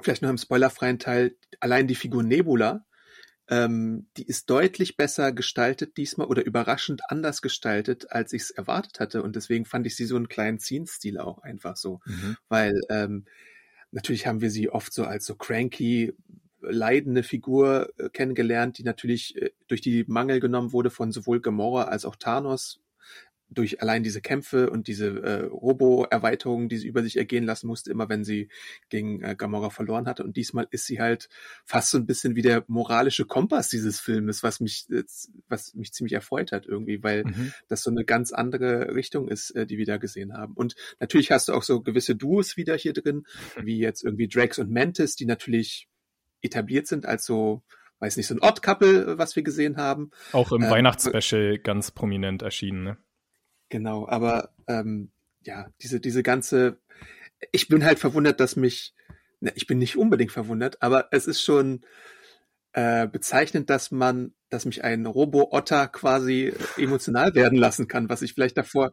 vielleicht 0.05 0.23
noch 0.23 0.31
im 0.31 0.39
spoilerfreien 0.39 0.99
Teil, 0.99 1.37
allein 1.61 1.87
die 1.87 1.95
Figur 1.95 2.23
Nebula, 2.23 2.85
ähm, 3.49 4.07
die 4.17 4.27
ist 4.27 4.49
deutlich 4.49 4.97
besser 4.97 5.33
gestaltet 5.33 5.97
diesmal 5.97 6.29
oder 6.29 6.45
überraschend 6.45 7.03
anders 7.09 7.43
gestaltet, 7.43 8.13
als 8.13 8.33
ich 8.33 8.43
es 8.43 8.51
erwartet 8.51 9.01
hatte. 9.01 9.23
Und 9.23 9.35
deswegen 9.35 9.65
fand 9.65 9.87
ich 9.87 9.97
sie 9.97 10.07
so 10.07 10.17
einen 10.17 10.29
kleinen 10.29 10.61
Scene-Stil 10.61 11.19
auch 11.19 11.39
einfach 11.39 11.77
so. 11.77 12.01
Mhm. 12.07 12.37
Weil 12.49 12.81
ähm, 12.89 13.25
natürlich 13.91 14.27
haben 14.27 14.41
wir 14.41 14.51
sie 14.51 14.71
oft 14.71 14.93
so 14.93 15.05
als 15.05 15.27
so 15.27 15.35
cranky, 15.35 16.13
leidende 16.61 17.25
Figur 17.25 17.93
äh, 17.99 18.09
kennengelernt, 18.11 18.79
die 18.79 18.85
natürlich 18.85 19.37
äh, 19.37 19.51
durch 19.67 19.81
die 19.81 20.05
Mangel 20.07 20.39
genommen 20.39 20.73
wurde 20.73 20.91
von 20.91 21.11
sowohl 21.11 21.41
Gamora 21.41 21.85
als 21.85 22.05
auch 22.05 22.17
Thanos, 22.17 22.81
durch 23.51 23.83
allein 23.83 24.03
diese 24.03 24.21
Kämpfe 24.21 24.71
und 24.71 24.87
diese 24.87 25.09
äh, 25.23 25.45
Robo-Erweiterungen, 25.47 26.69
die 26.69 26.77
sie 26.77 26.87
über 26.87 27.03
sich 27.03 27.17
ergehen 27.17 27.45
lassen 27.45 27.67
musste, 27.67 27.91
immer 27.91 28.09
wenn 28.09 28.25
sie 28.25 28.49
gegen 28.89 29.23
äh, 29.23 29.35
Gamora 29.37 29.71
verloren 29.71 30.07
hatte. 30.07 30.23
Und 30.23 30.37
diesmal 30.37 30.69
ist 30.71 30.87
sie 30.87 31.01
halt 31.01 31.29
fast 31.65 31.91
so 31.91 31.99
ein 31.99 32.07
bisschen 32.07 32.37
wie 32.37 32.43
der 32.43 32.65
moralische 32.69 33.25
Kompass 33.25 33.69
dieses 33.69 34.01
Filmes, 34.01 34.43
was 34.43 34.61
mich, 34.61 34.87
was 35.49 35.75
mich 35.75 35.93
ziemlich 35.93 36.13
erfreut 36.13 36.53
hat 36.53 36.67
irgendwie, 36.67 37.03
weil 37.03 37.25
mhm. 37.25 37.53
das 37.69 37.83
so 37.83 37.91
eine 37.91 38.05
ganz 38.05 38.33
andere 38.33 38.95
Richtung 38.95 39.29
ist, 39.29 39.51
äh, 39.51 39.67
die 39.67 39.79
wir 39.79 39.87
da 39.87 39.97
gesehen 39.97 40.33
haben. 40.33 40.55
Und 40.55 40.77
natürlich 41.01 41.33
hast 41.33 41.49
du 41.49 41.53
auch 41.53 41.65
so 41.65 41.81
gewisse 41.81 42.15
Duos 42.15 42.57
wieder 42.57 42.77
hier 42.77 42.93
drin, 42.93 43.25
wie 43.63 43.79
jetzt 43.79 44.05
irgendwie 44.05 44.29
Drax 44.29 44.59
und 44.59 44.71
Mantis, 44.71 45.17
die 45.17 45.27
natürlich 45.27 45.89
etabliert 46.41 46.87
sind 46.87 47.05
als 47.05 47.27
so 47.27 47.63
weiß 48.01 48.17
nicht, 48.17 48.27
so 48.27 48.35
ein 48.35 48.41
Odd-Couple, 48.41 49.19
was 49.19 49.37
wir 49.37 49.43
gesehen 49.43 49.77
haben. 49.77 50.11
Auch 50.33 50.53
im 50.53 50.63
ähm, 50.63 50.71
Weihnachtsspecial 50.71 51.59
ganz 51.59 51.91
prominent 51.91 52.41
erschienen, 52.41 52.83
ne? 52.83 52.97
Genau, 53.71 54.07
aber 54.07 54.51
ähm, 54.67 55.11
ja, 55.45 55.71
diese, 55.81 56.01
diese 56.01 56.23
ganze, 56.23 56.79
ich 57.53 57.69
bin 57.69 57.85
halt 57.85 57.99
verwundert, 58.01 58.41
dass 58.41 58.57
mich, 58.57 58.95
ne, 59.39 59.53
ich 59.55 59.67
bin 59.67 59.79
nicht 59.79 59.97
unbedingt 59.97 60.33
verwundert, 60.33 60.83
aber 60.83 61.09
es 61.13 61.27
ist 61.27 61.41
schon 61.41 61.81
äh, 62.73 63.07
bezeichnend, 63.07 63.71
dass 63.71 63.93
man, 63.93 64.35
dass 64.51 64.67
mich 64.67 64.85
ein 64.85 65.07
Robo-Otter 65.07 65.89
quasi 65.89 66.53
emotional 66.77 67.35
werden 67.35 67.59
lassen 67.59 67.89
kann, 67.89 68.09
was 68.09 68.23
ich 68.23 68.35
vielleicht 68.35 68.59
davor, 68.59 68.93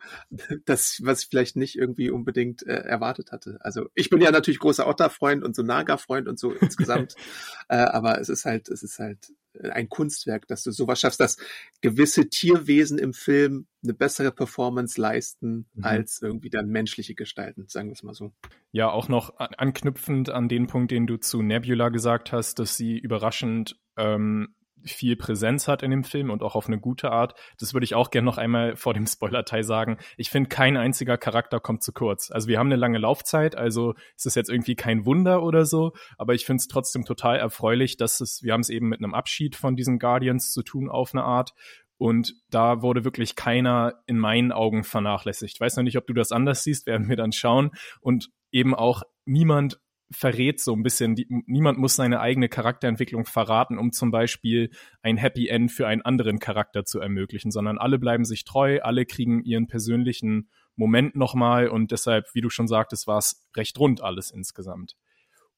das, 0.65 1.01
was 1.03 1.23
ich 1.23 1.29
vielleicht 1.29 1.55
nicht 1.55 1.75
irgendwie 1.75 2.09
unbedingt 2.09 2.65
äh, 2.65 2.73
erwartet 2.73 3.31
hatte. 3.31 3.57
Also 3.61 3.87
ich 3.95 4.09
bin 4.09 4.21
ja 4.21 4.31
natürlich 4.31 4.59
großer 4.59 4.87
Otter-Freund 4.87 5.43
und 5.43 5.55
so 5.55 5.63
Naga-Freund 5.63 6.27
und 6.27 6.39
so 6.39 6.51
insgesamt, 6.51 7.15
äh, 7.69 7.77
aber 7.77 8.19
es 8.21 8.29
ist 8.29 8.45
halt, 8.45 8.69
es 8.69 8.83
ist 8.83 8.99
halt 8.99 9.31
ein 9.59 9.89
Kunstwerk, 9.89 10.47
dass 10.47 10.63
du 10.63 10.71
sowas 10.71 10.99
schaffst, 10.99 11.19
dass 11.19 11.37
gewisse 11.81 12.29
Tierwesen 12.29 12.97
im 12.97 13.13
Film 13.13 13.67
eine 13.83 13.93
bessere 13.93 14.31
Performance 14.31 14.99
leisten 14.99 15.67
mhm. 15.73 15.83
als 15.83 16.21
irgendwie 16.21 16.49
dann 16.49 16.69
menschliche 16.69 17.15
Gestalten, 17.15 17.65
sagen 17.67 17.89
wir 17.89 17.93
es 17.93 18.03
mal 18.03 18.13
so. 18.13 18.33
Ja, 18.71 18.89
auch 18.89 19.09
noch 19.09 19.37
anknüpfend 19.37 20.29
an 20.29 20.49
den 20.49 20.67
Punkt, 20.67 20.91
den 20.91 21.07
du 21.07 21.17
zu 21.17 21.41
Nebula 21.41 21.89
gesagt 21.89 22.31
hast, 22.31 22.59
dass 22.59 22.77
sie 22.77 22.97
überraschend 22.97 23.79
ähm, 23.97 24.53
viel 24.83 25.15
Präsenz 25.15 25.67
hat 25.67 25.83
in 25.83 25.91
dem 25.91 26.03
Film 26.03 26.29
und 26.29 26.43
auch 26.43 26.55
auf 26.55 26.67
eine 26.67 26.79
gute 26.79 27.11
Art. 27.11 27.35
Das 27.59 27.73
würde 27.73 27.83
ich 27.83 27.95
auch 27.95 28.11
gerne 28.11 28.25
noch 28.25 28.37
einmal 28.37 28.75
vor 28.75 28.93
dem 28.93 29.07
Spoiler-Teil 29.07 29.63
sagen. 29.63 29.97
Ich 30.17 30.29
finde, 30.29 30.49
kein 30.49 30.77
einziger 30.77 31.17
Charakter 31.17 31.59
kommt 31.59 31.83
zu 31.83 31.91
kurz. 31.91 32.31
Also 32.31 32.47
wir 32.47 32.59
haben 32.59 32.67
eine 32.67 32.75
lange 32.75 32.97
Laufzeit, 32.97 33.55
also 33.55 33.95
es 34.15 34.25
ist 34.25 34.35
jetzt 34.35 34.49
irgendwie 34.49 34.75
kein 34.75 35.05
Wunder 35.05 35.43
oder 35.43 35.65
so, 35.65 35.93
aber 36.17 36.33
ich 36.33 36.45
finde 36.45 36.61
es 36.61 36.67
trotzdem 36.67 37.05
total 37.05 37.37
erfreulich, 37.37 37.97
dass 37.97 38.21
es, 38.21 38.43
wir 38.43 38.53
haben 38.53 38.61
es 38.61 38.69
eben 38.69 38.87
mit 38.87 38.99
einem 38.99 39.13
Abschied 39.13 39.55
von 39.55 39.75
diesen 39.75 39.99
Guardians 39.99 40.51
zu 40.51 40.63
tun 40.63 40.89
auf 40.89 41.13
eine 41.13 41.23
Art. 41.23 41.53
Und 41.97 42.35
da 42.51 42.83
wurde 42.83 43.03
wirklich 43.03 43.35
keiner 43.35 43.95
in 44.05 44.19
meinen 44.19 44.51
Augen 44.51 44.83
vernachlässigt. 44.83 45.55
Ich 45.55 45.59
weiß 45.59 45.77
noch 45.77 45.83
nicht, 45.83 45.97
ob 45.97 46.05
du 46.05 46.13
das 46.13 46.31
anders 46.31 46.63
siehst, 46.63 46.85
werden 46.85 47.09
wir 47.09 47.15
dann 47.15 47.31
schauen. 47.31 47.71
Und 48.01 48.29
eben 48.51 48.75
auch 48.75 49.01
niemand 49.25 49.79
verrät 50.09 50.59
so 50.59 50.73
ein 50.73 50.83
bisschen, 50.83 51.15
die, 51.15 51.27
niemand 51.29 51.79
muss 51.79 51.95
seine 51.95 52.19
eigene 52.19 52.49
Charakterentwicklung 52.49 53.25
verraten, 53.25 53.77
um 53.77 53.91
zum 53.91 54.11
Beispiel 54.11 54.71
ein 55.01 55.17
Happy 55.17 55.47
End 55.47 55.71
für 55.71 55.87
einen 55.87 56.01
anderen 56.01 56.39
Charakter 56.39 56.85
zu 56.85 56.99
ermöglichen, 56.99 57.51
sondern 57.51 57.77
alle 57.77 57.99
bleiben 57.99 58.25
sich 58.25 58.45
treu, 58.45 58.79
alle 58.81 59.05
kriegen 59.05 59.43
ihren 59.43 59.67
persönlichen 59.67 60.49
Moment 60.75 61.15
nochmal 61.15 61.67
und 61.69 61.91
deshalb, 61.91 62.27
wie 62.33 62.41
du 62.41 62.49
schon 62.49 62.67
sagtest, 62.67 63.07
war 63.07 63.17
es 63.17 63.47
recht 63.55 63.77
rund 63.79 64.01
alles 64.01 64.31
insgesamt. 64.31 64.95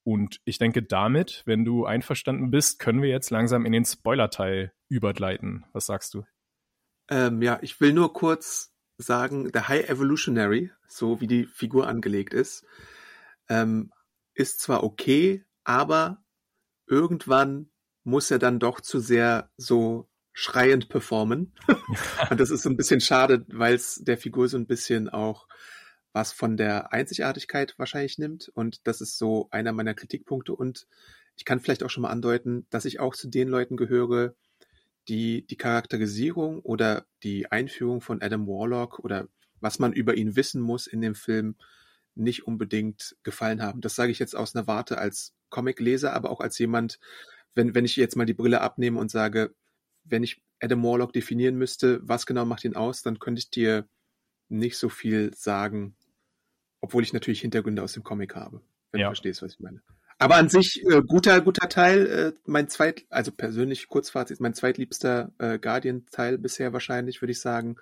Und 0.04 0.40
ich 0.46 0.58
denke, 0.58 0.82
damit, 0.82 1.44
wenn 1.46 1.66
du 1.66 1.86
einverstanden 1.86 2.52
bist, 2.52 2.80
können 2.80 3.02
wir 3.02 3.10
jetzt 3.10 3.30
langsam 3.30 3.66
in 3.66 3.74
den 3.74 3.86
Spoiler-Teil 3.86 4.72
übergleiten. 4.88 5.66
Was 5.74 5.86
sagst 5.86 6.14
du? 6.14 6.24
Ähm, 7.10 7.42
ja, 7.42 7.60
ich 7.62 7.80
will 7.82 7.94
nur 7.94 8.14
kurz 8.14 8.74
sagen, 8.98 9.52
der 9.52 9.68
High 9.68 9.90
Evolutionary, 9.90 10.72
so 10.88 11.22
wie 11.22 11.28
die 11.28 11.46
Figur 11.46 11.88
angelegt 11.88 12.34
ist, 12.34 12.66
ähm, 13.50 13.92
ist 14.40 14.62
zwar 14.62 14.84
okay, 14.84 15.44
aber 15.66 16.24
irgendwann 16.88 17.70
muss 18.04 18.32
er 18.32 18.40
dann 18.40 18.58
doch 18.58 18.80
zu 18.80 19.00
sehr 19.00 19.52
so 19.58 20.10
schreiend 20.32 20.88
performen. 20.88 21.54
und 22.30 22.40
das 22.40 22.50
ist 22.50 22.62
so 22.62 22.70
ein 22.70 22.78
bisschen 22.78 23.02
schade, 23.02 23.46
weil 23.50 23.76
es 23.76 23.96
der 23.96 24.18
Figur 24.18 24.48
so 24.48 24.58
ein 24.58 24.66
bisschen 24.66 25.10
auch 25.10 25.48
was 26.14 26.32
von 26.32 26.56
der 26.56 26.94
Einzigartigkeit 26.94 27.76
wahrscheinlich 27.78 28.18
nimmt. 28.18 28.50
Und 28.56 28.88
das 28.88 29.02
ist 29.02 29.18
so 29.18 29.50
einer 29.52 29.74
meiner 29.74 29.94
Kritikpunkte. 29.94 30.56
Und 30.56 30.88
ich 31.36 31.44
kann 31.44 31.60
vielleicht 31.60 31.84
auch 31.84 31.90
schon 31.90 32.04
mal 32.04 32.10
andeuten, 32.10 32.66
dass 32.70 32.86
ich 32.86 33.02
auch 33.02 33.16
zu 33.16 33.28
den 33.28 33.50
Leuten 33.50 33.76
gehöre, 33.76 34.36
die 35.10 35.46
die 35.46 35.58
Charakterisierung 35.58 36.62
oder 36.62 37.06
die 37.24 37.52
Einführung 37.52 38.00
von 38.00 38.22
Adam 38.22 38.48
Warlock 38.48 39.00
oder 39.00 39.28
was 39.60 39.80
man 39.80 39.92
über 39.92 40.16
ihn 40.16 40.38
wissen 40.38 40.62
muss 40.62 40.88
in 40.88 41.02
dem 41.02 41.16
Film 41.16 41.56
nicht 42.20 42.46
unbedingt 42.46 43.16
gefallen 43.24 43.62
haben. 43.62 43.82
Das 43.82 43.96
sage 43.96 44.12
ich 44.12 44.20
jetzt 44.20 44.36
aus 44.36 44.56
einer 44.56 44.68
Warte 44.68 44.98
als 44.98 45.34
Comicleser, 45.50 46.14
aber 46.14 46.30
auch 46.30 46.42
als 46.42 46.58
jemand, 46.60 47.00
wenn, 47.56 47.74
wenn 47.76 47.86
ich 47.86 47.96
jetzt 47.96 48.16
mal 48.16 48.26
die 48.26 48.34
Brille 48.34 48.62
abnehme 48.62 49.00
und 49.00 49.10
sage, 49.10 49.56
wenn 50.04 50.24
ich 50.24 50.42
Adam 50.60 50.84
Warlock 50.84 51.14
definieren 51.14 51.56
müsste, 51.56 52.00
was 52.04 52.26
genau 52.26 52.46
macht 52.46 52.66
ihn 52.66 52.76
aus, 52.76 53.02
dann 53.02 53.20
könnte 53.20 53.40
ich 53.40 53.50
dir 53.50 53.88
nicht 54.50 54.78
so 54.78 54.90
viel 54.90 55.34
sagen, 55.34 55.96
obwohl 56.82 57.04
ich 57.04 57.14
natürlich 57.14 57.42
Hintergründe 57.42 57.84
aus 57.84 57.94
dem 57.94 58.04
Comic 58.04 58.36
habe, 58.36 58.62
wenn 58.92 59.02
ja. 59.02 59.08
du 59.08 59.12
verstehst, 59.12 59.42
was 59.42 59.54
ich 59.54 59.60
meine. 59.60 59.82
Aber 60.18 60.36
an 60.36 60.50
sich 60.50 60.84
äh, 60.86 61.02
guter 61.02 61.40
guter 61.40 61.70
Teil, 61.70 62.06
äh, 62.08 62.34
mein 62.46 62.68
zweit, 62.68 63.06
also 63.10 63.32
persönlich 63.32 63.88
Kurzfazit, 63.88 64.42
mein 64.42 64.54
zweitliebster 64.54 65.32
äh, 65.38 65.58
Guardian-Teil 65.58 66.38
bisher 66.38 66.74
wahrscheinlich, 66.74 67.22
würde 67.22 67.32
ich 67.32 67.40
sagen. 67.40 67.78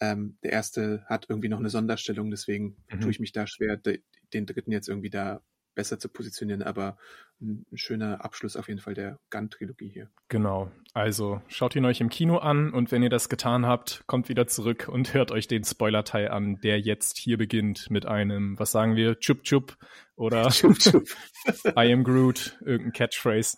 Ähm, 0.00 0.38
der 0.42 0.52
erste 0.52 1.04
hat 1.06 1.26
irgendwie 1.28 1.48
noch 1.48 1.58
eine 1.58 1.70
Sonderstellung, 1.70 2.30
deswegen 2.30 2.76
mhm. 2.90 3.00
tue 3.00 3.10
ich 3.10 3.20
mich 3.20 3.32
da 3.32 3.46
schwer, 3.46 3.76
den 3.76 4.46
dritten 4.46 4.72
jetzt 4.72 4.88
irgendwie 4.88 5.10
da 5.10 5.42
besser 5.74 5.98
zu 5.98 6.08
positionieren, 6.08 6.62
aber 6.62 6.96
ein, 7.40 7.64
schöner 7.74 8.24
Abschluss 8.24 8.56
auf 8.56 8.68
jeden 8.68 8.80
Fall 8.80 8.94
der 8.94 9.18
Gun-Trilogie 9.30 9.88
hier. 9.88 10.10
Genau. 10.28 10.70
Also 10.92 11.40
schaut 11.48 11.76
ihn 11.76 11.84
euch 11.84 12.00
im 12.00 12.10
Kino 12.10 12.38
an 12.38 12.72
und 12.72 12.92
wenn 12.92 13.02
ihr 13.02 13.08
das 13.08 13.28
getan 13.28 13.66
habt, 13.66 14.02
kommt 14.06 14.28
wieder 14.28 14.46
zurück 14.46 14.88
und 14.88 15.14
hört 15.14 15.30
euch 15.30 15.48
den 15.48 15.64
Spoiler-Teil 15.64 16.28
an, 16.28 16.60
der 16.60 16.80
jetzt 16.80 17.16
hier 17.16 17.38
beginnt 17.38 17.90
mit 17.90 18.04
einem, 18.04 18.58
was 18.58 18.72
sagen 18.72 18.96
wir, 18.96 19.18
Chup 19.20 19.42
Chup 19.42 19.76
oder 20.16 20.48
Chup 20.50 20.78
Chup. 20.78 21.04
I 21.76 21.92
am 21.92 22.04
Groot, 22.04 22.58
irgendein 22.64 22.92
Catchphrase. 22.92 23.56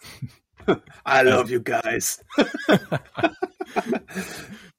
I 1.05 1.23
love 1.25 1.51
you 1.51 1.61
guys. 1.61 2.25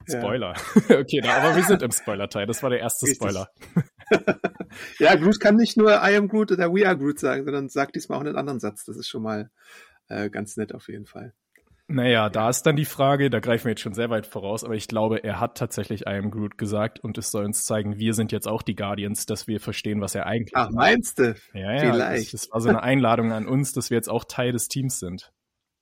Spoiler. 0.07 0.53
okay, 0.89 1.21
na, 1.23 1.37
aber 1.37 1.55
wir 1.55 1.63
sind 1.63 1.81
im 1.81 1.91
Spoiler-Teil. 1.91 2.45
Das 2.45 2.61
war 2.63 2.69
der 2.69 2.79
erste 2.79 3.05
Richtig. 3.05 3.17
Spoiler. 3.17 3.47
ja, 4.99 5.15
Groot 5.15 5.39
kann 5.39 5.55
nicht 5.55 5.77
nur 5.77 5.91
I 5.91 6.15
am 6.15 6.27
Groot 6.27 6.51
oder 6.51 6.73
We 6.73 6.85
are 6.85 6.97
Groot 6.97 7.19
sagen, 7.19 7.43
sondern 7.45 7.69
sagt 7.69 7.95
diesmal 7.95 8.17
auch 8.17 8.23
einen 8.23 8.35
anderen 8.35 8.59
Satz. 8.59 8.85
Das 8.85 8.97
ist 8.97 9.07
schon 9.07 9.23
mal 9.23 9.49
äh, 10.09 10.29
ganz 10.29 10.57
nett 10.57 10.73
auf 10.73 10.87
jeden 10.87 11.05
Fall. 11.05 11.33
Naja, 11.87 12.29
da 12.29 12.49
ist 12.49 12.63
dann 12.63 12.77
die 12.77 12.85
Frage, 12.85 13.29
da 13.29 13.39
greifen 13.39 13.65
wir 13.65 13.71
jetzt 13.71 13.81
schon 13.81 13.93
sehr 13.93 14.09
weit 14.09 14.25
voraus, 14.25 14.63
aber 14.63 14.73
ich 14.73 14.87
glaube, 14.87 15.23
er 15.23 15.41
hat 15.41 15.57
tatsächlich 15.57 16.01
I 16.01 16.15
am 16.15 16.31
Groot 16.31 16.57
gesagt 16.57 17.01
und 17.01 17.17
es 17.17 17.29
soll 17.29 17.43
uns 17.43 17.65
zeigen, 17.65 17.99
wir 17.99 18.13
sind 18.13 18.31
jetzt 18.31 18.47
auch 18.47 18.61
die 18.61 18.75
Guardians, 18.75 19.25
dass 19.25 19.47
wir 19.47 19.59
verstehen, 19.59 19.99
was 19.99 20.15
er 20.15 20.25
eigentlich 20.25 20.55
Ach, 20.55 20.69
meinst 20.71 21.19
du? 21.19 21.35
Ja, 21.53 21.73
ja, 21.73 21.91
Vielleicht. 21.91 22.33
Das, 22.33 22.43
das 22.43 22.51
war 22.51 22.61
so 22.61 22.69
eine 22.69 22.83
Einladung 22.83 23.33
an 23.33 23.45
uns, 23.45 23.73
dass 23.73 23.89
wir 23.89 23.97
jetzt 23.97 24.09
auch 24.09 24.23
Teil 24.23 24.53
des 24.53 24.69
Teams 24.69 24.99
sind. 24.99 25.33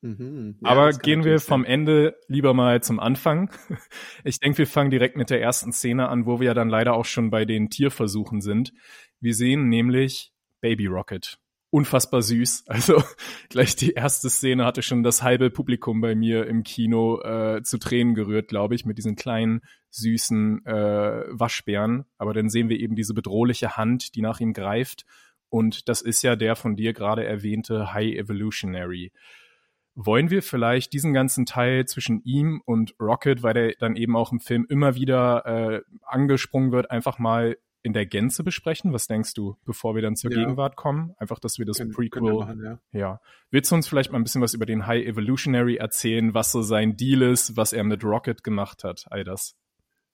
Mhm, 0.01 0.57
ja, 0.61 0.69
Aber 0.69 0.91
gehen 0.91 1.23
wir 1.23 1.39
vom 1.39 1.63
Ende 1.63 2.15
lieber 2.27 2.53
mal 2.53 2.81
zum 2.81 2.99
Anfang. 2.99 3.51
Ich 4.23 4.39
denke, 4.39 4.59
wir 4.59 4.67
fangen 4.67 4.91
direkt 4.91 5.15
mit 5.15 5.29
der 5.29 5.41
ersten 5.41 5.71
Szene 5.71 6.09
an, 6.09 6.25
wo 6.25 6.39
wir 6.39 6.47
ja 6.47 6.53
dann 6.53 6.69
leider 6.69 6.93
auch 6.93 7.05
schon 7.05 7.29
bei 7.29 7.45
den 7.45 7.69
Tierversuchen 7.69 8.41
sind. 8.41 8.73
Wir 9.19 9.33
sehen 9.33 9.69
nämlich 9.69 10.31
Baby 10.59 10.87
Rocket. 10.87 11.37
Unfassbar 11.69 12.21
süß. 12.21 12.65
Also 12.67 13.03
gleich 13.49 13.75
die 13.75 13.91
erste 13.91 14.29
Szene 14.29 14.65
hatte 14.65 14.81
schon 14.81 15.03
das 15.03 15.21
halbe 15.21 15.51
Publikum 15.51 16.01
bei 16.01 16.15
mir 16.15 16.47
im 16.47 16.63
Kino 16.63 17.21
äh, 17.21 17.61
zu 17.63 17.77
Tränen 17.77 18.15
gerührt, 18.15 18.47
glaube 18.47 18.75
ich, 18.75 18.85
mit 18.85 18.97
diesen 18.97 19.15
kleinen 19.15 19.61
süßen 19.91 20.65
äh, 20.65 21.23
Waschbären. 21.29 22.05
Aber 22.17 22.33
dann 22.33 22.49
sehen 22.49 22.69
wir 22.69 22.79
eben 22.79 22.95
diese 22.95 23.13
bedrohliche 23.13 23.77
Hand, 23.77 24.15
die 24.15 24.21
nach 24.21 24.39
ihm 24.39 24.53
greift. 24.53 25.05
Und 25.49 25.89
das 25.89 26.01
ist 26.01 26.23
ja 26.23 26.35
der 26.35 26.55
von 26.55 26.75
dir 26.75 26.93
gerade 26.93 27.25
erwähnte 27.25 27.93
High 27.93 28.15
Evolutionary 28.15 29.11
wollen 30.05 30.29
wir 30.29 30.41
vielleicht 30.41 30.93
diesen 30.93 31.13
ganzen 31.13 31.45
Teil 31.45 31.85
zwischen 31.85 32.21
ihm 32.23 32.61
und 32.65 32.95
Rocket, 32.99 33.43
weil 33.43 33.53
der 33.53 33.73
dann 33.79 33.95
eben 33.95 34.15
auch 34.15 34.31
im 34.31 34.39
Film 34.39 34.65
immer 34.69 34.95
wieder 34.95 35.45
äh, 35.45 35.81
angesprungen 36.03 36.71
wird, 36.71 36.91
einfach 36.91 37.19
mal 37.19 37.57
in 37.83 37.93
der 37.93 38.05
Gänze 38.05 38.43
besprechen? 38.43 38.93
Was 38.93 39.07
denkst 39.07 39.33
du, 39.33 39.57
bevor 39.65 39.95
wir 39.95 40.01
dann 40.01 40.15
zur 40.15 40.31
ja. 40.31 40.39
Gegenwart 40.39 40.75
kommen? 40.75 41.13
Einfach, 41.17 41.39
dass 41.39 41.57
wir 41.57 41.65
das 41.65 41.77
können, 41.77 41.91
Prequel. 41.91 42.21
Können 42.21 42.37
machen, 42.37 42.63
ja. 42.63 42.99
ja. 42.99 43.21
Willst 43.49 43.71
du 43.71 43.75
uns 43.75 43.87
vielleicht 43.87 44.11
mal 44.11 44.19
ein 44.19 44.23
bisschen 44.23 44.41
was 44.41 44.53
über 44.53 44.65
den 44.65 44.87
High 44.87 45.05
Evolutionary 45.05 45.77
erzählen, 45.77 46.33
was 46.33 46.51
so 46.51 46.61
sein 46.61 46.95
Deal 46.95 47.21
ist, 47.23 47.57
was 47.57 47.73
er 47.73 47.83
mit 47.83 48.03
Rocket 48.03 48.43
gemacht 48.43 48.83
hat, 48.83 49.05
all 49.09 49.23
das? 49.23 49.55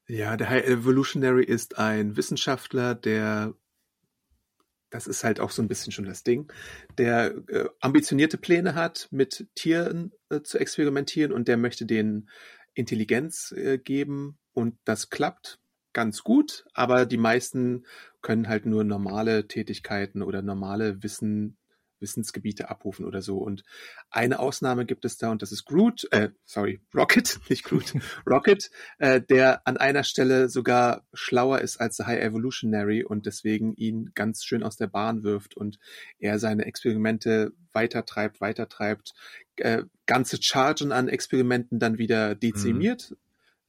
Ja, 0.07 0.37
der 0.37 0.49
High 0.49 0.65
Evolutionary 0.65 1.43
ist 1.43 1.77
ein 1.77 2.15
Wissenschaftler, 2.15 2.95
der 2.95 3.53
das 4.89 5.07
ist 5.07 5.23
halt 5.23 5.39
auch 5.39 5.51
so 5.51 5.61
ein 5.61 5.67
bisschen 5.67 5.91
schon 5.91 6.05
das 6.05 6.23
Ding, 6.23 6.51
der 6.97 7.35
äh, 7.49 7.65
ambitionierte 7.79 8.37
Pläne 8.37 8.75
hat, 8.75 9.07
mit 9.11 9.47
Tieren 9.55 10.13
äh, 10.29 10.41
zu 10.41 10.57
experimentieren 10.57 11.31
und 11.31 11.47
der 11.47 11.57
möchte 11.57 11.85
denen 11.85 12.29
Intelligenz 12.73 13.51
äh, 13.51 13.77
geben 13.77 14.37
und 14.53 14.75
das 14.85 15.09
klappt 15.09 15.59
ganz 15.93 16.23
gut, 16.23 16.65
aber 16.73 17.05
die 17.05 17.17
meisten 17.17 17.85
können 18.21 18.47
halt 18.47 18.65
nur 18.65 18.83
normale 18.83 19.47
Tätigkeiten 19.47 20.21
oder 20.21 20.41
normale 20.41 21.01
Wissen 21.01 21.57
Wissensgebiete 21.99 22.69
abrufen 22.69 23.05
oder 23.05 23.21
so. 23.21 23.37
Und 23.37 23.63
eine 24.09 24.39
Ausnahme 24.39 24.85
gibt 24.85 25.05
es 25.05 25.17
da 25.17 25.31
und 25.31 25.41
das 25.41 25.51
ist 25.51 25.65
Groot, 25.65 26.07
äh, 26.11 26.29
sorry, 26.45 26.81
Rocket, 26.95 27.39
nicht 27.49 27.63
Groot, 27.63 27.93
Rocket, 28.29 28.69
äh, 28.99 29.21
der 29.21 29.67
an 29.67 29.77
einer 29.77 30.03
Stelle 30.03 30.49
sogar 30.49 31.05
schlauer 31.13 31.59
ist 31.59 31.77
als 31.77 31.97
der 31.97 32.07
High 32.07 32.21
Evolutionary 32.21 33.03
und 33.03 33.25
deswegen 33.25 33.73
ihn 33.73 34.11
ganz 34.13 34.43
schön 34.43 34.63
aus 34.63 34.77
der 34.77 34.87
Bahn 34.87 35.23
wirft 35.23 35.55
und 35.55 35.79
er 36.19 36.39
seine 36.39 36.65
Experimente 36.65 37.53
weitertreibt, 37.73 38.41
weitertreibt, 38.41 39.13
äh, 39.57 39.83
ganze 40.05 40.41
Chargen 40.41 40.91
an 40.91 41.07
Experimenten 41.07 41.79
dann 41.79 41.97
wieder 41.97 42.35
dezimiert, 42.35 43.11
mhm. 43.11 43.17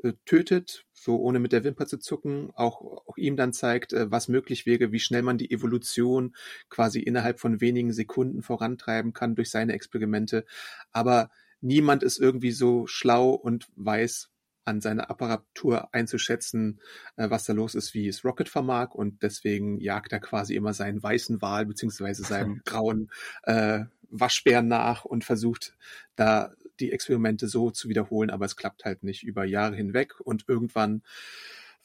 Äh, 0.02 0.12
tötet, 0.24 0.84
so 0.92 1.16
ohne 1.16 1.40
mit 1.40 1.50
der 1.50 1.64
Wimper 1.64 1.86
zu 1.86 1.98
zucken, 1.98 2.52
auch, 2.54 2.80
auch 2.80 3.16
ihm 3.16 3.36
dann 3.36 3.52
zeigt, 3.52 3.92
äh, 3.92 4.08
was 4.10 4.28
möglich 4.28 4.64
wäre, 4.64 4.92
wie 4.92 5.00
schnell 5.00 5.22
man 5.22 5.38
die 5.38 5.50
Evolution 5.50 6.36
quasi 6.68 7.00
innerhalb 7.00 7.40
von 7.40 7.60
wenigen 7.60 7.92
Sekunden 7.92 8.42
vorantreiben 8.42 9.12
kann 9.12 9.34
durch 9.34 9.50
seine 9.50 9.72
Experimente. 9.72 10.44
Aber 10.92 11.30
niemand 11.60 12.04
ist 12.04 12.18
irgendwie 12.20 12.52
so 12.52 12.86
schlau 12.86 13.30
und 13.30 13.66
weiß 13.74 14.30
an 14.64 14.80
seiner 14.80 15.10
Apparatur 15.10 15.92
einzuschätzen, 15.92 16.80
äh, 17.16 17.28
was 17.28 17.44
da 17.44 17.52
los 17.52 17.74
ist, 17.74 17.92
wie 17.94 18.06
es 18.06 18.24
Rocket 18.24 18.48
vermag 18.48 18.90
und 18.94 19.24
deswegen 19.24 19.80
jagt 19.80 20.12
er 20.12 20.20
quasi 20.20 20.54
immer 20.54 20.74
seinen 20.74 21.02
weißen 21.02 21.42
Wal 21.42 21.66
beziehungsweise 21.66 22.22
seinem 22.22 22.60
grauen 22.64 23.10
äh, 23.42 23.86
Waschbären 24.10 24.68
nach 24.68 25.04
und 25.04 25.24
versucht 25.24 25.76
da 26.16 26.52
die 26.80 26.92
Experimente 26.92 27.48
so 27.48 27.70
zu 27.70 27.88
wiederholen, 27.88 28.30
aber 28.30 28.46
es 28.46 28.56
klappt 28.56 28.84
halt 28.84 29.02
nicht 29.02 29.22
über 29.22 29.44
Jahre 29.44 29.76
hinweg 29.76 30.20
und 30.20 30.44
irgendwann 30.48 31.02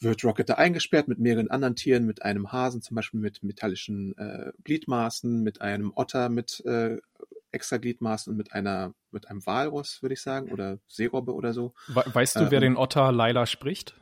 wird 0.00 0.24
Rocket 0.24 0.48
da 0.48 0.54
eingesperrt 0.54 1.08
mit 1.08 1.18
mehreren 1.18 1.50
anderen 1.50 1.76
Tieren, 1.76 2.04
mit 2.04 2.22
einem 2.22 2.52
Hasen 2.52 2.82
zum 2.82 2.94
Beispiel 2.94 3.20
mit 3.20 3.42
metallischen 3.42 4.16
äh, 4.18 4.52
Gliedmaßen, 4.64 5.42
mit 5.42 5.60
einem 5.60 5.92
Otter 5.94 6.28
mit 6.28 6.64
äh, 6.66 6.98
extra 7.52 7.76
Gliedmaßen 7.76 8.30
und 8.30 8.36
mit 8.36 8.52
einer 8.52 8.94
mit 9.10 9.30
einem 9.30 9.44
Walross, 9.46 10.02
würde 10.02 10.14
ich 10.14 10.22
sagen, 10.22 10.52
oder 10.52 10.78
Seerobbe 10.88 11.32
oder 11.32 11.52
so. 11.52 11.72
Weißt 11.88 12.36
du, 12.36 12.40
ähm, 12.40 12.50
wer 12.50 12.60
den 12.60 12.76
Otter 12.76 13.12
Laila 13.12 13.46
spricht? 13.46 13.94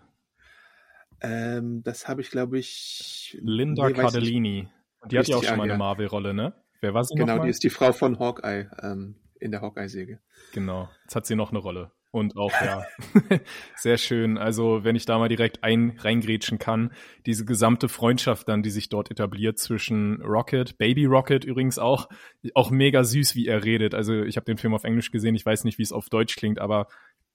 Ähm, 1.20 1.82
das 1.84 2.08
habe 2.08 2.22
ich, 2.22 2.30
glaube 2.30 2.58
ich. 2.58 3.38
Linda 3.42 3.86
nee, 3.86 3.92
Cardellini. 3.92 4.68
Und 5.00 5.12
die 5.12 5.18
hat 5.18 5.28
ja 5.28 5.36
auch 5.36 5.44
schon 5.44 5.58
mal 5.58 5.64
eine 5.64 5.78
Marvel-Rolle, 5.78 6.34
ne? 6.34 6.54
Wer 6.82 6.92
war 6.92 7.04
sie 7.04 7.14
Genau, 7.14 7.42
die 7.42 7.48
ist 7.48 7.64
die 7.64 7.70
Frau 7.70 7.92
von 7.92 8.18
Hawkeye. 8.18 8.68
Ähm, 8.82 9.14
in 9.42 9.50
der 9.50 9.60
Hawkeye-Säge. 9.60 10.20
Genau. 10.52 10.88
Jetzt 11.02 11.16
hat 11.16 11.26
sie 11.26 11.34
noch 11.34 11.50
eine 11.50 11.58
Rolle. 11.58 11.90
Und 12.12 12.36
auch, 12.36 12.52
ja, 12.52 12.84
sehr 13.76 13.96
schön. 13.96 14.36
Also, 14.36 14.84
wenn 14.84 14.96
ich 14.96 15.06
da 15.06 15.18
mal 15.18 15.30
direkt 15.30 15.64
ein, 15.64 15.96
reingrätschen 15.98 16.58
kann, 16.58 16.92
diese 17.24 17.46
gesamte 17.46 17.88
Freundschaft 17.88 18.48
dann, 18.48 18.62
die 18.62 18.70
sich 18.70 18.90
dort 18.90 19.10
etabliert 19.10 19.58
zwischen 19.58 20.20
Rocket, 20.20 20.76
Baby 20.76 21.06
Rocket 21.06 21.44
übrigens 21.44 21.78
auch, 21.78 22.10
auch 22.54 22.70
mega 22.70 23.02
süß, 23.02 23.34
wie 23.34 23.46
er 23.46 23.64
redet. 23.64 23.94
Also, 23.94 24.22
ich 24.22 24.36
habe 24.36 24.44
den 24.44 24.58
Film 24.58 24.74
auf 24.74 24.84
Englisch 24.84 25.10
gesehen, 25.10 25.34
ich 25.34 25.46
weiß 25.46 25.64
nicht, 25.64 25.78
wie 25.78 25.82
es 25.82 25.92
auf 25.92 26.10
Deutsch 26.10 26.36
klingt, 26.36 26.58
aber 26.58 26.86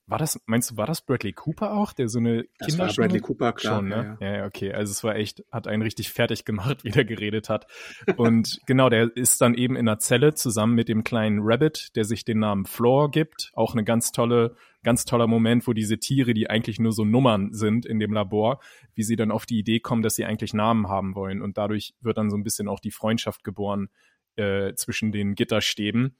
war 0.07 0.17
das, 0.17 0.41
meinst 0.45 0.71
du, 0.71 0.77
war 0.77 0.85
das 0.85 1.01
Bradley 1.01 1.33
Cooper 1.33 1.73
auch, 1.73 1.91
der 1.91 2.07
so 2.07 2.19
eine 2.19 2.45
Das 2.59 2.77
war 2.77 2.87
Bradley 2.93 3.19
Cooper, 3.19 3.51
klar. 3.51 3.75
Schon, 3.75 3.89
ne? 3.89 4.17
Ja, 4.21 4.27
ja. 4.27 4.37
ja, 4.37 4.45
okay. 4.45 4.73
Also 4.73 4.91
es 4.91 5.03
war 5.03 5.17
echt, 5.17 5.43
hat 5.51 5.67
einen 5.67 5.81
richtig 5.81 6.11
fertig 6.11 6.45
gemacht, 6.45 6.83
wie 6.85 6.91
der 6.91 7.03
geredet 7.03 7.49
hat. 7.49 7.67
Und 8.15 8.61
genau, 8.65 8.89
der 8.89 9.15
ist 9.15 9.41
dann 9.41 9.53
eben 9.53 9.75
in 9.75 9.87
einer 9.87 9.99
Zelle 9.99 10.33
zusammen 10.33 10.75
mit 10.75 10.87
dem 10.87 11.03
kleinen 11.03 11.39
Rabbit, 11.41 11.95
der 11.97 12.05
sich 12.05 12.23
den 12.23 12.39
Namen 12.39 12.65
Floor 12.65 13.11
gibt. 13.11 13.51
Auch 13.53 13.73
eine 13.73 13.83
ganz 13.83 14.13
tolle, 14.13 14.55
ganz 14.81 15.03
toller 15.03 15.27
Moment, 15.27 15.67
wo 15.67 15.73
diese 15.73 15.97
Tiere, 15.97 16.33
die 16.33 16.49
eigentlich 16.49 16.79
nur 16.79 16.93
so 16.93 17.03
Nummern 17.03 17.53
sind 17.53 17.85
in 17.85 17.99
dem 17.99 18.13
Labor, 18.13 18.61
wie 18.95 19.03
sie 19.03 19.17
dann 19.17 19.31
auf 19.31 19.45
die 19.45 19.59
Idee 19.59 19.81
kommen, 19.81 20.03
dass 20.03 20.15
sie 20.15 20.23
eigentlich 20.23 20.53
Namen 20.53 20.87
haben 20.87 21.15
wollen. 21.15 21.41
Und 21.41 21.57
dadurch 21.57 21.95
wird 21.99 22.17
dann 22.17 22.29
so 22.29 22.37
ein 22.37 22.43
bisschen 22.43 22.69
auch 22.69 22.79
die 22.79 22.91
Freundschaft 22.91 23.43
geboren 23.43 23.89
äh, 24.37 24.73
zwischen 24.75 25.11
den 25.11 25.35
Gitterstäben. 25.35 26.15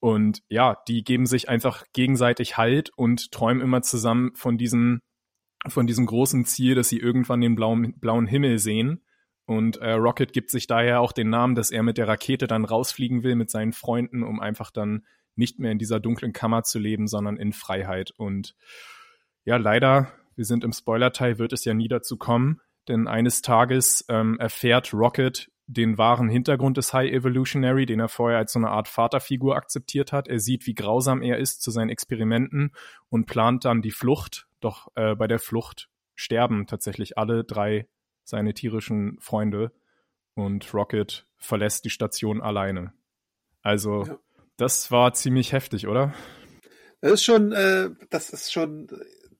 Und 0.00 0.42
ja, 0.48 0.76
die 0.86 1.02
geben 1.02 1.26
sich 1.26 1.48
einfach 1.48 1.84
gegenseitig 1.92 2.56
Halt 2.56 2.90
und 2.96 3.32
träumen 3.32 3.62
immer 3.62 3.82
zusammen 3.82 4.30
von 4.34 4.56
diesem, 4.56 5.00
von 5.66 5.86
diesem 5.86 6.06
großen 6.06 6.44
Ziel, 6.44 6.74
dass 6.74 6.88
sie 6.88 6.98
irgendwann 6.98 7.40
den 7.40 7.56
blauen, 7.56 7.98
blauen 7.98 8.26
Himmel 8.26 8.58
sehen. 8.58 9.04
Und 9.44 9.78
äh, 9.78 9.92
Rocket 9.92 10.32
gibt 10.32 10.50
sich 10.50 10.66
daher 10.66 11.00
auch 11.00 11.12
den 11.12 11.30
Namen, 11.30 11.54
dass 11.54 11.70
er 11.70 11.82
mit 11.82 11.98
der 11.98 12.06
Rakete 12.06 12.46
dann 12.46 12.64
rausfliegen 12.64 13.22
will 13.22 13.34
mit 13.34 13.50
seinen 13.50 13.72
Freunden, 13.72 14.22
um 14.22 14.40
einfach 14.40 14.70
dann 14.70 15.06
nicht 15.34 15.58
mehr 15.58 15.72
in 15.72 15.78
dieser 15.78 16.00
dunklen 16.00 16.32
Kammer 16.32 16.64
zu 16.64 16.78
leben, 16.78 17.06
sondern 17.06 17.36
in 17.36 17.52
Freiheit. 17.52 18.10
Und 18.10 18.54
ja, 19.44 19.56
leider, 19.56 20.12
wir 20.36 20.44
sind 20.44 20.64
im 20.64 20.72
Spoiler-Teil, 20.72 21.38
wird 21.38 21.52
es 21.52 21.64
ja 21.64 21.74
nie 21.74 21.88
dazu 21.88 22.16
kommen, 22.18 22.60
denn 22.88 23.08
eines 23.08 23.40
Tages 23.40 24.04
ähm, 24.08 24.38
erfährt 24.38 24.92
Rocket 24.92 25.50
den 25.68 25.98
wahren 25.98 26.30
Hintergrund 26.30 26.78
des 26.78 26.94
High 26.94 27.12
Evolutionary, 27.12 27.84
den 27.84 28.00
er 28.00 28.08
vorher 28.08 28.38
als 28.38 28.54
so 28.54 28.58
eine 28.58 28.70
Art 28.70 28.88
Vaterfigur 28.88 29.54
akzeptiert 29.54 30.12
hat. 30.12 30.26
Er 30.26 30.40
sieht, 30.40 30.66
wie 30.66 30.74
grausam 30.74 31.20
er 31.20 31.38
ist 31.38 31.62
zu 31.62 31.70
seinen 31.70 31.90
Experimenten 31.90 32.72
und 33.10 33.26
plant 33.26 33.66
dann 33.66 33.82
die 33.82 33.90
Flucht. 33.90 34.48
Doch 34.60 34.88
äh, 34.94 35.14
bei 35.14 35.26
der 35.26 35.38
Flucht 35.38 35.90
sterben 36.14 36.66
tatsächlich 36.66 37.18
alle 37.18 37.44
drei 37.44 37.86
seine 38.24 38.54
tierischen 38.54 39.18
Freunde 39.20 39.72
und 40.34 40.72
Rocket 40.72 41.26
verlässt 41.36 41.84
die 41.84 41.90
Station 41.90 42.40
alleine. 42.40 42.92
Also 43.62 44.04
ja. 44.04 44.18
das 44.56 44.90
war 44.90 45.12
ziemlich 45.12 45.52
heftig, 45.52 45.86
oder? 45.86 46.14
Das 47.02 47.12
ist 47.12 47.24
schon, 47.24 47.52
äh, 47.52 47.90
das 48.08 48.30
ist 48.30 48.52
schon 48.52 48.88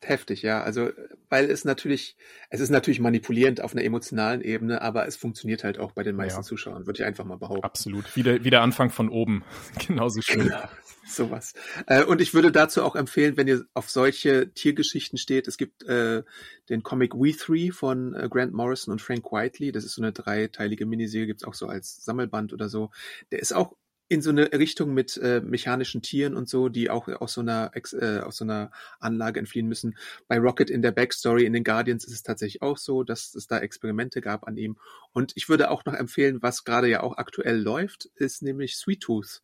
heftig, 0.05 0.43
ja. 0.43 0.63
Also 0.63 0.91
weil 1.29 1.51
es 1.51 1.65
natürlich, 1.65 2.17
es 2.51 2.61
ist 2.61 2.71
natürlich 2.71 3.01
manipulierend 3.01 3.61
auf 3.61 3.73
einer 3.73 3.85
emotionalen 3.85 4.41
Ebene, 4.41 4.81
aber 4.81 5.07
es 5.07 5.17
funktioniert 5.17 5.65
halt 5.65 5.79
auch 5.79 5.93
bei 5.93 6.03
den 6.03 6.17
meisten 6.17 6.41
ja. 6.41 6.45
Zuschauern, 6.45 6.87
würde 6.87 7.01
ich 7.01 7.05
einfach 7.05 7.25
mal 7.25 7.37
behaupten. 7.37 7.65
Absolut. 7.65 8.17
Wie 8.17 8.23
der, 8.23 8.45
wie 8.45 8.51
der 8.51 8.63
Anfang 8.63 8.91
von 8.91 9.09
oben. 9.09 9.45
Genauso 9.87 10.23
schön. 10.23 10.45
Genau. 10.45 10.63
Sowas. 11.07 11.55
Äh, 11.87 12.05
und 12.05 12.21
ich 12.21 12.35
würde 12.35 12.53
dazu 12.53 12.83
auch 12.83 12.95
empfehlen, 12.95 13.37
wenn 13.37 13.49
ihr 13.49 13.65
auf 13.75 13.89
solche 13.89 14.53
Tiergeschichten 14.53 15.19
steht, 15.19 15.49
es 15.49 15.57
gibt 15.57 15.83
äh, 15.85 16.23
den 16.69 16.83
Comic 16.83 17.15
We 17.15 17.35
Three 17.35 17.71
von 17.71 18.15
äh, 18.15 18.29
Grant 18.29 18.53
Morrison 18.53 18.93
und 18.93 19.01
Frank 19.01 19.33
Whiteley. 19.33 19.73
Das 19.73 19.85
ist 19.85 19.95
so 19.95 20.03
eine 20.03 20.13
dreiteilige 20.13 20.85
Miniserie, 20.87 21.27
gibt's 21.27 21.45
auch 21.45 21.55
so 21.55 21.67
als 21.67 22.05
Sammelband 22.05 22.53
oder 22.53 22.69
so. 22.69 22.91
Der 23.31 23.41
ist 23.41 23.55
auch 23.55 23.75
in 24.09 24.23
so 24.23 24.31
eine 24.31 24.53
Richtung 24.53 24.95
mit 24.95 25.17
äh, 25.19 25.41
mechanischen 25.41 26.03
Tieren 26.03 26.35
und 26.35 26.49
so, 26.49 26.69
die 26.69 26.91
auch 26.91 27.09
aus 27.09 27.35
so 27.35 27.43
einer 27.43 27.71
äh, 27.75 28.21
aus 28.21 28.39
so 28.39 28.45
einer 28.45 28.71
Anlage 29.01 29.39
entfliehen 29.39 29.69
müssen. 29.69 29.97
Bei 30.29 30.39
Rocket 30.39 30.71
in 30.71 30.83
der 30.83 30.93
Backstory 30.93 31.45
in 31.45 31.53
den 31.53 31.65
Guardians 31.65 32.05
ist 32.05 32.15
es 32.15 32.23
tatsächlich 32.23 32.63
auch 32.63 32.79
so, 32.79 33.05
dass 33.05 33.35
es 33.35 33.47
da 33.47 33.59
Experimente 33.59 34.21
gab 34.21 34.47
an 34.49 34.57
ihm. 34.57 34.79
Und 35.13 35.33
ich 35.37 35.49
würde 35.49 35.71
auch 35.71 35.85
noch 35.85 35.95
empfehlen, 35.95 36.43
was 36.43 36.65
gerade 36.65 36.89
ja 36.89 37.03
auch 37.03 37.19
aktuell 37.19 37.61
läuft, 37.61 38.07
ist 38.15 38.43
nämlich 38.43 38.77
Sweet 38.77 39.01
Tooth, 39.01 39.43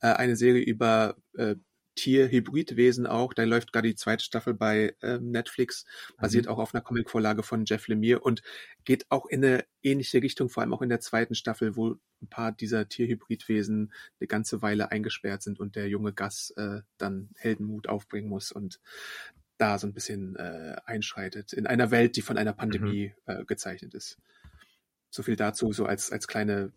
äh, 0.00 0.08
eine 0.08 0.36
Serie 0.36 0.62
über 0.64 1.16
äh, 1.36 1.56
Tier-Hybridwesen 1.96 3.06
auch. 3.06 3.34
Da 3.34 3.42
läuft 3.44 3.72
gerade 3.72 3.88
die 3.88 3.96
zweite 3.96 4.24
Staffel 4.24 4.54
bei 4.54 4.94
ähm, 5.02 5.32
Netflix, 5.32 5.84
basiert 6.18 6.46
mhm. 6.46 6.52
auch 6.52 6.58
auf 6.58 6.74
einer 6.74 6.82
Comicvorlage 6.82 7.42
von 7.42 7.64
Jeff 7.64 7.88
Lemire 7.88 8.20
und 8.20 8.42
geht 8.84 9.06
auch 9.10 9.26
in 9.26 9.44
eine 9.44 9.64
ähnliche 9.82 10.22
Richtung, 10.22 10.48
vor 10.48 10.62
allem 10.62 10.72
auch 10.72 10.82
in 10.82 10.88
der 10.88 11.00
zweiten 11.00 11.34
Staffel, 11.34 11.76
wo 11.76 11.96
ein 12.22 12.28
paar 12.28 12.52
dieser 12.52 12.88
Tierhybridwesen 12.88 13.92
eine 14.20 14.28
ganze 14.28 14.62
Weile 14.62 14.90
eingesperrt 14.92 15.42
sind 15.42 15.58
und 15.58 15.74
der 15.74 15.88
junge 15.88 16.12
Gus 16.12 16.50
äh, 16.56 16.82
dann 16.98 17.30
Heldenmut 17.36 17.88
aufbringen 17.88 18.28
muss 18.28 18.52
und 18.52 18.80
da 19.58 19.78
so 19.78 19.86
ein 19.86 19.94
bisschen 19.94 20.36
äh, 20.36 20.76
einschreitet 20.84 21.52
in 21.52 21.66
einer 21.66 21.90
Welt, 21.90 22.16
die 22.16 22.22
von 22.22 22.36
einer 22.38 22.52
Pandemie 22.52 23.12
mhm. 23.26 23.32
äh, 23.32 23.44
gezeichnet 23.44 23.94
ist. 23.94 24.18
So 25.10 25.22
viel 25.22 25.36
dazu, 25.36 25.72
so 25.72 25.86
als, 25.86 26.12
als 26.12 26.28
kleine 26.28 26.72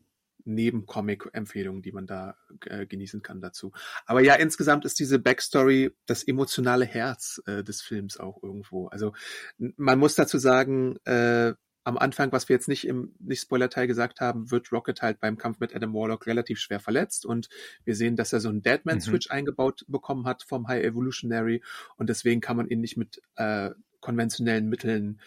Nebencomic-Empfehlungen, 0.45 1.81
die 1.81 1.91
man 1.91 2.07
da 2.07 2.35
äh, 2.65 2.85
genießen 2.85 3.21
kann 3.21 3.41
dazu. 3.41 3.71
Aber 4.05 4.21
ja, 4.21 4.35
insgesamt 4.35 4.85
ist 4.85 4.99
diese 4.99 5.19
Backstory 5.19 5.95
das 6.05 6.23
emotionale 6.23 6.85
Herz 6.85 7.41
äh, 7.45 7.63
des 7.63 7.81
Films 7.81 8.19
auch 8.19 8.41
irgendwo. 8.43 8.87
Also 8.87 9.13
man 9.57 9.99
muss 9.99 10.15
dazu 10.15 10.37
sagen, 10.37 10.97
äh, 11.05 11.53
am 11.83 11.97
Anfang, 11.97 12.31
was 12.31 12.49
wir 12.49 12.55
jetzt 12.55 12.67
nicht 12.67 12.85
im 12.85 13.15
nicht 13.19 13.41
Spoiler-Teil 13.41 13.87
gesagt 13.87 14.19
haben, 14.21 14.51
wird 14.51 14.71
Rocket 14.71 15.01
halt 15.01 15.19
beim 15.19 15.37
Kampf 15.37 15.59
mit 15.59 15.75
Adam 15.75 15.93
Warlock 15.93 16.27
relativ 16.27 16.59
schwer 16.59 16.79
verletzt 16.79 17.25
und 17.25 17.49
wir 17.83 17.95
sehen, 17.95 18.15
dass 18.15 18.33
er 18.33 18.41
so 18.41 18.49
einen 18.49 18.61
Deadman-Switch 18.61 19.29
mhm. 19.29 19.35
eingebaut 19.35 19.85
bekommen 19.87 20.25
hat 20.25 20.43
vom 20.43 20.67
High 20.67 20.83
Evolutionary 20.83 21.63
und 21.95 22.09
deswegen 22.09 22.41
kann 22.41 22.57
man 22.57 22.67
ihn 22.67 22.81
nicht 22.81 22.97
mit 22.97 23.21
äh, 23.37 23.71
konventionellen 24.01 24.69
Mitteln 24.69 25.19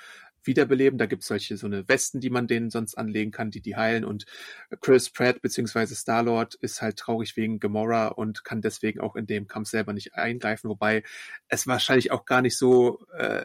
wiederbeleben. 0.45 0.99
Da 0.99 1.07
gibt's 1.07 1.27
solche 1.27 1.57
so 1.57 1.67
eine 1.67 1.89
Westen, 1.89 2.21
die 2.21 2.31
man 2.31 2.47
denen 2.47 2.71
sonst 2.71 2.97
anlegen 2.97 3.31
kann, 3.31 3.51
die 3.51 3.61
die 3.61 3.77
heilen. 3.77 4.05
Und 4.05 4.25
Chris 4.81 5.11
Pratt 5.11 5.43
beziehungsweise 5.43 5.95
Star-Lord 5.95 6.55
ist 6.55 6.83
halt 6.83 6.97
traurig 6.97 7.37
wegen 7.37 7.61
Gamora 7.61 8.09
und 8.09 8.45
kann 8.45 8.61
deswegen 8.61 9.01
auch 9.01 9.17
in 9.17 9.27
dem 9.27 9.47
Kampf 9.47 9.69
selber 9.69 9.93
nicht 9.93 10.15
eingreifen, 10.15 10.69
wobei 10.69 11.03
es 11.49 11.67
wahrscheinlich 11.67 12.11
auch 12.11 12.25
gar 12.25 12.43
nicht 12.43 12.57
so 12.57 13.05
äh, 13.17 13.45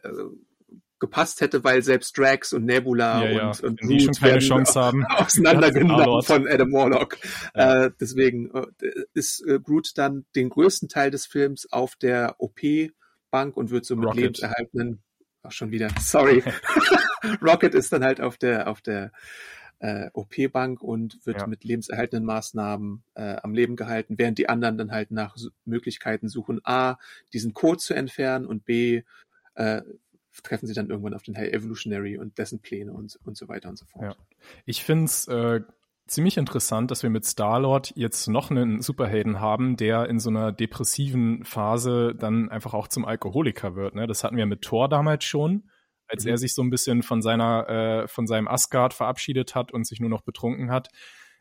gepasst 0.99 1.41
hätte, 1.41 1.63
weil 1.63 1.81
selbst 1.83 2.17
Drax 2.17 2.53
und 2.53 2.65
Nebula 2.65 3.23
ja, 3.23 3.49
und, 3.49 3.62
ja. 3.62 3.67
und 3.67 3.81
die 3.83 3.99
schon 3.99 4.13
keine 4.13 4.39
Chance 4.39 4.79
haben 4.79 5.05
auseinandergenommen 5.10 6.23
von 6.23 6.47
Adam 6.47 6.71
Warlock. 6.73 7.17
Ja. 7.55 7.86
Äh, 7.86 7.91
deswegen 7.99 8.51
äh, 8.51 8.65
ist 9.13 9.45
äh, 9.45 9.60
Groot 9.60 9.91
dann 9.95 10.25
den 10.36 10.49
größten 10.49 10.89
Teil 10.89 11.12
des 11.12 11.25
Films 11.25 11.71
auf 11.71 11.95
der 11.95 12.36
OP-Bank 12.39 13.55
und 13.55 13.69
wird 13.69 13.86
so 13.86 13.95
mit 13.95 14.10
Rocket. 14.10 14.41
Ach, 15.47 15.51
schon 15.51 15.71
wieder. 15.71 15.89
Sorry. 15.99 16.43
Rocket 17.41 17.73
ist 17.73 17.93
dann 17.93 18.03
halt 18.03 18.19
auf 18.19 18.38
der, 18.38 18.67
auf 18.67 18.81
der 18.81 19.12
äh, 19.79 20.10
OP-Bank 20.13 20.81
und 20.81 21.25
wird 21.25 21.41
ja. 21.41 21.47
mit 21.47 21.63
lebenserhaltenden 21.63 22.25
Maßnahmen 22.25 23.03
äh, 23.15 23.38
am 23.41 23.53
Leben 23.53 23.75
gehalten, 23.75 24.17
während 24.17 24.38
die 24.38 24.49
anderen 24.49 24.77
dann 24.77 24.91
halt 24.91 25.12
nach 25.12 25.38
Möglichkeiten 25.65 26.27
suchen, 26.27 26.60
A, 26.63 26.97
diesen 27.33 27.53
Code 27.53 27.77
zu 27.77 27.93
entfernen 27.93 28.45
und 28.45 28.65
B, 28.65 29.03
äh, 29.55 29.81
treffen 30.43 30.67
sie 30.67 30.73
dann 30.73 30.89
irgendwann 30.89 31.13
auf 31.13 31.23
den 31.23 31.38
High 31.38 31.51
Evolutionary 31.53 32.17
und 32.17 32.38
dessen 32.38 32.60
Pläne 32.60 32.91
und, 32.91 33.17
und 33.23 33.38
so 33.38 33.47
weiter 33.47 33.69
und 33.69 33.77
so 33.77 33.86
fort. 33.86 34.03
Ja. 34.03 34.15
Ich 34.65 34.83
finde 34.83 35.05
es 35.05 35.27
äh, 35.27 35.62
ziemlich 36.08 36.38
interessant, 36.38 36.91
dass 36.91 37.04
wir 37.04 37.10
mit 37.10 37.26
Star-Lord 37.26 37.93
jetzt 37.96 38.28
noch 38.28 38.52
einen 38.52 38.82
Superhelden 38.82 39.39
haben, 39.39 39.78
der 39.78 40.08
in 40.10 40.20
so 40.20 40.30
einer 40.30 40.52
depressiven 40.52 41.43
Phase 41.43 42.15
dann 42.15 42.50
einfach 42.50 42.74
auch 42.74 42.88
zum 42.88 43.06
Alkoholiker 43.06 43.76
wird. 43.76 43.96
Ne? 43.96 44.08
Das 44.08 44.24
hatten 44.24 44.38
wir 44.38 44.46
mit 44.46 44.62
Thor 44.62 44.89
damals 44.89 45.26
schon, 45.26 45.70
als 46.08 46.24
mhm. 46.24 46.32
er 46.32 46.38
sich 46.38 46.54
so 46.54 46.62
ein 46.62 46.70
bisschen 46.70 47.04
von 47.04 47.22
seiner, 47.22 47.70
äh, 47.70 48.08
von 48.08 48.28
seinem 48.28 48.48
Asgard 48.48 48.93
verabschiedet 48.93 49.56
hat 49.56 49.72
und 49.72 49.86
sich 49.86 50.00
nur 50.00 50.10
noch 50.10 50.22
betrunken 50.22 50.72
hat. 50.72 50.89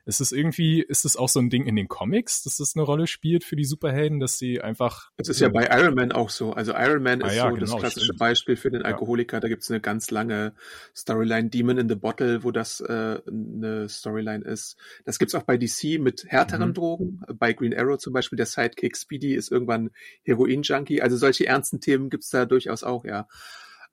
Ist 0.07 0.21
es 0.21 0.31
irgendwie, 0.31 0.83
ist 0.83 1.05
es 1.05 1.17
auch 1.17 1.29
so 1.29 1.41
ein 1.41 1.51
Ding 1.51 1.67
in 1.67 1.75
den 1.75 1.89
Comics, 1.89 2.45
dass 2.45 2.59
das 2.59 2.77
eine 2.77 2.85
Rolle 2.85 3.09
spielt 3.09 3.43
für 3.43 3.57
die 3.57 3.65
Superhelden, 3.65 4.21
dass 4.21 4.39
sie 4.39 4.61
einfach. 4.61 5.11
Es 5.17 5.29
ist 5.29 5.41
ja 5.41 5.49
bei 5.49 5.69
Iron 5.69 5.97
Man 5.97 6.13
auch 6.13 6.31
so. 6.31 6.53
Also 6.53 6.75
Iron 6.75 7.03
Man 7.03 7.23
ah, 7.23 7.27
ist 7.27 7.35
ja, 7.35 7.49
so 7.49 7.55
genau, 7.57 7.73
das 7.73 7.81
klassische 7.81 8.05
stimmt. 8.05 8.21
Beispiel 8.21 8.57
für 8.57 8.71
den 8.71 8.83
Alkoholiker. 8.83 9.39
Ja. 9.39 9.41
Da 9.41 9.49
gibt 9.49 9.65
es 9.65 9.71
eine 9.71 9.81
ganz 9.81 10.13
lange 10.13 10.55
Storyline, 10.95 11.51
Demon 11.51 11.79
in 11.79 11.89
the 11.89 11.97
Bottle, 11.97 12.45
wo 12.45 12.53
das 12.53 12.81
äh, 12.81 13.21
eine 13.27 13.89
Storyline 13.89 14.45
ist. 14.45 14.77
Das 15.05 15.19
gibt's 15.19 15.35
auch 15.35 15.43
bei 15.43 15.57
DC 15.57 15.99
mit 15.99 16.25
härteren 16.29 16.69
mhm. 16.69 16.75
Drogen. 16.75 17.23
Bei 17.35 17.53
Green 17.53 17.77
Arrow 17.77 17.99
zum 17.99 18.13
Beispiel, 18.13 18.37
der 18.37 18.47
Sidekick 18.47 18.97
Speedy 18.97 19.35
ist 19.35 19.51
irgendwann 19.51 19.91
Heroin-Junkie. 20.23 21.03
Also 21.03 21.17
solche 21.17 21.47
ernsten 21.47 21.81
Themen 21.81 22.11
gibt's 22.11 22.31
da 22.31 22.47
durchaus 22.47 22.85
auch, 22.85 23.05
ja. 23.05 23.27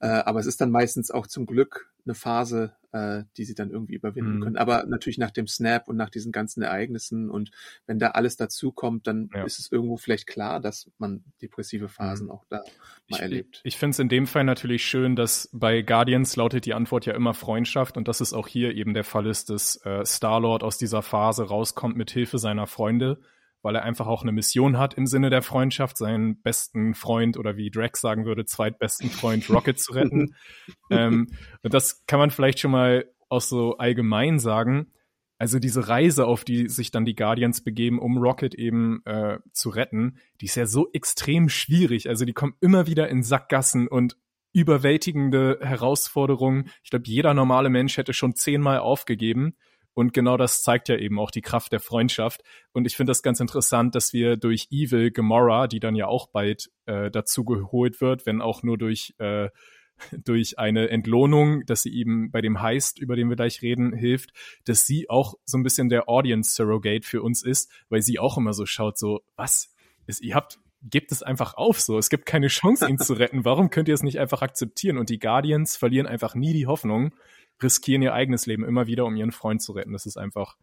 Äh, 0.04 0.22
aber 0.26 0.42
es 0.42 0.48
ist 0.48 0.60
dann 0.60 0.70
meistens 0.70 1.12
auch 1.12 1.28
zum 1.28 1.46
Glück 1.46 1.90
eine 2.06 2.14
Phase, 2.14 2.74
äh, 2.92 3.24
die 3.38 3.46
sie 3.46 3.56
dann 3.56 3.72
irgendwie 3.72 3.94
überwinden 3.94 4.36
mhm. 4.36 4.42
können. 4.42 4.58
Aber 4.58 4.84
natürlich 4.86 5.18
nach 5.18 5.32
dem 5.32 5.48
Snap 5.48 5.88
und 5.88 5.96
nach 5.96 6.10
diesen 6.10 6.34
ganzen 6.34 6.62
Ereignissen 6.62 7.30
und 7.30 7.52
wenn 7.88 8.00
da 8.00 8.10
alles 8.10 8.36
dazukommt, 8.36 9.08
dann 9.08 9.30
ja. 9.34 9.46
ist 9.46 9.60
es 9.60 9.72
irgendwo 9.72 9.96
vielleicht 9.96 10.28
klar, 10.28 10.60
dass 10.60 10.92
man 10.98 11.24
depressive 11.42 11.88
Phasen 11.88 12.26
mhm. 12.26 12.32
auch 12.34 12.44
da 12.50 12.58
mal 12.58 13.16
ich, 13.16 13.20
erlebt. 13.22 13.62
Ich 13.64 13.78
finde 13.78 13.92
es 13.92 14.00
in 14.00 14.10
dem 14.10 14.28
Fall 14.28 14.44
natürlich 14.44 14.84
schön, 14.84 15.16
dass 15.16 15.48
bei 15.54 15.82
Guardians 15.82 16.36
lautet 16.36 16.66
die 16.66 16.74
Antwort 16.74 17.06
ja 17.06 17.14
immer 17.14 17.34
Freundschaft 17.34 17.96
und 17.96 18.10
dass 18.10 18.20
es 18.20 18.34
auch 18.34 18.50
hier 18.50 18.76
eben 18.76 18.94
der 18.94 19.06
Fall 19.06 19.26
ist, 19.26 19.52
dass 19.52 19.78
äh, 19.86 20.04
Star-Lord 20.04 20.64
aus 20.64 20.78
dieser 20.78 21.02
Phase 21.02 21.46
rauskommt 21.46 21.96
mit 21.96 22.12
Hilfe 22.12 22.40
seiner 22.40 22.68
Freunde 22.68 23.22
weil 23.64 23.76
er 23.76 23.84
einfach 23.84 24.06
auch 24.06 24.22
eine 24.22 24.32
Mission 24.32 24.78
hat 24.78 24.94
im 24.94 25.08
Sinne 25.08 25.30
der 25.30 25.42
Freundschaft, 25.42 25.98
seinen 25.98 26.42
besten 26.42 26.94
Freund 26.94 27.38
oder 27.38 27.58
wie 27.58 27.72
Drax 27.72 28.02
sagen 28.02 28.26
würde, 28.26 28.46
zweitbesten 28.46 29.10
Freund 29.10 29.50
Rocket 29.50 29.80
zu 29.80 29.94
retten. 29.94 30.36
ähm, 30.92 31.30
und 31.64 31.74
das 31.74 32.06
kann 32.06 32.20
man 32.20 32.30
vielleicht 32.30 32.60
schon 32.60 32.72
mal 32.72 33.06
auch 33.30 33.42
so 33.42 33.78
allgemein 33.78 34.38
sagen. 34.38 34.92
Also 35.40 35.60
diese 35.60 35.88
Reise, 35.88 36.26
auf 36.26 36.44
die 36.44 36.70
sich 36.70 36.92
dann 36.92 37.06
die 37.06 37.16
Guardians 37.16 37.64
begeben, 37.64 38.00
um 38.00 38.18
Rocket 38.18 38.54
eben 38.54 39.02
äh, 39.06 39.40
zu 39.52 39.70
retten, 39.70 40.18
die 40.40 40.46
ist 40.46 40.56
ja 40.56 40.66
so 40.66 40.90
extrem 40.94 41.50
schwierig. 41.50 42.08
Also 42.08 42.26
die 42.26 42.34
kommen 42.34 42.54
immer 42.62 42.86
wieder 42.86 43.10
in 43.10 43.24
Sackgassen 43.24 43.88
und 43.88 44.18
überwältigende 44.54 45.60
Herausforderungen. 45.62 46.70
Ich 46.84 46.92
glaube, 46.92 47.06
jeder 47.08 47.34
normale 47.34 47.70
Mensch 47.70 47.98
hätte 47.98 48.14
schon 48.14 48.36
zehnmal 48.36 48.80
aufgegeben. 48.80 49.56
Und 49.94 50.14
genau 50.14 50.38
das 50.38 50.64
zeigt 50.64 50.90
ja 50.90 50.98
eben 50.98 51.20
auch 51.20 51.32
die 51.32 51.42
Kraft 51.42 51.72
der 51.72 51.80
Freundschaft. 51.80 52.44
Und 52.72 52.86
ich 52.86 52.96
finde 52.96 53.12
das 53.12 53.22
ganz 53.22 53.40
interessant, 53.40 53.96
dass 53.96 54.14
wir 54.14 54.38
durch 54.38 54.68
Evil 54.72 55.12
Gamora, 55.12 55.68
die 55.68 55.80
dann 55.80 55.96
ja 55.96 56.08
auch 56.08 56.28
bald 56.28 56.72
äh, 56.86 57.12
dazu 57.12 57.46
geholt 57.46 58.02
wird, 58.02 58.26
wenn 58.26 58.42
auch 58.42 58.64
nur 58.64 58.78
durch 58.78 59.14
äh, 59.20 59.50
durch 60.24 60.60
eine 60.60 60.90
Entlohnung, 60.90 61.66
dass 61.66 61.84
sie 61.84 61.94
eben 61.94 62.32
bei 62.32 62.42
dem 62.42 62.62
Heist, 62.62 63.00
über 63.00 63.16
den 63.16 63.30
wir 63.30 63.36
gleich 63.36 63.62
reden, 63.62 63.94
hilft, 63.94 64.32
dass 64.66 64.86
sie 64.86 65.10
auch 65.10 65.36
so 65.46 65.58
ein 65.58 65.64
bisschen 65.64 65.90
der 65.90 66.10
Audience 66.10 66.56
Surrogate 66.56 67.06
für 67.06 67.22
uns 67.22 67.44
ist, 67.44 67.72
weil 67.90 68.02
sie 68.02 68.20
auch 68.20 68.38
immer 68.38 68.54
so 68.54 68.66
schaut, 68.66 68.98
so, 68.98 69.22
was? 69.36 69.74
Ist, 70.06 70.22
ihr 70.22 70.36
habt, 70.36 70.60
gebt 70.82 71.12
es 71.12 71.24
einfach 71.24 71.54
auf, 71.54 71.80
so. 71.80 71.98
Es 71.98 72.10
gibt 72.10 72.26
keine 72.26 72.48
Chance, 72.48 72.90
ihn 72.90 72.98
zu 72.98 73.14
retten. 73.14 73.46
Warum 73.46 73.70
könnt 73.70 73.88
ihr 73.88 73.94
es 73.94 74.04
nicht 74.04 74.20
einfach 74.20 74.42
akzeptieren? 74.42 74.98
Und 74.98 75.10
die 75.10 75.20
Guardians 75.20 75.78
verlieren 75.78 76.08
einfach 76.08 76.36
nie 76.36 76.54
die 76.54 76.68
Hoffnung 76.68 77.16
riskieren 77.62 78.02
ihr 78.02 78.14
eigenes 78.14 78.46
Leben 78.46 78.66
immer 78.66 78.88
wieder, 78.88 79.06
um 79.06 79.16
ihren 79.16 79.32
Freund 79.32 79.62
zu 79.62 79.74
retten. 79.74 79.94
Das 79.94 80.06
ist 80.06 80.18
einfach, 80.18 80.58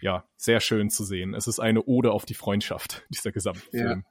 ja, 0.00 0.24
sehr 0.36 0.60
schön 0.60 0.90
zu 0.90 1.04
sehen. 1.04 1.34
Es 1.34 1.46
ist 1.46 1.60
eine 1.60 1.84
Ode 1.84 2.12
auf 2.12 2.24
die 2.24 2.34
Freundschaft, 2.34 3.04
dieser 3.10 3.32
gesamte 3.32 3.64
ja. 3.72 3.86
Film. 3.86 4.04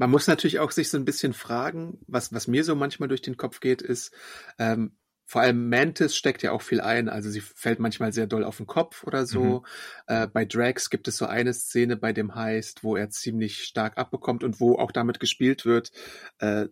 Man 0.00 0.10
muss 0.10 0.28
natürlich 0.28 0.60
auch 0.60 0.70
sich 0.70 0.90
so 0.90 0.96
ein 0.96 1.04
bisschen 1.04 1.32
fragen, 1.32 1.98
was, 2.06 2.32
was 2.32 2.46
mir 2.46 2.62
so 2.62 2.76
manchmal 2.76 3.08
durch 3.08 3.22
den 3.22 3.36
Kopf 3.36 3.58
geht, 3.58 3.82
ist, 3.82 4.14
ähm, 4.58 4.96
vor 5.28 5.42
allem 5.42 5.68
Mantis 5.68 6.16
steckt 6.16 6.42
ja 6.42 6.52
auch 6.52 6.62
viel 6.62 6.80
ein, 6.80 7.10
also 7.10 7.28
sie 7.28 7.42
fällt 7.42 7.80
manchmal 7.80 8.14
sehr 8.14 8.26
doll 8.26 8.44
auf 8.44 8.56
den 8.56 8.66
Kopf 8.66 9.04
oder 9.04 9.26
so. 9.26 9.60
Mhm. 9.60 9.66
Äh, 10.06 10.26
bei 10.26 10.46
Drax 10.46 10.88
gibt 10.88 11.06
es 11.06 11.18
so 11.18 11.26
eine 11.26 11.52
Szene 11.52 11.98
bei 11.98 12.14
dem 12.14 12.34
Heist, 12.34 12.82
wo 12.82 12.96
er 12.96 13.10
ziemlich 13.10 13.64
stark 13.64 13.98
abbekommt 13.98 14.42
und 14.42 14.58
wo 14.58 14.76
auch 14.76 14.90
damit 14.90 15.20
gespielt 15.20 15.66
wird, 15.66 15.92
äh, 16.38 16.68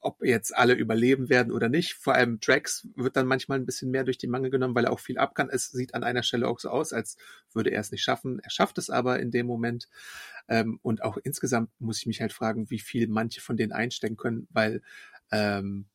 ob 0.00 0.24
jetzt 0.24 0.56
alle 0.56 0.74
überleben 0.74 1.30
werden 1.30 1.52
oder 1.52 1.68
nicht. 1.68 1.94
Vor 1.94 2.14
allem 2.14 2.38
Drax 2.38 2.86
wird 2.94 3.16
dann 3.16 3.26
manchmal 3.26 3.58
ein 3.58 3.66
bisschen 3.66 3.90
mehr 3.90 4.04
durch 4.04 4.18
die 4.18 4.28
Mangel 4.28 4.52
genommen, 4.52 4.76
weil 4.76 4.84
er 4.84 4.92
auch 4.92 5.00
viel 5.00 5.18
ab 5.18 5.34
kann. 5.34 5.50
Es 5.50 5.72
sieht 5.72 5.92
an 5.92 6.04
einer 6.04 6.22
Stelle 6.22 6.46
auch 6.46 6.60
so 6.60 6.68
aus, 6.70 6.92
als 6.92 7.16
würde 7.54 7.70
er 7.70 7.80
es 7.80 7.90
nicht 7.90 8.04
schaffen. 8.04 8.38
Er 8.38 8.50
schafft 8.50 8.78
es 8.78 8.88
aber 8.88 9.18
in 9.18 9.32
dem 9.32 9.46
Moment. 9.46 9.88
Ähm, 10.46 10.78
und 10.82 11.02
auch 11.02 11.16
insgesamt 11.16 11.70
muss 11.80 11.98
ich 11.98 12.06
mich 12.06 12.20
halt 12.20 12.32
fragen, 12.32 12.70
wie 12.70 12.78
viel 12.78 13.08
manche 13.08 13.40
von 13.40 13.56
denen 13.56 13.72
einstecken 13.72 14.16
können, 14.16 14.46
weil 14.52 14.80
ähm, 15.32 15.86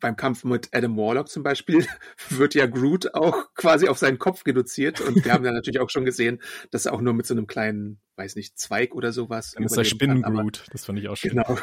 beim 0.00 0.16
Kampf 0.16 0.44
mit 0.44 0.68
Adam 0.72 0.96
Warlock 0.96 1.28
zum 1.28 1.42
Beispiel 1.42 1.86
wird 2.30 2.54
ja 2.54 2.66
Groot 2.66 3.14
auch 3.14 3.54
quasi 3.54 3.88
auf 3.88 3.98
seinen 3.98 4.18
Kopf 4.18 4.44
reduziert 4.46 5.00
und 5.00 5.24
wir 5.24 5.32
haben 5.32 5.44
ja 5.44 5.52
natürlich 5.52 5.80
auch 5.80 5.90
schon 5.90 6.04
gesehen, 6.04 6.40
dass 6.70 6.86
er 6.86 6.92
auch 6.92 7.00
nur 7.00 7.14
mit 7.14 7.26
so 7.26 7.34
einem 7.34 7.46
kleinen, 7.46 8.00
weiß 8.16 8.36
nicht, 8.36 8.58
Zweig 8.58 8.94
oder 8.94 9.12
sowas. 9.12 9.52
Dann 9.52 9.64
ist 9.64 9.76
er 9.76 9.84
Spinnen-Groot, 9.84 10.66
das 10.72 10.84
fand 10.84 10.98
ich 10.98 11.08
auch 11.08 11.16
schön. 11.16 11.30
Genau. 11.30 11.58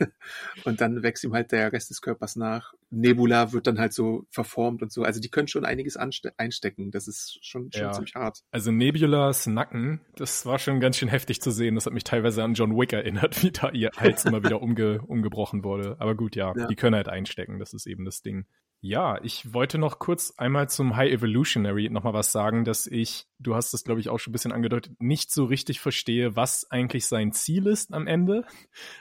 Und 0.64 0.80
dann 0.80 1.02
wächst 1.02 1.24
ihm 1.24 1.34
halt 1.34 1.52
der 1.52 1.72
Rest 1.72 1.90
des 1.90 2.00
Körpers 2.00 2.36
nach. 2.36 2.74
Nebula 2.90 3.52
wird 3.52 3.66
dann 3.66 3.78
halt 3.78 3.92
so 3.92 4.24
verformt 4.30 4.82
und 4.82 4.90
so. 4.90 5.02
Also 5.02 5.20
die 5.20 5.28
können 5.28 5.48
schon 5.48 5.64
einiges 5.64 5.96
einstecken. 5.96 6.90
Das 6.90 7.06
ist 7.06 7.38
schon, 7.42 7.70
schon 7.72 7.82
ja. 7.82 7.92
ziemlich 7.92 8.14
hart. 8.14 8.42
Also 8.50 8.72
Nebulas 8.72 9.46
Nacken, 9.46 10.00
das 10.16 10.46
war 10.46 10.58
schon 10.58 10.80
ganz 10.80 10.96
schön 10.96 11.08
heftig 11.08 11.40
zu 11.40 11.50
sehen. 11.50 11.74
Das 11.74 11.86
hat 11.86 11.92
mich 11.92 12.04
teilweise 12.04 12.42
an 12.42 12.54
John 12.54 12.76
Wick 12.76 12.92
erinnert, 12.92 13.42
wie 13.42 13.50
da 13.50 13.70
ihr 13.70 13.90
Hals 13.96 14.24
immer 14.24 14.42
wieder 14.42 14.62
umge 14.62 15.02
umgebrochen 15.02 15.64
wurde. 15.64 15.96
Aber 15.98 16.14
gut, 16.14 16.36
ja, 16.36 16.54
ja, 16.56 16.66
die 16.66 16.76
können 16.76 16.96
halt 16.96 17.08
einstecken. 17.08 17.47
Das 17.58 17.72
ist 17.72 17.86
eben 17.86 18.04
das 18.04 18.22
Ding. 18.22 18.46
Ja, 18.80 19.18
ich 19.24 19.52
wollte 19.52 19.76
noch 19.76 19.98
kurz 19.98 20.34
einmal 20.36 20.68
zum 20.68 20.94
High 20.94 21.10
Evolutionary 21.10 21.90
nochmal 21.90 22.12
was 22.12 22.30
sagen, 22.30 22.64
dass 22.64 22.86
ich, 22.86 23.26
du 23.40 23.56
hast 23.56 23.74
es 23.74 23.82
glaube 23.82 24.00
ich 24.00 24.08
auch 24.08 24.18
schon 24.18 24.30
ein 24.30 24.32
bisschen 24.32 24.52
angedeutet, 24.52 24.94
nicht 25.00 25.32
so 25.32 25.46
richtig 25.46 25.80
verstehe, 25.80 26.36
was 26.36 26.70
eigentlich 26.70 27.06
sein 27.06 27.32
Ziel 27.32 27.66
ist 27.66 27.92
am 27.92 28.06
Ende. 28.06 28.44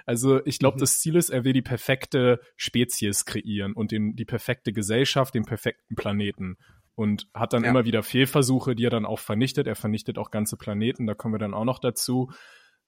Also 0.08 0.44
ich 0.46 0.58
glaube, 0.58 0.78
mhm. 0.78 0.80
das 0.80 1.00
Ziel 1.00 1.16
ist, 1.16 1.30
er 1.30 1.44
will 1.44 1.54
die 1.54 1.62
perfekte 1.62 2.42
Spezies 2.56 3.26
kreieren 3.26 3.74
und 3.74 3.92
den, 3.92 4.16
die 4.16 4.26
perfekte 4.26 4.74
Gesellschaft, 4.74 5.36
den 5.36 5.46
perfekten 5.46 5.96
Planeten. 5.96 6.58
Und 6.96 7.30
hat 7.36 7.54
dann 7.54 7.64
ja. 7.64 7.70
immer 7.70 7.86
wieder 7.86 8.02
Fehlversuche, 8.02 8.76
die 8.76 8.86
er 8.86 8.90
dann 8.90 9.06
auch 9.06 9.20
vernichtet. 9.20 9.68
Er 9.68 9.76
vernichtet 9.76 10.18
auch 10.18 10.32
ganze 10.32 10.58
Planeten, 10.58 11.06
da 11.06 11.14
kommen 11.14 11.36
wir 11.36 11.40
dann 11.40 11.54
auch 11.54 11.66
noch 11.66 11.78
dazu. 11.78 12.32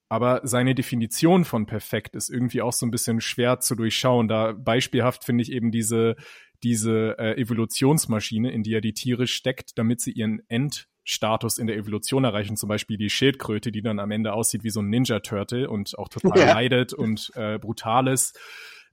Aber 0.09 0.41
seine 0.43 0.73
Definition 0.73 1.45
von 1.45 1.67
perfekt 1.67 2.15
ist 2.15 2.29
irgendwie 2.29 2.63
auch 2.63 2.73
so 2.73 2.85
ein 2.85 2.91
bisschen 2.91 3.21
schwer 3.21 3.59
zu 3.59 3.75
durchschauen. 3.75 4.27
Da 4.27 4.53
beispielhaft 4.53 5.23
finde 5.23 5.43
ich 5.43 5.51
eben 5.51 5.71
diese, 5.71 6.15
diese 6.63 7.15
äh, 7.19 7.39
Evolutionsmaschine, 7.39 8.51
in 8.51 8.63
die 8.63 8.73
er 8.73 8.81
die 8.81 8.93
Tiere 8.93 9.27
steckt, 9.27 9.77
damit 9.77 10.01
sie 10.01 10.11
ihren 10.11 10.41
Endstatus 10.49 11.59
in 11.59 11.67
der 11.67 11.77
Evolution 11.77 12.23
erreichen. 12.23 12.57
Zum 12.57 12.69
Beispiel 12.69 12.97
die 12.97 13.11
Schildkröte, 13.11 13.71
die 13.71 13.83
dann 13.83 13.99
am 13.99 14.09
Ende 14.09 14.33
aussieht 14.33 14.63
wie 14.63 14.71
so 14.71 14.81
ein 14.81 14.89
Ninja-Turtle 14.89 15.69
und 15.69 15.97
auch 15.99 16.09
total 16.09 16.39
ja. 16.39 16.53
leidet 16.53 16.91
und 16.91 17.31
äh, 17.35 17.59
brutal 17.59 18.07
ist. 18.07 18.39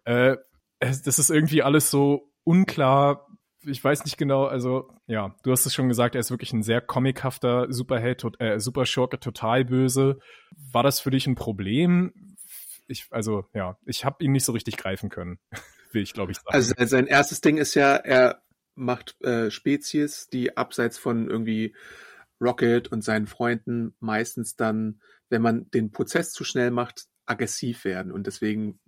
Äh, 0.05 0.37
das 0.81 1.19
ist 1.19 1.31
irgendwie 1.31 1.63
alles 1.63 1.91
so 1.91 2.31
unklar, 2.45 3.27
ich 3.67 3.83
weiß 3.83 4.05
nicht 4.05 4.17
genau, 4.17 4.45
also 4.45 4.89
ja, 5.07 5.35
du 5.43 5.53
hast 5.53 5.67
es 5.67 5.75
schon 5.75 5.89
gesagt, 5.89 6.15
er 6.15 6.21
ist 6.21 6.31
wirklich 6.31 6.53
ein 6.53 6.63
sehr 6.63 6.81
comichafter 6.81 7.67
Superheld, 7.73 8.25
äh, 8.39 8.59
Superschurke, 8.61 9.19
total 9.19 9.65
böse. 9.65 10.19
War 10.73 10.83
das 10.83 11.01
für 11.01 11.11
dich 11.11 11.27
ein 11.27 11.35
Problem? 11.35 12.37
Ich, 12.87 13.09
also 13.11 13.47
ja, 13.53 13.77
ich 13.85 14.05
habe 14.05 14.25
ihn 14.25 14.33
nicht 14.33 14.45
so 14.45 14.53
richtig 14.53 14.77
greifen 14.77 15.09
können, 15.09 15.39
will 15.93 16.03
ich 16.03 16.13
glaube 16.13 16.33
ich 16.33 16.39
sagen. 16.39 16.49
Also 16.51 16.75
sein 16.79 17.07
erstes 17.07 17.41
Ding 17.41 17.57
ist 17.57 17.75
ja, 17.75 17.97
er 17.97 18.43
macht 18.75 19.21
äh, 19.23 19.51
Spezies, 19.51 20.29
die 20.29 20.57
abseits 20.57 20.99
von 20.99 21.29
irgendwie 21.29 21.75
Rocket 22.41 22.89
und 22.89 23.03
seinen 23.03 23.27
Freunden 23.27 23.95
meistens 23.99 24.57
dann, 24.57 25.01
wenn 25.29 25.43
man 25.43 25.71
den 25.71 25.91
Prozess 25.91 26.31
zu 26.33 26.45
schnell 26.45 26.71
macht, 26.71 27.07
aggressiv 27.25 27.85
werden 27.85 28.13
und 28.13 28.27
deswegen 28.27 28.79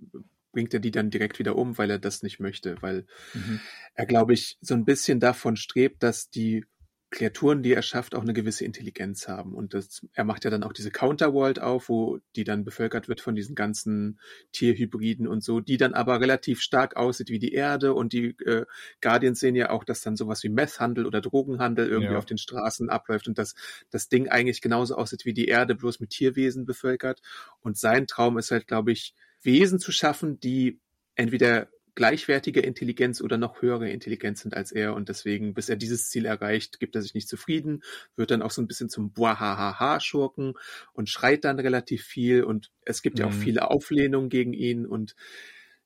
bringt 0.52 0.74
er 0.74 0.80
die 0.80 0.90
dann 0.90 1.10
direkt 1.10 1.38
wieder 1.38 1.56
um, 1.56 1.78
weil 1.78 1.90
er 1.90 1.98
das 1.98 2.22
nicht 2.22 2.40
möchte, 2.40 2.76
weil 2.80 3.06
mhm. 3.34 3.60
er, 3.94 4.06
glaube 4.06 4.32
ich, 4.32 4.58
so 4.60 4.74
ein 4.74 4.84
bisschen 4.84 5.20
davon 5.20 5.56
strebt, 5.56 6.02
dass 6.02 6.30
die 6.30 6.64
Kreaturen, 7.10 7.62
die 7.62 7.72
er 7.72 7.80
schafft, 7.80 8.14
auch 8.14 8.20
eine 8.20 8.34
gewisse 8.34 8.66
Intelligenz 8.66 9.28
haben. 9.28 9.54
Und 9.54 9.72
das, 9.72 10.06
er 10.12 10.24
macht 10.24 10.44
ja 10.44 10.50
dann 10.50 10.62
auch 10.62 10.74
diese 10.74 10.90
Counterworld 10.90 11.58
auf, 11.58 11.88
wo 11.88 12.18
die 12.36 12.44
dann 12.44 12.64
bevölkert 12.64 13.08
wird 13.08 13.22
von 13.22 13.34
diesen 13.34 13.54
ganzen 13.54 14.20
Tierhybriden 14.52 15.26
und 15.26 15.42
so, 15.42 15.60
die 15.60 15.78
dann 15.78 15.94
aber 15.94 16.20
relativ 16.20 16.60
stark 16.60 16.96
aussieht 16.96 17.30
wie 17.30 17.38
die 17.38 17.54
Erde. 17.54 17.94
Und 17.94 18.12
die 18.12 18.36
äh, 18.44 18.66
Guardians 19.00 19.40
sehen 19.40 19.54
ja 19.54 19.70
auch, 19.70 19.84
dass 19.84 20.02
dann 20.02 20.16
sowas 20.16 20.42
wie 20.42 20.50
Methhandel 20.50 21.06
oder 21.06 21.22
Drogenhandel 21.22 21.88
irgendwie 21.88 22.12
ja. 22.12 22.18
auf 22.18 22.26
den 22.26 22.36
Straßen 22.36 22.90
abläuft 22.90 23.26
und 23.26 23.38
dass 23.38 23.54
das 23.90 24.10
Ding 24.10 24.28
eigentlich 24.28 24.60
genauso 24.60 24.96
aussieht 24.96 25.24
wie 25.24 25.32
die 25.34 25.46
Erde, 25.48 25.74
bloß 25.74 26.00
mit 26.00 26.10
Tierwesen 26.10 26.66
bevölkert. 26.66 27.22
Und 27.60 27.78
sein 27.78 28.06
Traum 28.06 28.36
ist 28.36 28.50
halt, 28.50 28.66
glaube 28.66 28.92
ich, 28.92 29.14
Wesen 29.42 29.78
zu 29.78 29.92
schaffen, 29.92 30.40
die 30.40 30.80
entweder 31.14 31.68
gleichwertige 31.98 32.60
Intelligenz 32.60 33.20
oder 33.20 33.38
noch 33.38 33.60
höhere 33.60 33.90
Intelligenz 33.90 34.42
sind 34.42 34.54
als 34.54 34.70
er 34.70 34.94
und 34.94 35.08
deswegen, 35.08 35.52
bis 35.52 35.68
er 35.68 35.74
dieses 35.74 36.08
Ziel 36.08 36.26
erreicht, 36.26 36.78
gibt 36.78 36.94
er 36.94 37.02
sich 37.02 37.12
nicht 37.12 37.28
zufrieden, 37.28 37.82
wird 38.14 38.30
dann 38.30 38.40
auch 38.40 38.52
so 38.52 38.62
ein 38.62 38.68
bisschen 38.68 38.88
zum 38.88 39.12
Buahahaha-Schurken 39.12 40.54
und 40.92 41.08
schreit 41.08 41.42
dann 41.42 41.58
relativ 41.58 42.04
viel 42.04 42.44
und 42.44 42.70
es 42.84 43.02
gibt 43.02 43.16
mhm. 43.16 43.20
ja 43.20 43.26
auch 43.26 43.34
mhm. 43.34 43.40
viele 43.40 43.68
Auflehnungen 43.68 44.28
gegen 44.28 44.52
ihn 44.52 44.86
und 44.86 45.16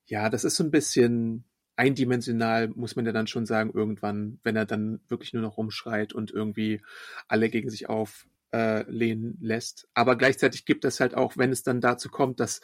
ja, 0.05 0.29
das 0.29 0.43
ist 0.43 0.55
so 0.55 0.63
ein 0.63 0.69
bisschen 0.69 1.45
eindimensional, 1.75 2.67
muss 2.67 2.95
man 2.95 3.07
ja 3.07 3.11
dann 3.11 3.25
schon 3.25 3.47
sagen, 3.47 3.71
irgendwann, 3.73 4.39
wenn 4.43 4.55
er 4.55 4.65
dann 4.65 4.99
wirklich 5.07 5.33
nur 5.33 5.41
noch 5.41 5.57
rumschreit 5.57 6.13
und 6.13 6.29
irgendwie 6.29 6.81
alle 7.27 7.49
gegen 7.49 7.71
sich 7.71 7.89
auflehnen 7.89 9.39
äh, 9.41 9.45
lässt. 9.45 9.87
Aber 9.95 10.15
gleichzeitig 10.15 10.65
gibt 10.65 10.85
es 10.85 10.99
halt 10.99 11.15
auch, 11.15 11.37
wenn 11.37 11.51
es 11.51 11.63
dann 11.63 11.81
dazu 11.81 12.09
kommt, 12.09 12.39
dass 12.39 12.61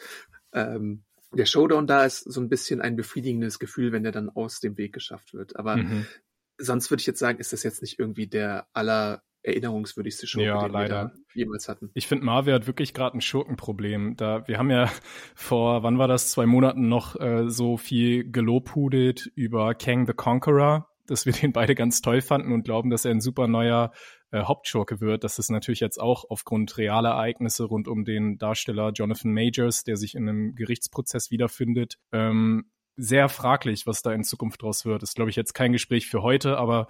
ähm, 0.52 1.04
der 1.32 1.46
Showdown 1.46 1.86
da 1.86 2.04
ist 2.04 2.20
so 2.20 2.40
ein 2.40 2.48
bisschen 2.48 2.80
ein 2.80 2.96
befriedigendes 2.96 3.58
Gefühl, 3.58 3.92
wenn 3.92 4.02
der 4.02 4.12
dann 4.12 4.28
aus 4.30 4.60
dem 4.60 4.76
Weg 4.76 4.92
geschafft 4.92 5.32
wird. 5.32 5.56
Aber 5.56 5.76
mhm. 5.76 6.06
sonst 6.58 6.90
würde 6.90 7.00
ich 7.00 7.06
jetzt 7.06 7.20
sagen, 7.20 7.38
ist 7.38 7.52
das 7.52 7.62
jetzt 7.62 7.82
nicht 7.82 7.98
irgendwie 7.98 8.26
der 8.26 8.66
aller 8.72 9.22
erinnerungswürdigste 9.42 10.26
Schurke, 10.26 10.48
ja, 10.48 10.62
den 10.62 10.72
leider. 10.72 10.94
wir 10.94 11.04
da 11.04 11.12
jemals 11.34 11.68
hatten. 11.68 11.90
Ich 11.94 12.06
finde, 12.06 12.24
Marvel 12.24 12.52
hat 12.52 12.66
wirklich 12.66 12.92
gerade 12.92 13.16
ein 13.16 13.20
Schurkenproblem. 13.20 14.16
Da 14.16 14.46
wir 14.46 14.58
haben 14.58 14.70
ja 14.70 14.90
vor, 15.34 15.82
wann 15.82 15.98
war 15.98 16.08
das, 16.08 16.30
zwei 16.30 16.46
Monaten 16.46 16.88
noch 16.88 17.18
äh, 17.18 17.48
so 17.48 17.76
viel 17.76 18.30
gelobhudelt 18.30 19.30
über 19.34 19.74
Kang 19.74 20.06
the 20.06 20.12
Conqueror, 20.12 20.88
dass 21.06 21.26
wir 21.26 21.32
den 21.32 21.52
beide 21.52 21.74
ganz 21.74 22.02
toll 22.02 22.20
fanden 22.20 22.52
und 22.52 22.64
glauben, 22.64 22.90
dass 22.90 23.04
er 23.04 23.12
ein 23.12 23.20
super 23.20 23.46
neuer 23.46 23.92
äh, 24.30 24.42
Hauptschurke 24.42 25.00
wird. 25.00 25.24
Das 25.24 25.38
ist 25.38 25.50
natürlich 25.50 25.80
jetzt 25.80 26.00
auch 26.00 26.24
aufgrund 26.28 26.76
realer 26.78 27.10
Ereignisse 27.10 27.64
rund 27.64 27.88
um 27.88 28.04
den 28.04 28.38
Darsteller 28.38 28.92
Jonathan 28.92 29.32
Majors, 29.32 29.84
der 29.84 29.96
sich 29.96 30.14
in 30.14 30.28
einem 30.28 30.54
Gerichtsprozess 30.54 31.30
wiederfindet. 31.30 31.98
Ähm, 32.12 32.70
sehr 32.96 33.28
fraglich, 33.28 33.86
was 33.86 34.02
da 34.02 34.12
in 34.12 34.24
Zukunft 34.24 34.62
draus 34.62 34.84
wird. 34.84 35.02
Ist, 35.02 35.14
glaube 35.16 35.30
ich, 35.30 35.36
jetzt 35.36 35.54
kein 35.54 35.72
Gespräch 35.72 36.06
für 36.06 36.22
heute, 36.22 36.58
aber 36.58 36.86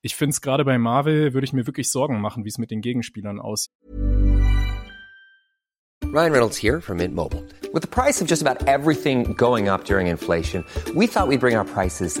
ich 0.00 0.16
finde 0.16 0.30
es 0.30 0.40
gerade 0.40 0.64
bei 0.64 0.78
Marvel, 0.78 1.32
würde 1.32 1.44
ich 1.44 1.52
mir 1.52 1.66
wirklich 1.66 1.90
Sorgen 1.90 2.20
machen, 2.20 2.44
wie 2.44 2.48
es 2.48 2.58
mit 2.58 2.70
den 2.70 2.80
Gegenspielern 2.80 3.40
aussieht. 3.40 3.72
Ryan 6.12 6.32
Reynolds 6.32 6.58
here 6.58 6.80
from 6.80 6.98
Mint 6.98 7.14
Mobile. 7.14 7.42
With 7.72 7.82
the 7.82 7.88
price 7.88 8.20
of 8.20 8.28
just 8.28 8.42
about 8.42 8.66
everything 8.66 9.34
going 9.34 9.68
up 9.70 9.84
during 9.84 10.08
inflation, 10.08 10.62
we 10.94 11.06
thought 11.06 11.28
we'd 11.28 11.40
bring 11.40 11.56
our 11.56 11.64
prices 11.64 12.20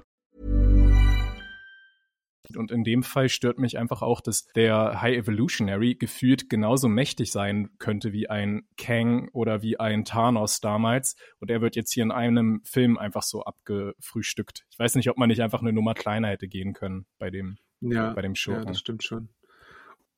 Und 2.57 2.71
in 2.71 2.83
dem 2.83 3.03
Fall 3.03 3.29
stört 3.29 3.59
mich 3.59 3.77
einfach 3.77 4.01
auch, 4.01 4.21
dass 4.21 4.45
der 4.55 5.01
High 5.01 5.17
Evolutionary 5.17 5.95
gefühlt 5.95 6.49
genauso 6.49 6.87
mächtig 6.87 7.31
sein 7.31 7.69
könnte 7.79 8.13
wie 8.13 8.29
ein 8.29 8.63
Kang 8.77 9.29
oder 9.33 9.61
wie 9.61 9.79
ein 9.79 10.05
Thanos 10.05 10.59
damals. 10.59 11.15
Und 11.39 11.49
er 11.49 11.61
wird 11.61 11.75
jetzt 11.75 11.93
hier 11.93 12.03
in 12.03 12.11
einem 12.11 12.61
Film 12.63 12.97
einfach 12.97 13.23
so 13.23 13.43
abgefrühstückt. 13.43 14.65
Ich 14.69 14.79
weiß 14.79 14.95
nicht, 14.95 15.09
ob 15.09 15.17
man 15.17 15.29
nicht 15.29 15.41
einfach 15.41 15.61
eine 15.61 15.73
Nummer 15.73 15.93
kleiner 15.93 16.29
hätte 16.29 16.47
gehen 16.47 16.73
können 16.73 17.05
bei 17.17 17.29
dem, 17.29 17.57
ja, 17.81 18.13
bei 18.13 18.21
dem 18.21 18.35
Show. 18.35 18.53
Ja, 18.53 18.65
das 18.65 18.79
stimmt 18.79 19.03
schon 19.03 19.29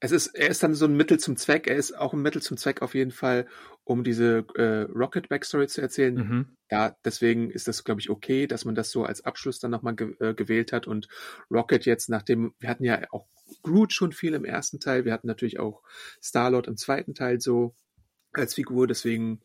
es 0.04 0.12
ist, 0.12 0.28
er 0.36 0.50
ist 0.50 0.62
dann 0.62 0.76
so 0.76 0.84
ein 0.84 0.98
Mittel 0.98 1.18
zum 1.18 1.38
Zweck. 1.38 1.66
Er 1.66 1.78
ist 1.78 1.98
auch 1.98 2.12
ein 2.12 2.22
Mittel 2.22 2.42
zum 2.42 2.58
Zweck 2.58 2.82
auf 2.82 2.94
jeden 2.94 3.12
Fall, 3.12 3.48
um 3.86 4.04
diese 4.04 4.46
äh, 4.56 4.82
Rocket 4.92 5.30
Backstory 5.30 5.68
zu 5.68 5.80
erzählen. 5.80 6.16
Mhm. 6.16 6.58
Ja, 6.70 6.98
deswegen 7.06 7.50
ist 7.50 7.70
das, 7.70 7.86
glaube 7.86 8.02
ich, 8.02 8.10
okay, 8.10 8.46
dass 8.46 8.66
man 8.66 8.76
das 8.76 8.92
so 8.92 9.06
als 9.06 9.24
Abschluss 9.24 9.60
dann 9.60 9.72
nochmal 9.72 9.96
ge 9.96 10.13
äh, 10.20 10.34
gewählt 10.34 10.74
hat 10.74 10.88
und 10.88 11.08
Rocket 11.50 11.86
jetzt 11.86 12.10
nachdem, 12.10 12.54
wir 12.60 12.68
hatten 12.68 12.84
ja 12.84 13.00
auch 13.12 13.28
Groot 13.62 13.94
schon 13.94 14.12
viel 14.12 14.34
im 14.34 14.44
ersten 14.44 14.82
Teil, 14.82 15.06
wir 15.06 15.13
hatten 15.13 15.28
natürlich 15.28 15.58
auch 15.58 15.84
Star-Lord 16.22 16.68
im 16.68 16.76
zweiten 16.76 17.14
Teil 17.14 17.39
so 17.39 17.74
als 18.34 18.56
Figur, 18.56 18.88
deswegen 18.88 19.39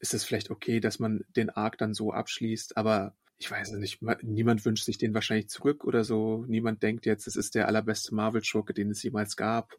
ist 0.00 0.14
es 0.14 0.24
vielleicht 0.24 0.50
okay, 0.50 0.80
dass 0.80 0.98
man 0.98 1.24
den 1.36 1.48
Arc 1.48 1.78
dann 1.78 1.94
so 1.94 2.12
abschließt, 2.12 2.76
aber 2.76 3.14
ich 3.38 3.50
weiß 3.50 3.72
nicht, 3.72 4.00
niemand 4.22 4.64
wünscht 4.64 4.84
sich 4.84 4.98
den 4.98 5.14
wahrscheinlich 5.14 5.48
zurück 5.48 5.84
oder 5.84 6.04
so. 6.04 6.44
Niemand 6.46 6.82
denkt 6.82 7.06
jetzt, 7.06 7.26
es 7.26 7.36
ist 7.36 7.54
der 7.54 7.66
allerbeste 7.66 8.14
Marvel-Schurke, 8.14 8.72
den 8.72 8.90
es 8.90 9.02
jemals 9.02 9.36
gab. 9.36 9.76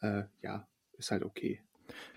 Äh, 0.00 0.24
ja, 0.42 0.68
ist 0.98 1.10
halt 1.10 1.24
okay. 1.24 1.60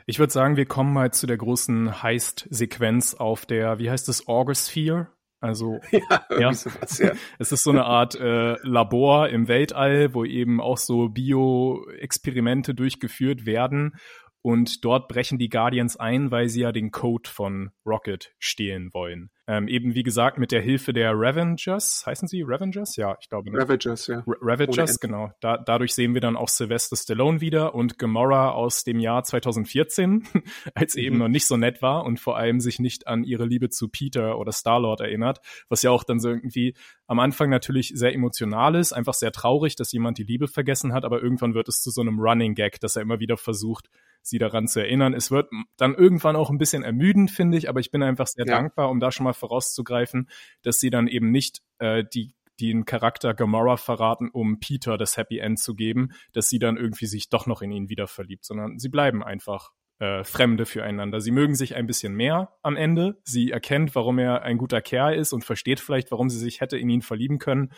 Ich 0.06 0.20
würde 0.20 0.32
sagen, 0.32 0.58
wir 0.58 0.66
kommen 0.68 0.94
mal 0.94 1.12
zu 1.12 1.26
der 1.26 1.38
großen 1.38 2.04
Heist-Sequenz 2.04 3.16
auf 3.16 3.46
der, 3.46 3.80
wie 3.80 3.90
heißt 3.90 4.08
es, 4.10 4.28
Orgosphere? 4.28 5.08
Also 5.40 5.80
Ja, 5.92 6.26
Ja. 6.38 6.54
sowas, 6.54 7.00
ja. 7.00 7.12
es 7.40 7.52
ist 7.52 7.64
so 7.64 7.72
eine 7.72 7.86
Art 7.86 8.16
äh, 8.16 8.56
Labor 8.62 9.30
im 9.30 9.48
Weltall, 9.48 10.14
wo 10.14 10.24
eben 10.24 10.62
auch 10.62 10.78
so 10.78 11.10
Bio-Experimente 11.10 12.74
durchgeführt 12.76 13.46
werden. 13.46 13.96
Und 14.42 14.86
dort 14.86 15.08
brechen 15.08 15.40
die 15.40 15.50
Guardians 15.50 15.98
ein, 15.98 16.30
weil 16.30 16.50
sie 16.50 16.62
ja 16.62 16.72
den 16.72 16.92
Code 16.92 17.28
von 17.30 17.72
Rocket 17.84 18.36
stehlen 18.38 18.94
wollen. 18.94 19.32
Ähm, 19.48 19.68
eben 19.68 19.94
wie 19.94 20.02
gesagt 20.02 20.40
mit 20.40 20.52
der 20.52 20.62
Hilfe 20.62 20.92
der 20.92 21.12
Revengers, 21.12 22.04
heißen 22.06 22.28
sie 22.28 22.42
Revengers? 22.42 22.96
Ja, 22.96 23.16
ich 23.22 23.30
glaube. 23.30 23.52
Ne? 23.52 23.60
Ravagers, 23.60 24.08
ja. 24.08 24.24
Ra- 24.26 24.38
Ravagers, 24.42 25.00
genau. 25.00 25.32
Da, 25.40 25.58
dadurch 25.58 25.94
sehen 25.94 26.16
wir 26.16 26.22
dann 26.22 26.36
auch 26.36 26.50
Sylvester 26.50 26.96
Stallone 26.96 27.42
wieder 27.42 27.76
und 27.76 28.00
Gamora 28.00 28.52
aus 28.52 28.84
dem 28.84 29.00
Jahr 29.00 29.24
2014, 29.24 30.24
als 30.74 30.94
sie 30.94 31.02
eben 31.06 31.16
Mhm. 31.18 31.22
noch 31.22 31.28
nicht 31.28 31.46
so 31.46 31.58
nett 31.58 31.82
war 31.84 32.06
und 32.06 32.20
vor 32.20 32.38
allem 32.38 32.60
sich 32.60 32.80
nicht 32.80 33.06
an 33.08 33.24
ihre 33.24 33.46
Liebe 33.46 33.70
zu 33.70 33.88
Peter 33.88 34.40
oder 34.40 34.52
Star-Lord 34.52 35.02
erinnert, 35.02 35.42
was 35.70 35.84
ja 35.84 35.92
auch 35.92 36.04
dann 36.04 36.20
so 36.20 36.30
irgendwie 36.30 36.76
am 37.06 37.20
Anfang 37.20 37.50
natürlich 37.52 37.92
sehr 37.94 38.14
emotional 38.16 38.74
ist, 38.74 38.94
einfach 38.94 39.14
sehr 39.14 39.32
traurig, 39.32 39.76
dass 39.76 39.92
jemand 39.92 40.18
die 40.18 40.24
Liebe 40.24 40.48
vergessen 40.48 40.92
hat, 40.92 41.06
aber 41.06 41.22
irgendwann 41.22 41.54
wird 41.54 41.68
es 41.70 41.82
zu 41.84 41.92
so 41.92 42.02
einem 42.02 42.20
Running 42.20 42.56
Gag, 42.56 42.80
dass 42.80 42.96
er 42.96 43.04
immer 43.04 43.20
wieder 43.20 43.38
versucht, 43.38 43.90
sie 44.28 44.38
daran 44.40 44.68
zu 44.68 44.80
erinnern. 44.80 45.14
Es 45.14 45.32
wird 45.32 45.50
dann 45.78 45.94
irgendwann 45.96 46.36
auch 46.36 46.50
ein 46.50 46.58
bisschen 46.58 46.84
ermüdend, 46.84 47.32
finde 47.32 47.58
ich, 47.58 47.70
aber 47.70 47.80
ich 47.80 47.92
bin 47.92 48.04
einfach 48.04 48.28
sehr 48.28 48.46
Ja. 48.46 48.58
dankbar, 48.58 48.90
um 48.90 49.00
da 49.00 49.12
schon 49.12 49.24
mal 49.24 49.34
vorauszugreifen, 49.34 50.30
dass 50.62 50.80
sie 50.80 50.90
dann 50.90 51.08
eben 51.08 51.32
nicht 51.32 51.62
äh, 51.80 52.04
die 52.14 52.34
den 52.62 52.86
Charakter 52.86 53.34
Gamora 53.34 53.76
verraten, 53.76 54.30
um 54.32 54.62
Peter 54.62 54.98
das 54.98 55.18
Happy 55.18 55.40
End 55.40 55.60
zu 55.60 55.76
geben, 55.76 56.14
dass 56.32 56.48
sie 56.48 56.58
dann 56.58 56.78
irgendwie 56.78 57.06
sich 57.06 57.28
doch 57.30 57.48
noch 57.48 57.62
in 57.62 57.70
ihn 57.72 57.90
wieder 57.90 58.08
verliebt, 58.08 58.46
sondern 58.46 58.80
sie 58.80 58.88
bleiben 58.88 59.24
einfach 59.26 59.72
äh, 60.00 60.24
Fremde 60.24 60.66
füreinander. 60.66 61.20
Sie 61.20 61.32
mögen 61.32 61.56
sich 61.56 61.76
ein 61.76 61.86
bisschen 61.86 62.14
mehr 62.16 62.54
am 62.62 62.78
Ende. 62.78 63.20
Sie 63.26 63.52
erkennt, 63.52 63.94
warum 63.94 64.20
er 64.20 64.44
ein 64.44 64.58
guter 64.58 64.82
Kerl 64.82 65.16
ist 65.16 65.34
und 65.34 65.44
versteht 65.44 65.82
vielleicht, 65.82 66.12
warum 66.12 66.30
sie 66.30 66.40
sich 66.40 66.62
hätte 66.62 66.78
in 66.78 66.90
ihn 66.90 67.02
verlieben 67.02 67.40
können, 67.40 67.74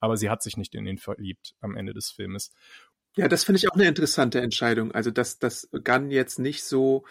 aber 0.00 0.16
sie 0.16 0.30
hat 0.30 0.42
sich 0.42 0.56
nicht 0.56 0.74
in 0.74 0.86
ihn 0.86 0.98
verliebt 0.98 1.54
am 1.60 1.76
Ende 1.76 1.92
des 1.92 2.10
Filmes. 2.10 2.52
Ja, 3.16 3.28
das 3.28 3.44
finde 3.44 3.58
ich 3.58 3.68
auch 3.68 3.74
eine 3.74 3.86
interessante 3.86 4.40
Entscheidung. 4.40 4.92
Also, 4.92 5.10
dass, 5.10 5.38
dass 5.38 5.68
Gunn 5.84 6.10
jetzt 6.10 6.38
nicht 6.38 6.64
so 6.64 7.04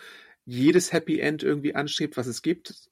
jedes 0.46 0.92
Happy 0.92 1.20
End 1.20 1.44
irgendwie 1.44 1.76
anstrebt, 1.76 2.18
was 2.18 2.28
es 2.28 2.42
gibt. 2.42 2.90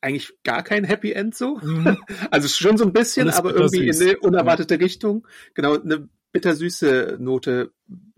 Eigentlich 0.00 0.32
gar 0.42 0.62
kein 0.62 0.84
Happy 0.84 1.12
End 1.12 1.34
so. 1.34 1.60
Also 2.30 2.48
schon 2.48 2.76
so 2.76 2.84
ein 2.84 2.92
bisschen, 2.92 3.28
Alles 3.28 3.36
aber 3.36 3.54
irgendwie 3.54 3.88
in 3.88 3.96
eine 3.96 4.18
unerwartete 4.18 4.80
Richtung. 4.80 5.26
Genau, 5.54 5.80
eine 5.80 6.08
bittersüße 6.32 7.18
Note 7.20 7.72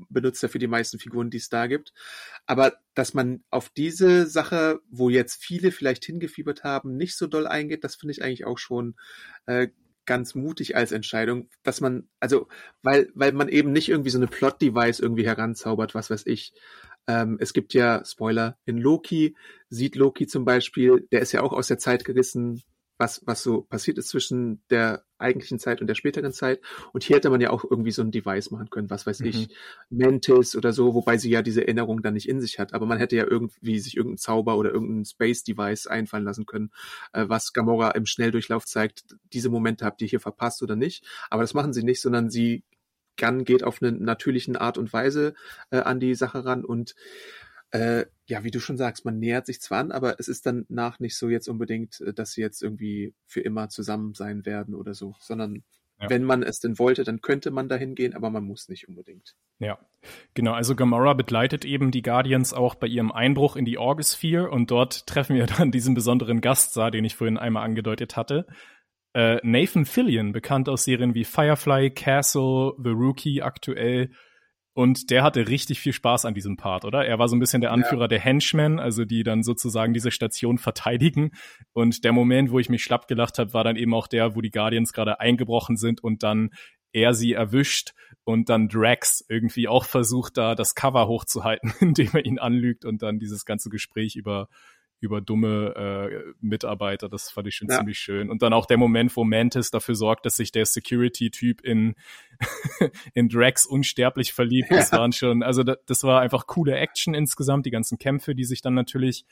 benutzt 0.08 0.42
er 0.42 0.48
für 0.48 0.58
die 0.58 0.68
meisten 0.68 0.98
Figuren, 0.98 1.30
die 1.30 1.38
es 1.38 1.48
da 1.48 1.66
gibt. 1.66 1.92
Aber 2.46 2.74
dass 2.94 3.14
man 3.14 3.42
auf 3.50 3.68
diese 3.70 4.26
Sache, 4.26 4.80
wo 4.88 5.10
jetzt 5.10 5.42
viele 5.42 5.72
vielleicht 5.72 6.04
hingefiebert 6.04 6.64
haben, 6.64 6.96
nicht 6.96 7.16
so 7.16 7.26
doll 7.26 7.46
eingeht, 7.46 7.84
das 7.84 7.96
finde 7.96 8.12
ich 8.12 8.22
eigentlich 8.22 8.46
auch 8.46 8.58
schon 8.58 8.94
äh, 9.46 9.68
ganz 10.06 10.34
mutig 10.34 10.76
als 10.76 10.92
Entscheidung, 10.92 11.48
dass 11.62 11.80
man, 11.80 12.08
also, 12.20 12.48
weil, 12.82 13.10
weil 13.14 13.32
man 13.32 13.48
eben 13.48 13.72
nicht 13.72 13.88
irgendwie 13.88 14.10
so 14.10 14.18
eine 14.18 14.26
Plot-Device 14.26 15.00
irgendwie 15.00 15.26
heranzaubert, 15.26 15.94
was 15.94 16.10
weiß 16.10 16.26
ich. 16.26 16.52
Ähm, 17.06 17.36
es 17.40 17.52
gibt 17.52 17.74
ja, 17.74 18.04
Spoiler, 18.04 18.56
in 18.64 18.78
Loki, 18.78 19.36
sieht 19.68 19.96
Loki 19.96 20.26
zum 20.26 20.44
Beispiel, 20.44 21.06
der 21.12 21.20
ist 21.20 21.32
ja 21.32 21.42
auch 21.42 21.52
aus 21.52 21.68
der 21.68 21.78
Zeit 21.78 22.04
gerissen, 22.04 22.62
was, 23.04 23.20
was 23.26 23.42
so 23.42 23.60
passiert 23.62 23.98
ist 23.98 24.08
zwischen 24.08 24.62
der 24.70 25.04
eigentlichen 25.18 25.58
Zeit 25.58 25.80
und 25.80 25.86
der 25.86 25.94
späteren 25.94 26.32
Zeit. 26.32 26.60
Und 26.92 27.04
hier 27.04 27.16
hätte 27.16 27.28
man 27.28 27.40
ja 27.40 27.50
auch 27.50 27.62
irgendwie 27.62 27.90
so 27.90 28.02
ein 28.02 28.10
Device 28.10 28.50
machen 28.50 28.70
können, 28.70 28.88
was 28.88 29.06
weiß 29.06 29.20
ich, 29.20 29.48
Mantis 29.90 30.56
oder 30.56 30.72
so, 30.72 30.94
wobei 30.94 31.18
sie 31.18 31.30
ja 31.30 31.42
diese 31.42 31.62
Erinnerung 31.62 32.02
dann 32.02 32.14
nicht 32.14 32.28
in 32.28 32.40
sich 32.40 32.58
hat. 32.58 32.72
Aber 32.72 32.86
man 32.86 32.98
hätte 32.98 33.16
ja 33.16 33.26
irgendwie 33.26 33.78
sich 33.78 33.96
irgendeinen 33.96 34.18
Zauber 34.18 34.56
oder 34.56 34.70
irgendein 34.72 35.04
Space-Device 35.04 35.86
einfallen 35.86 36.24
lassen 36.24 36.46
können, 36.46 36.70
äh, 37.12 37.26
was 37.28 37.52
Gamora 37.52 37.90
im 37.90 38.06
Schnelldurchlauf 38.06 38.64
zeigt, 38.64 39.04
diese 39.32 39.50
Momente 39.50 39.84
habt 39.84 40.00
ihr 40.00 40.08
hier 40.08 40.20
verpasst 40.20 40.62
oder 40.62 40.76
nicht. 40.76 41.04
Aber 41.28 41.42
das 41.42 41.52
machen 41.52 41.74
sie 41.74 41.82
nicht, 41.82 42.00
sondern 42.00 42.30
sie 42.30 42.64
Gunn 43.16 43.44
geht 43.44 43.62
auf 43.62 43.80
eine 43.80 43.92
natürlichen 43.92 44.56
Art 44.56 44.78
und 44.78 44.92
Weise 44.92 45.34
äh, 45.70 45.78
an 45.78 46.00
die 46.00 46.14
Sache 46.14 46.44
ran 46.44 46.64
und 46.64 46.94
äh, 47.74 48.06
ja, 48.26 48.44
wie 48.44 48.52
du 48.52 48.60
schon 48.60 48.76
sagst, 48.76 49.04
man 49.04 49.18
nähert 49.18 49.46
sich 49.46 49.60
zwar 49.60 49.80
an, 49.80 49.90
aber 49.90 50.20
es 50.20 50.28
ist 50.28 50.46
dann 50.46 50.64
nach 50.68 51.00
nicht 51.00 51.16
so 51.16 51.28
jetzt 51.28 51.48
unbedingt, 51.48 52.00
äh, 52.00 52.14
dass 52.14 52.32
sie 52.32 52.40
jetzt 52.40 52.62
irgendwie 52.62 53.14
für 53.26 53.40
immer 53.40 53.68
zusammen 53.68 54.14
sein 54.14 54.46
werden 54.46 54.74
oder 54.74 54.94
so, 54.94 55.14
sondern 55.18 55.64
Ja. 56.00 56.08
wenn 56.08 56.22
man 56.24 56.42
es 56.42 56.60
denn 56.60 56.78
wollte, 56.78 57.02
dann 57.04 57.20
könnte 57.20 57.50
man 57.50 57.68
dahin 57.68 57.94
gehen, 57.94 58.14
aber 58.14 58.30
man 58.30 58.44
muss 58.44 58.68
nicht 58.68 58.88
unbedingt. 58.88 59.34
Ja, 59.58 59.78
genau. 60.34 60.52
Also 60.52 60.74
Gamora 60.76 61.14
begleitet 61.14 61.64
eben 61.64 61.90
die 61.90 62.02
Guardians 62.02 62.52
auch 62.52 62.76
bei 62.76 62.86
ihrem 62.86 63.10
Einbruch 63.12 63.56
in 63.56 63.64
die 63.64 63.78
Orgosphere 63.78 64.50
und 64.50 64.70
dort 64.70 65.06
treffen 65.06 65.36
wir 65.36 65.46
dann 65.46 65.70
diesen 65.72 65.94
besonderen 65.94 66.40
Gaststar, 66.40 66.90
den 66.92 67.04
ich 67.04 67.16
vorhin 67.16 67.38
einmal 67.38 67.64
angedeutet 67.64 68.16
hatte. 68.16 68.46
Äh, 69.14 69.38
Nathan 69.42 69.84
Fillion, 69.84 70.32
bekannt 70.32 70.68
aus 70.68 70.84
Serien 70.84 71.14
wie 71.14 71.24
Firefly, 71.24 71.90
Castle, 71.90 72.72
The 72.82 72.90
Rookie 72.90 73.42
aktuell. 73.42 74.10
Und 74.74 75.10
der 75.10 75.22
hatte 75.22 75.48
richtig 75.48 75.78
viel 75.78 75.92
Spaß 75.92 76.24
an 76.24 76.34
diesem 76.34 76.56
Part, 76.56 76.84
oder? 76.84 77.06
Er 77.06 77.18
war 77.20 77.28
so 77.28 77.36
ein 77.36 77.38
bisschen 77.38 77.60
der 77.60 77.70
Anführer 77.70 78.08
der 78.08 78.18
Henchmen, 78.18 78.80
also 78.80 79.04
die 79.04 79.22
dann 79.22 79.44
sozusagen 79.44 79.94
diese 79.94 80.10
Station 80.10 80.58
verteidigen. 80.58 81.30
Und 81.72 82.04
der 82.04 82.12
Moment, 82.12 82.50
wo 82.50 82.58
ich 82.58 82.68
mich 82.68 82.82
schlapp 82.82 83.06
gelacht 83.06 83.38
habe, 83.38 83.54
war 83.54 83.62
dann 83.62 83.76
eben 83.76 83.94
auch 83.94 84.08
der, 84.08 84.34
wo 84.34 84.40
die 84.40 84.50
Guardians 84.50 84.92
gerade 84.92 85.20
eingebrochen 85.20 85.76
sind 85.76 86.02
und 86.02 86.24
dann 86.24 86.50
er 86.92 87.14
sie 87.14 87.32
erwischt 87.32 87.92
und 88.24 88.48
dann 88.48 88.68
Drax 88.68 89.24
irgendwie 89.28 89.68
auch 89.68 89.84
versucht, 89.84 90.36
da 90.36 90.54
das 90.54 90.74
Cover 90.74 91.06
hochzuhalten, 91.06 91.72
indem 91.80 92.10
er 92.12 92.24
ihn 92.24 92.38
anlügt 92.38 92.84
und 92.84 93.02
dann 93.02 93.18
dieses 93.18 93.44
ganze 93.44 93.70
Gespräch 93.70 94.16
über 94.16 94.48
über 95.04 95.20
dumme 95.20 95.74
äh, 95.76 96.32
Mitarbeiter, 96.40 97.08
das 97.08 97.30
fand 97.30 97.46
ich 97.46 97.54
schon 97.54 97.68
Ja. 97.68 97.78
ziemlich 97.78 97.98
schön. 97.98 98.30
Und 98.30 98.42
dann 98.42 98.52
auch 98.52 98.66
der 98.66 98.76
Moment, 98.78 99.14
wo 99.16 99.24
Mantis 99.24 99.70
dafür 99.70 99.94
sorgt, 99.94 100.26
dass 100.26 100.36
sich 100.36 100.50
der 100.50 100.66
Security-Typ 100.66 101.60
in, 101.60 101.94
in 103.14 103.28
Drax 103.28 103.66
unsterblich 103.66 104.32
verliebt. 104.32 104.70
Das 104.70 104.90
waren 104.92 105.12
schon, 105.12 105.42
also 105.42 105.62
das, 105.62 105.76
das 105.86 106.02
war 106.02 106.20
einfach 106.20 106.46
coole 106.46 106.74
Action 106.76 107.14
insgesamt, 107.14 107.66
die 107.66 107.70
ganzen 107.70 107.98
Kämpfe, 107.98 108.34
die 108.34 108.44
sich 108.44 108.62
dann 108.62 108.74
natürlich 108.74 109.24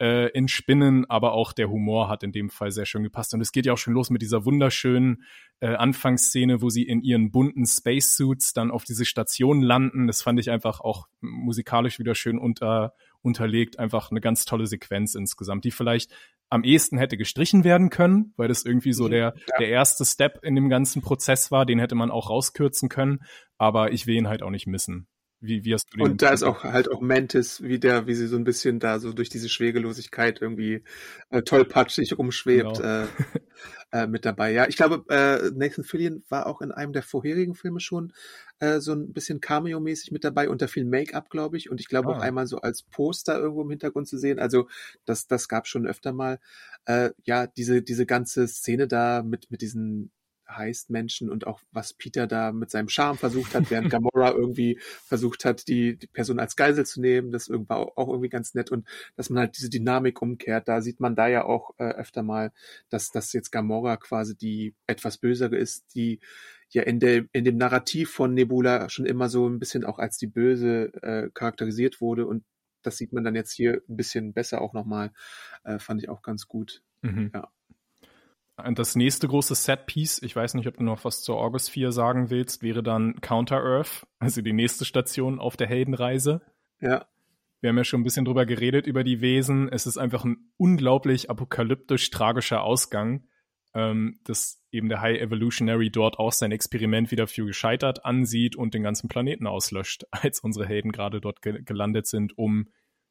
äh, 0.00 0.28
in 0.30 0.48
Spinnen, 0.48 1.08
aber 1.08 1.32
auch 1.32 1.52
der 1.52 1.70
Humor 1.70 2.08
hat 2.08 2.22
in 2.22 2.32
dem 2.32 2.50
Fall 2.50 2.70
sehr 2.70 2.86
schön 2.86 3.02
gepasst. 3.02 3.34
Und 3.34 3.40
es 3.40 3.52
geht 3.52 3.66
ja 3.66 3.72
auch 3.72 3.78
schon 3.78 3.94
los 3.94 4.10
mit 4.10 4.22
dieser 4.22 4.44
wunderschönen 4.44 5.24
äh, 5.60 5.74
Anfangsszene, 5.74 6.62
wo 6.62 6.68
sie 6.68 6.84
in 6.84 7.02
ihren 7.02 7.30
bunten 7.30 7.66
Spacesuits 7.66 8.52
dann 8.52 8.70
auf 8.70 8.84
diese 8.84 9.04
Station 9.04 9.62
landen. 9.62 10.06
Das 10.06 10.22
fand 10.22 10.38
ich 10.38 10.50
einfach 10.50 10.80
auch 10.80 11.08
musikalisch 11.20 11.98
wieder 11.98 12.14
schön 12.14 12.38
unter, 12.38 12.94
unterlegt. 13.22 13.78
Einfach 13.78 14.10
eine 14.10 14.20
ganz 14.20 14.44
tolle 14.44 14.66
Sequenz 14.66 15.14
insgesamt, 15.14 15.64
die 15.64 15.70
vielleicht 15.70 16.12
am 16.50 16.64
ehesten 16.64 16.96
hätte 16.96 17.16
gestrichen 17.16 17.64
werden 17.64 17.90
können, 17.90 18.32
weil 18.36 18.48
das 18.48 18.64
irgendwie 18.64 18.92
so 18.92 19.04
Mhm, 19.04 19.10
der, 19.10 19.34
der 19.58 19.68
erste 19.68 20.04
Step 20.04 20.42
in 20.42 20.54
dem 20.54 20.68
ganzen 20.68 21.02
Prozess 21.02 21.50
war. 21.50 21.66
Den 21.66 21.78
hätte 21.78 21.94
man 21.94 22.10
auch 22.10 22.30
rauskürzen 22.30 22.88
können, 22.88 23.20
aber 23.58 23.92
ich 23.92 24.06
will 24.06 24.16
ihn 24.16 24.28
halt 24.28 24.42
auch 24.42 24.50
nicht 24.50 24.66
missen. 24.66 25.08
Wie, 25.40 25.64
wie 25.64 25.72
hast 25.72 25.86
du 25.92 25.98
den 25.98 26.02
Und 26.04 26.22
da 26.22 26.30
ist 26.30 26.42
auch 26.42 26.64
halt 26.64 26.90
auch 26.90 27.00
Mantis, 27.00 27.62
wie 27.62 27.78
der, 27.78 28.06
wie 28.08 28.14
sie 28.14 28.26
so 28.26 28.36
ein 28.36 28.42
bisschen 28.44 28.80
da 28.80 28.98
so 28.98 29.12
durch 29.12 29.28
diese 29.28 29.48
Schwerelosigkeit 29.48 30.42
irgendwie 30.42 30.82
äh, 31.30 31.42
tollpatschig 31.42 32.18
rumschwebt, 32.18 32.78
Genau. 32.78 33.02
äh, 33.02 33.06
äh, 33.92 34.06
mit 34.08 34.24
dabei. 34.24 34.50
Ja, 34.52 34.66
ich 34.68 34.76
glaube, 34.76 35.04
äh, 35.14 35.50
Nathan 35.54 35.84
Fillion 35.84 36.24
war 36.28 36.46
auch 36.46 36.60
in 36.60 36.72
einem 36.72 36.92
der 36.92 37.02
vorherigen 37.04 37.54
Filme 37.54 37.78
schon 37.78 38.12
äh, 38.58 38.80
so 38.80 38.92
ein 38.92 39.12
bisschen 39.12 39.40
Cameo-mäßig 39.40 40.10
mit 40.10 40.24
dabei, 40.24 40.48
unter 40.48 40.66
viel 40.66 40.84
Make-up, 40.84 41.30
glaube 41.30 41.56
ich. 41.56 41.70
Und 41.70 41.80
ich 41.80 41.86
glaube 41.86 42.08
auch 42.08 42.18
Ah. 42.18 42.22
einmal 42.22 42.48
so 42.48 42.58
als 42.58 42.82
Poster 42.82 43.38
irgendwo 43.38 43.62
im 43.62 43.70
Hintergrund 43.70 44.08
zu 44.08 44.18
sehen. 44.18 44.40
Also 44.40 44.68
das, 45.04 45.28
das 45.28 45.48
gab 45.48 45.68
schon 45.68 45.86
öfter 45.86 46.12
mal. 46.12 46.40
Äh, 46.84 47.10
ja, 47.24 47.46
diese, 47.46 47.80
diese 47.82 48.06
ganze 48.06 48.48
Szene 48.48 48.88
da 48.88 49.22
mit, 49.22 49.50
mit 49.52 49.62
diesen 49.62 50.10
heißt 50.48 50.90
Menschen 50.90 51.30
und 51.30 51.46
auch 51.46 51.60
was 51.72 51.92
Peter 51.92 52.26
da 52.26 52.52
mit 52.52 52.70
seinem 52.70 52.88
Charme 52.88 53.18
versucht 53.18 53.54
hat, 53.54 53.70
während 53.70 53.90
Gamora 53.90 54.32
irgendwie 54.36 54.78
versucht 54.80 55.44
hat, 55.44 55.68
die, 55.68 55.96
die 55.96 56.06
Person 56.06 56.40
als 56.40 56.56
Geisel 56.56 56.86
zu 56.86 57.00
nehmen. 57.00 57.30
Das 57.30 57.48
war 57.50 57.78
auch 57.96 58.08
irgendwie 58.08 58.28
ganz 58.28 58.54
nett 58.54 58.70
und 58.70 58.86
dass 59.16 59.30
man 59.30 59.40
halt 59.40 59.56
diese 59.56 59.70
Dynamik 59.70 60.22
umkehrt. 60.22 60.68
Da 60.68 60.80
sieht 60.80 61.00
man 61.00 61.14
da 61.14 61.28
ja 61.28 61.44
auch 61.44 61.74
äh, 61.78 61.84
öfter 61.84 62.22
mal, 62.22 62.52
dass, 62.88 63.10
dass 63.10 63.32
jetzt 63.32 63.50
Gamora 63.50 63.96
quasi 63.96 64.36
die 64.36 64.74
etwas 64.86 65.18
bösere 65.18 65.56
ist, 65.56 65.94
die 65.94 66.20
ja 66.70 66.82
in, 66.82 67.00
der, 67.00 67.24
in 67.32 67.44
dem 67.44 67.56
Narrativ 67.56 68.10
von 68.10 68.34
Nebula 68.34 68.88
schon 68.88 69.06
immer 69.06 69.28
so 69.28 69.48
ein 69.48 69.58
bisschen 69.58 69.84
auch 69.84 69.98
als 69.98 70.18
die 70.18 70.26
Böse 70.26 70.92
äh, 71.02 71.30
charakterisiert 71.32 72.00
wurde 72.00 72.26
und 72.26 72.44
das 72.82 72.96
sieht 72.96 73.12
man 73.12 73.24
dann 73.24 73.34
jetzt 73.34 73.52
hier 73.52 73.82
ein 73.88 73.96
bisschen 73.96 74.32
besser 74.32 74.60
auch 74.60 74.72
nochmal. 74.72 75.12
Äh, 75.64 75.78
fand 75.78 76.02
ich 76.02 76.08
auch 76.08 76.22
ganz 76.22 76.46
gut. 76.46 76.82
Mhm. 77.02 77.30
Ja. 77.34 77.50
Und 78.64 78.78
das 78.78 78.96
nächste 78.96 79.28
große 79.28 79.54
Set-Piece, 79.54 80.22
ich 80.22 80.34
weiß 80.34 80.54
nicht, 80.54 80.66
ob 80.66 80.76
du 80.76 80.82
noch 80.82 81.04
was 81.04 81.22
zur 81.22 81.38
August 81.38 81.70
4 81.70 81.92
sagen 81.92 82.30
willst, 82.30 82.62
wäre 82.62 82.82
dann 82.82 83.20
Counter-Earth, 83.20 84.06
also 84.18 84.42
die 84.42 84.52
nächste 84.52 84.84
Station 84.84 85.38
auf 85.38 85.56
der 85.56 85.68
Heldenreise. 85.68 86.40
Ja, 86.80 87.06
Wir 87.60 87.70
haben 87.70 87.76
ja 87.76 87.84
schon 87.84 88.00
ein 88.00 88.04
bisschen 88.04 88.24
drüber 88.24 88.46
geredet, 88.46 88.86
über 88.86 89.04
die 89.04 89.20
Wesen. 89.20 89.68
Es 89.68 89.86
ist 89.86 89.98
einfach 89.98 90.24
ein 90.24 90.50
unglaublich 90.56 91.30
apokalyptisch 91.30 92.10
tragischer 92.10 92.62
Ausgang, 92.62 93.24
ähm, 93.74 94.18
dass 94.24 94.64
eben 94.72 94.88
der 94.88 95.00
High 95.00 95.20
Evolutionary 95.20 95.90
dort 95.90 96.18
auch 96.18 96.32
sein 96.32 96.52
Experiment 96.52 97.10
wieder 97.10 97.26
für 97.26 97.46
gescheitert 97.46 98.04
ansieht 98.04 98.56
und 98.56 98.74
den 98.74 98.82
ganzen 98.82 99.08
Planeten 99.08 99.46
auslöscht, 99.46 100.04
als 100.10 100.40
unsere 100.40 100.66
Helden 100.66 100.92
gerade 100.92 101.20
dort 101.20 101.42
ge 101.42 101.62
gelandet 101.62 102.06
sind, 102.06 102.36
um 102.36 102.68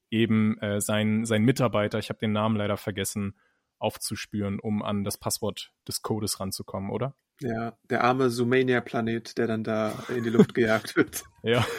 eben 0.09 0.57
äh, 0.59 0.81
seinen, 0.81 1.25
seinen 1.25 1.45
Mitarbeiter, 1.45 1.99
ich 1.99 2.09
habe 2.09 2.19
den 2.19 2.31
Namen 2.31 2.55
leider 2.55 2.77
vergessen, 2.77 3.35
aufzuspüren, 3.79 4.59
um 4.59 4.83
an 4.83 5.03
das 5.03 5.17
Passwort 5.17 5.71
des 5.87 6.01
Codes 6.01 6.39
ranzukommen, 6.39 6.89
oder? 6.89 7.15
Ja, 7.41 7.77
der 7.89 8.03
arme 8.03 8.29
Sumania-Planet, 8.29 9.37
der 9.37 9.47
dann 9.47 9.63
da 9.63 9.93
in 10.15 10.23
die 10.23 10.29
Luft 10.29 10.53
gejagt 10.53 10.95
wird. 10.95 11.23
Ja. 11.43 11.65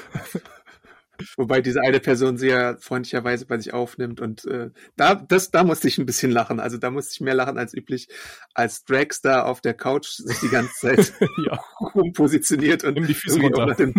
Wobei 1.36 1.60
diese 1.60 1.80
eine 1.80 1.98
Person 1.98 2.36
sehr 2.36 2.78
freundlicherweise 2.78 3.44
bei 3.44 3.58
sich 3.58 3.74
aufnimmt 3.74 4.20
und 4.20 4.44
äh, 4.44 4.70
da, 4.96 5.16
das, 5.16 5.50
da 5.50 5.64
musste 5.64 5.88
ich 5.88 5.98
ein 5.98 6.06
bisschen 6.06 6.30
lachen. 6.30 6.60
Also 6.60 6.78
da 6.78 6.90
musste 6.90 7.12
ich 7.14 7.20
mehr 7.20 7.34
lachen 7.34 7.58
als 7.58 7.74
üblich, 7.74 8.08
als 8.54 8.84
Drax 8.84 9.20
da 9.20 9.42
auf 9.42 9.60
der 9.60 9.74
Couch 9.74 10.06
sich 10.06 10.38
die 10.38 10.48
ganze 10.48 10.74
Zeit 10.74 11.12
ja. 11.44 11.58
rumpositioniert 11.80 12.84
und 12.84 12.94
die 13.08 13.14
Füße 13.14 13.40
runter. 13.40 13.74
Dem, 13.74 13.94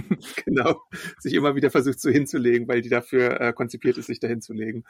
genau, 0.46 0.82
sich 1.20 1.34
immer 1.34 1.56
wieder 1.56 1.72
versucht 1.72 2.00
so 2.00 2.10
hinzulegen, 2.10 2.70
weil 2.70 2.82
die 2.82 2.90
dafür 2.90 3.42
äh, 3.42 3.52
konzipiert 3.52 3.98
ist, 3.98 4.06
sich 4.06 4.22
da 4.22 4.30
hinzulegen. 4.30 4.86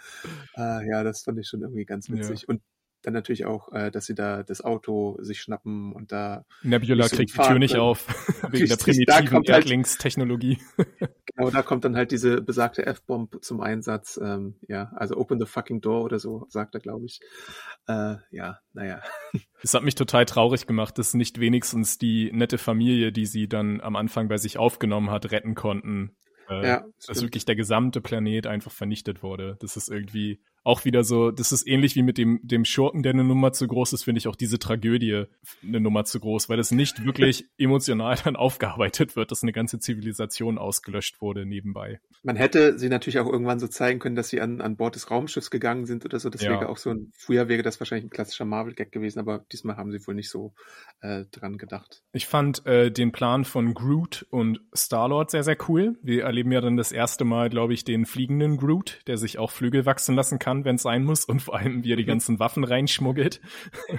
Äh, 0.55 0.87
ja, 0.87 1.03
das 1.03 1.23
fand 1.23 1.39
ich 1.39 1.47
schon 1.47 1.61
irgendwie 1.61 1.85
ganz 1.85 2.11
witzig. 2.11 2.41
Ja. 2.41 2.49
Und 2.49 2.61
dann 3.01 3.13
natürlich 3.13 3.45
auch, 3.45 3.71
äh, 3.71 3.91
dass 3.91 4.05
sie 4.05 4.15
da 4.15 4.43
das 4.43 4.61
Auto 4.61 5.17
sich 5.21 5.41
schnappen 5.41 5.93
und 5.93 6.11
da. 6.11 6.45
Nebula 6.63 7.07
kriegt 7.07 7.33
die 7.33 7.41
Tür 7.41 7.59
nicht 7.59 7.75
auf, 7.77 8.07
wegen 8.51 8.67
der 8.67 8.75
primitiven 8.77 9.27
kommt 9.27 9.49
halt- 9.49 9.63
Erdlingstechnologie. 9.65 10.59
Genau, 11.35 11.51
da 11.51 11.61
kommt 11.61 11.85
dann 11.85 11.95
halt 11.95 12.11
diese 12.11 12.41
besagte 12.41 12.85
F-Bomb 12.85 13.37
zum 13.45 13.61
Einsatz. 13.61 14.19
Ähm, 14.21 14.55
ja, 14.67 14.91
also 14.95 15.15
open 15.15 15.39
the 15.39 15.45
fucking 15.45 15.79
door 15.79 16.03
oder 16.03 16.19
so, 16.19 16.45
sagt 16.49 16.75
er, 16.75 16.81
glaube 16.81 17.05
ich. 17.05 17.21
Äh, 17.87 18.15
ja, 18.31 18.59
naja. 18.73 19.01
Es 19.61 19.73
hat 19.73 19.83
mich 19.83 19.95
total 19.95 20.25
traurig 20.25 20.67
gemacht, 20.67 20.97
dass 20.97 21.13
nicht 21.13 21.39
wenigstens 21.39 21.97
die 21.97 22.29
nette 22.33 22.57
Familie, 22.57 23.13
die 23.13 23.25
sie 23.25 23.47
dann 23.47 23.79
am 23.79 23.95
Anfang 23.95 24.27
bei 24.27 24.37
sich 24.37 24.57
aufgenommen 24.57 25.11
hat, 25.11 25.31
retten 25.31 25.55
konnten. 25.55 26.17
Äh, 26.49 26.67
Ja, 26.67 26.81
dass 26.81 27.03
stimmt. 27.03 27.21
wirklich 27.21 27.45
der 27.45 27.55
gesamte 27.55 28.01
Planet 28.01 28.45
einfach 28.47 28.71
vernichtet 28.71 29.23
wurde. 29.23 29.55
Das 29.61 29.77
ist 29.77 29.87
irgendwie 29.89 30.41
auch 30.63 30.85
wieder 30.85 31.03
so, 31.03 31.31
das 31.31 31.51
ist 31.51 31.67
ähnlich 31.67 31.95
wie 31.95 32.03
mit 32.03 32.17
dem, 32.17 32.39
dem 32.43 32.65
Schurken, 32.65 33.03
der 33.03 33.13
eine 33.13 33.23
Nummer 33.23 33.53
zu 33.53 33.67
groß 33.67 33.93
ist, 33.93 34.03
finde 34.03 34.19
ich 34.19 34.27
auch 34.27 34.35
diese 34.35 34.59
Tragödie 34.59 35.25
eine 35.63 35.79
Nummer 35.79 36.05
zu 36.05 36.19
groß, 36.19 36.49
weil 36.49 36.57
das 36.57 36.71
nicht 36.71 37.05
wirklich 37.05 37.45
emotional 37.57 38.17
dann 38.23 38.35
aufgearbeitet 38.35 39.15
wird, 39.15 39.31
dass 39.31 39.43
eine 39.43 39.53
ganze 39.53 39.79
Zivilisation 39.79 40.57
ausgelöscht 40.57 41.21
wurde 41.21 41.45
nebenbei. 41.45 41.99
Man 42.23 42.35
hätte 42.35 42.77
sie 42.77 42.89
natürlich 42.89 43.19
auch 43.19 43.31
irgendwann 43.31 43.59
so 43.59 43.67
zeigen 43.67 43.99
können, 43.99 44.15
dass 44.15 44.29
sie 44.29 44.41
an, 44.41 44.61
an 44.61 44.75
Bord 44.75 44.95
des 44.95 45.09
Raumschiffs 45.09 45.49
gegangen 45.49 45.85
sind 45.85 46.05
oder 46.05 46.19
so. 46.19 46.29
Das 46.29 46.41
Ja. 46.41 46.51
wäre 46.51 46.69
auch 46.69 46.77
so 46.77 46.89
ein, 46.89 47.11
früher 47.17 47.47
wäre 47.47 47.63
das 47.63 47.79
wahrscheinlich 47.79 48.05
ein 48.05 48.09
klassischer 48.09 48.45
Marvel-Gag 48.45 48.91
gewesen, 48.91 49.19
aber 49.19 49.45
diesmal 49.51 49.77
haben 49.77 49.91
sie 49.91 50.05
wohl 50.05 50.15
nicht 50.15 50.29
so 50.29 50.53
äh, 51.01 51.25
dran 51.31 51.57
gedacht. 51.57 52.01
Ich 52.11 52.27
fand 52.27 52.65
äh, 52.65 52.91
den 52.91 53.11
Plan 53.11 53.45
von 53.45 53.73
Groot 53.73 54.25
und 54.29 54.59
Star-Lord 54.75 55.31
sehr, 55.31 55.43
sehr 55.43 55.57
cool. 55.67 55.97
Wir 56.01 56.23
erleben 56.23 56.51
ja 56.51 56.61
dann 56.61 56.75
das 56.75 56.91
erste 56.91 57.23
Mal, 57.23 57.49
glaube 57.49 57.73
ich, 57.73 57.83
den 57.83 58.05
fliegenden 58.05 58.57
Groot, 58.57 59.01
der 59.07 59.17
sich 59.17 59.37
auch 59.37 59.51
Flügel 59.51 59.85
wachsen 59.85 60.15
lassen 60.15 60.39
kann, 60.39 60.48
wenn 60.65 60.75
es 60.75 60.81
sein 60.83 61.03
muss 61.03 61.25
und 61.25 61.41
vor 61.41 61.55
allem, 61.55 61.83
wie 61.83 61.93
er 61.93 61.97
die 61.97 62.05
ganzen 62.05 62.39
Waffen 62.39 62.63
reinschmuggelt. 62.63 63.41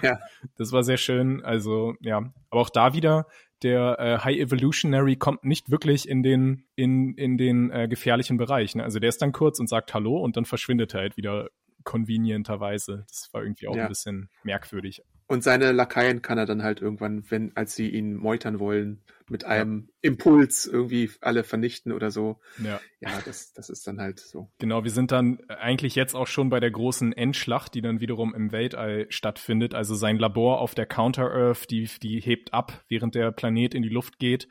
Ja. 0.03 0.19
Das 0.57 0.73
war 0.73 0.83
sehr 0.83 0.97
schön. 0.99 1.43
Also, 1.45 1.95
ja. 2.01 2.19
Aber 2.51 2.61
auch 2.61 2.71
da 2.71 2.93
wieder, 2.95 3.27
der 3.63 3.97
äh, 3.99 4.19
High 4.25 4.39
Evolutionary 4.39 5.17
kommt 5.17 5.45
nicht 5.45 5.71
wirklich 5.71 6.09
in 6.09 6.23
den, 6.23 6.65
in, 6.77 7.15
in 7.15 7.37
den 7.39 7.71
äh, 7.71 7.89
gefährlichen 7.89 8.37
Bereich. 8.37 8.75
Ne? 8.75 8.83
Also 8.85 8.99
der 8.99 9.09
ist 9.09 9.21
dann 9.23 9.33
kurz 9.33 9.59
und 9.61 9.69
sagt 9.69 9.93
Hallo 9.95 10.19
und 10.19 10.37
dann 10.37 10.45
verschwindet 10.45 10.95
er 10.95 11.01
halt 11.01 11.17
wieder 11.17 11.49
convenienterweise. 11.85 13.05
Das 13.09 13.29
war 13.33 13.43
irgendwie 13.43 13.69
auch 13.69 13.77
Ja. 13.77 13.83
ein 13.85 13.89
bisschen 13.89 14.29
merkwürdig. 14.43 15.03
Und 15.31 15.45
seine 15.45 15.71
Lakaien 15.71 16.23
kann 16.23 16.39
er 16.39 16.45
dann 16.45 16.65
halt 16.65 16.83
irgendwann, 16.83 17.23
wenn, 17.31 17.57
als 17.57 17.77
sie 17.77 17.89
ihn 17.89 18.17
meutern 18.17 18.59
wollen, 18.59 19.01
mit 19.29 19.45
einem 19.45 19.89
Impuls 20.01 20.67
irgendwie 20.67 21.09
alle 21.21 21.45
vernichten 21.45 21.93
oder 21.93 22.11
so. 22.11 22.41
Ja. 22.59 22.81
Ja, 22.99 23.11
das, 23.25 23.53
das 23.53 23.71
ist 23.71 23.87
dann 23.87 24.01
halt 24.01 24.19
so. 24.19 24.51
Genau, 24.59 24.83
wir 24.83 24.91
sind 24.91 25.13
dann 25.13 25.39
eigentlich 25.47 25.95
jetzt 25.95 26.17
auch 26.17 26.27
schon 26.27 26.51
bei 26.51 26.59
der 26.59 26.73
großen 26.73 27.13
Endschlacht, 27.13 27.77
die 27.77 27.81
dann 27.81 28.01
wiederum 28.01 28.35
im 28.35 28.51
Weltall 28.51 29.07
stattfindet. 29.09 29.73
Also 29.73 29.95
sein 29.95 30.19
Labor 30.19 30.61
auf 30.61 30.75
der 30.75 30.87
Counter-Earth, 30.87 31.71
die, 31.71 31.89
die 32.03 32.19
hebt 32.19 32.53
ab, 32.53 32.85
während 32.89 33.15
der 33.15 33.31
Planet 33.31 33.73
in 33.77 33.85
die 33.85 33.89
Luft 33.89 34.19
geht. 34.19 34.49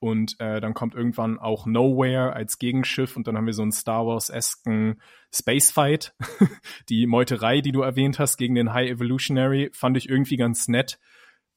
Und 0.00 0.40
äh, 0.40 0.60
dann 0.60 0.72
kommt 0.72 0.94
irgendwann 0.94 1.38
auch 1.38 1.66
Nowhere 1.66 2.32
als 2.32 2.58
Gegenschiff 2.58 3.16
und 3.16 3.26
dann 3.26 3.36
haben 3.36 3.46
wir 3.46 3.52
so 3.52 3.62
einen 3.62 3.70
Star 3.70 4.06
Wars-esken 4.06 5.00
Spacefight. 5.32 6.14
die 6.88 7.06
Meuterei, 7.06 7.60
die 7.60 7.72
du 7.72 7.82
erwähnt 7.82 8.18
hast, 8.18 8.38
gegen 8.38 8.54
den 8.54 8.72
High 8.72 8.90
Evolutionary, 8.90 9.70
fand 9.74 9.98
ich 9.98 10.08
irgendwie 10.08 10.38
ganz 10.38 10.68
nett, 10.68 10.98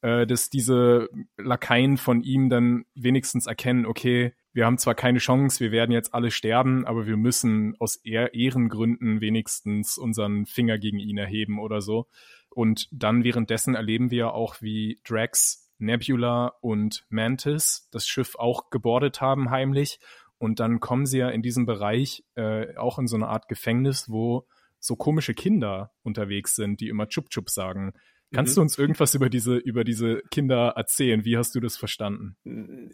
äh, 0.02 0.28
dass 0.28 0.50
diese 0.50 1.08
Lakaien 1.38 1.96
von 1.96 2.22
ihm 2.22 2.50
dann 2.50 2.84
wenigstens 2.94 3.48
erkennen, 3.48 3.86
okay, 3.86 4.34
wir 4.52 4.66
haben 4.66 4.78
zwar 4.78 4.94
keine 4.94 5.20
Chance, 5.20 5.62
wir 5.62 5.72
werden 5.72 5.92
jetzt 5.92 6.14
alle 6.14 6.30
sterben, 6.30 6.86
aber 6.86 7.08
wir 7.08 7.18
müssen 7.18 7.76
aus 7.80 7.96
Ehrengründen 8.04 9.22
wenigstens 9.22 9.98
unseren 9.98 10.46
Finger 10.46 10.78
gegen 10.78 11.00
ihn 11.00 11.18
erheben 11.18 11.60
oder 11.60 11.82
so. 11.82 12.08
Und 12.50 12.88
dann 12.92 13.24
währenddessen 13.24 13.74
erleben 13.74 14.12
wir 14.12 14.34
auch, 14.34 14.62
wie 14.62 15.00
Drax, 15.06 15.63
Nebula 15.84 16.54
und 16.62 17.06
Mantis 17.10 17.88
das 17.92 18.08
Schiff 18.08 18.36
auch 18.36 18.70
gebordet 18.70 19.22
haben 19.22 19.50
heimlich. 19.52 20.00
Und 20.38 20.60
dann 20.60 20.80
kommen 20.80 21.06
sie 21.06 21.20
ja 21.20 21.30
in 21.30 21.42
diesem 21.42 21.66
Bereich 21.66 22.24
äh, 22.36 22.76
auch 22.76 23.00
in 23.00 23.08
so 23.08 23.16
eine 23.16 23.28
Art 23.28 23.48
Gefängnis, 23.48 24.10
wo 24.10 24.46
so 24.80 24.96
komische 24.98 25.34
Kinder 25.34 25.92
unterwegs 26.02 26.56
sind, 26.56 26.82
die 26.82 26.90
immer 26.90 27.08
Chup 27.08 27.30
Chup 27.30 27.50
sagen. 27.50 27.94
Kannst 28.34 28.54
Mhm. 28.54 28.56
du 28.56 28.62
uns 28.64 28.78
irgendwas 28.78 29.14
über 29.16 29.30
diese, 29.30 29.56
über 29.58 29.84
diese 29.84 30.22
Kinder 30.32 30.74
erzählen? 30.76 31.24
Wie 31.24 31.38
hast 31.38 31.54
du 31.56 31.60
das 31.60 31.78
verstanden? 31.78 32.36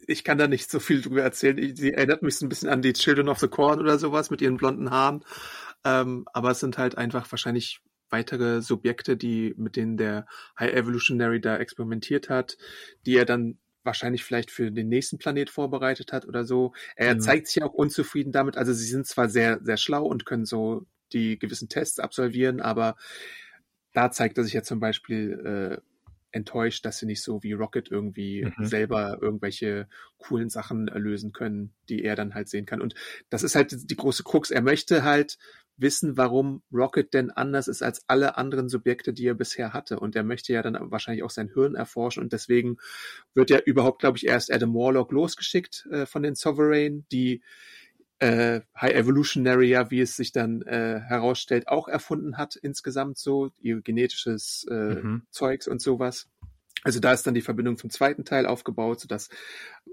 Ich 0.06 0.24
kann 0.24 0.38
da 0.38 0.48
nicht 0.48 0.70
so 0.70 0.80
viel 0.80 1.02
drüber 1.02 1.24
erzählen. 1.24 1.76
Sie 1.76 1.94
erinnert 1.94 2.22
mich 2.22 2.36
so 2.36 2.46
ein 2.46 2.50
bisschen 2.50 2.70
an 2.70 2.82
die 2.82 2.94
Children 2.94 3.30
of 3.30 3.40
the 3.40 3.48
Corn 3.48 3.80
oder 3.80 3.98
sowas 3.98 4.30
mit 4.30 4.42
ihren 4.42 4.58
blonden 4.58 4.92
Haaren. 4.92 5.24
Ähm, 5.86 6.26
aber 6.34 6.52
es 6.52 6.60
sind 6.60 6.78
halt 6.78 6.98
einfach 6.98 7.32
wahrscheinlich 7.32 7.80
weitere 8.10 8.62
Subjekte, 8.62 9.18
die, 9.18 9.54
mit 9.58 9.76
denen 9.76 9.98
der 9.98 10.26
High 10.60 10.74
Evolutionary 10.74 11.42
da 11.42 11.58
experimentiert 11.58 12.30
hat, 12.30 12.58
die 13.06 13.16
er 13.16 13.26
dann 13.26 13.58
wahrscheinlich 13.84 14.24
vielleicht 14.24 14.52
für 14.52 14.72
den 14.72 14.90
nächsten 14.90 15.18
Planet 15.18 15.50
vorbereitet 15.50 16.12
hat 16.12 16.28
oder 16.28 16.44
so. 16.46 16.74
Er 16.96 17.16
Mhm. 17.16 17.22
zeigt 17.22 17.48
sich 17.48 17.64
auch 17.64 17.74
unzufrieden 17.74 18.32
damit. 18.32 18.58
Also 18.58 18.74
sie 18.74 18.86
sind 18.86 19.08
zwar 19.08 19.30
sehr, 19.30 19.60
sehr 19.64 19.78
schlau 19.78 20.06
und 20.06 20.26
können 20.26 20.46
so 20.46 20.86
die 21.14 21.40
gewissen 21.40 21.70
Tests 21.70 22.00
absolvieren, 22.00 22.62
aber 22.62 22.96
da 23.94 24.12
zeigt 24.12 24.38
er 24.38 24.44
sich 24.44 24.54
ja 24.54 24.64
zum 24.64 24.80
Beispiel 24.80 25.80
äh, 25.80 25.82
enttäuscht, 26.32 26.86
dass 26.86 27.00
sie 27.00 27.08
nicht 27.08 27.24
so 27.24 27.42
wie 27.42 27.54
Rocket 27.54 27.90
irgendwie 27.90 28.48
Mhm. 28.58 28.66
selber 28.66 29.18
irgendwelche 29.22 29.88
coolen 30.18 30.50
Sachen 30.50 30.88
äh, 30.88 31.00
lösen 31.00 31.32
können, 31.32 31.74
die 31.90 32.04
er 32.04 32.16
dann 32.16 32.36
halt 32.36 32.50
sehen 32.50 32.66
kann. 32.68 32.82
Und 32.82 32.94
das 33.30 33.42
ist 33.42 33.56
halt 33.56 33.90
die 33.90 33.96
große 33.96 34.24
Krux. 34.24 34.52
Er 34.52 34.62
möchte 34.62 35.04
halt 35.04 35.40
wissen, 35.80 36.18
warum 36.18 36.62
Rocket 36.72 37.14
denn 37.14 37.32
anders 37.32 37.68
ist 37.68 37.82
als 37.82 38.04
alle 38.08 38.38
anderen 38.38 38.70
Subjekte, 38.70 39.14
die 39.14 39.28
er 39.28 39.34
bisher 39.34 39.74
hatte. 39.74 40.00
Und 40.00 40.16
er 40.16 40.24
möchte 40.24 40.54
ja 40.54 40.62
dann 40.62 40.78
wahrscheinlich 40.92 41.24
auch 41.24 41.30
sein 41.30 41.50
Hirn 41.54 41.76
erforschen. 41.76 42.24
Und 42.24 42.34
deswegen 42.34 42.78
wird 43.34 43.50
ja 43.50 43.60
überhaupt, 43.60 44.00
glaube 44.00 44.18
ich, 44.18 44.26
erst 44.26 44.52
Adam 44.52 44.74
Warlock 44.74 45.12
losgeschickt 45.12 45.88
äh, 45.92 46.06
von 46.06 46.24
den 46.24 46.36
Sovereign, 46.36 47.06
die 47.12 47.42
äh, 48.20 48.62
High 48.80 48.94
Evolutionary 48.96 49.70
ja, 49.70 49.92
wie 49.92 50.02
es 50.02 50.16
sich 50.16 50.32
dann 50.32 50.62
äh, 50.64 51.00
herausstellt, 51.00 51.68
auch 51.68 51.88
erfunden 51.88 52.38
hat 52.38 52.56
insgesamt 52.58 53.18
so, 53.18 53.52
ihr 53.62 53.82
genetisches 53.82 54.66
äh, 54.70 54.96
Mhm. 55.02 55.24
Zeugs 55.32 55.68
und 55.68 55.82
sowas. 55.82 56.28
Also 56.84 57.00
da 57.00 57.12
ist 57.12 57.28
dann 57.28 57.34
die 57.34 57.42
Verbindung 57.42 57.78
zum 57.78 57.90
zweiten 57.90 58.24
Teil 58.26 58.46
aufgebaut, 58.46 59.02
sodass 59.02 59.30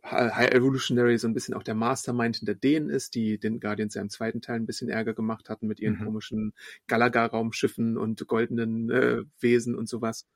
High 0.05 0.53
Evolutionary 0.53 1.19
so 1.19 1.27
ein 1.27 1.35
bisschen 1.35 1.55
auch 1.55 1.63
der 1.63 1.75
Mastermind 1.75 2.37
hinter 2.37 2.55
denen 2.55 2.91
ist, 2.91 3.15
die 3.15 3.39
den 3.39 3.61
Guardians 3.61 3.95
ja 3.95 4.03
im 4.03 4.11
zweiten 4.11 4.41
Teil 4.41 4.57
ein 4.57 4.67
bisschen 4.67 4.89
Ärger 4.89 5.15
gemacht 5.15 5.49
hatten 5.49 5.67
mit 5.67 5.81
ihren 5.81 5.99
Mhm. 5.99 6.05
komischen 6.05 6.55
Galaga-Raumschiffen 6.87 7.97
und 7.97 8.27
goldenen 8.27 8.91
äh, 8.91 9.23
Wesen 9.41 9.75
und 9.75 9.89
sowas. 9.89 10.27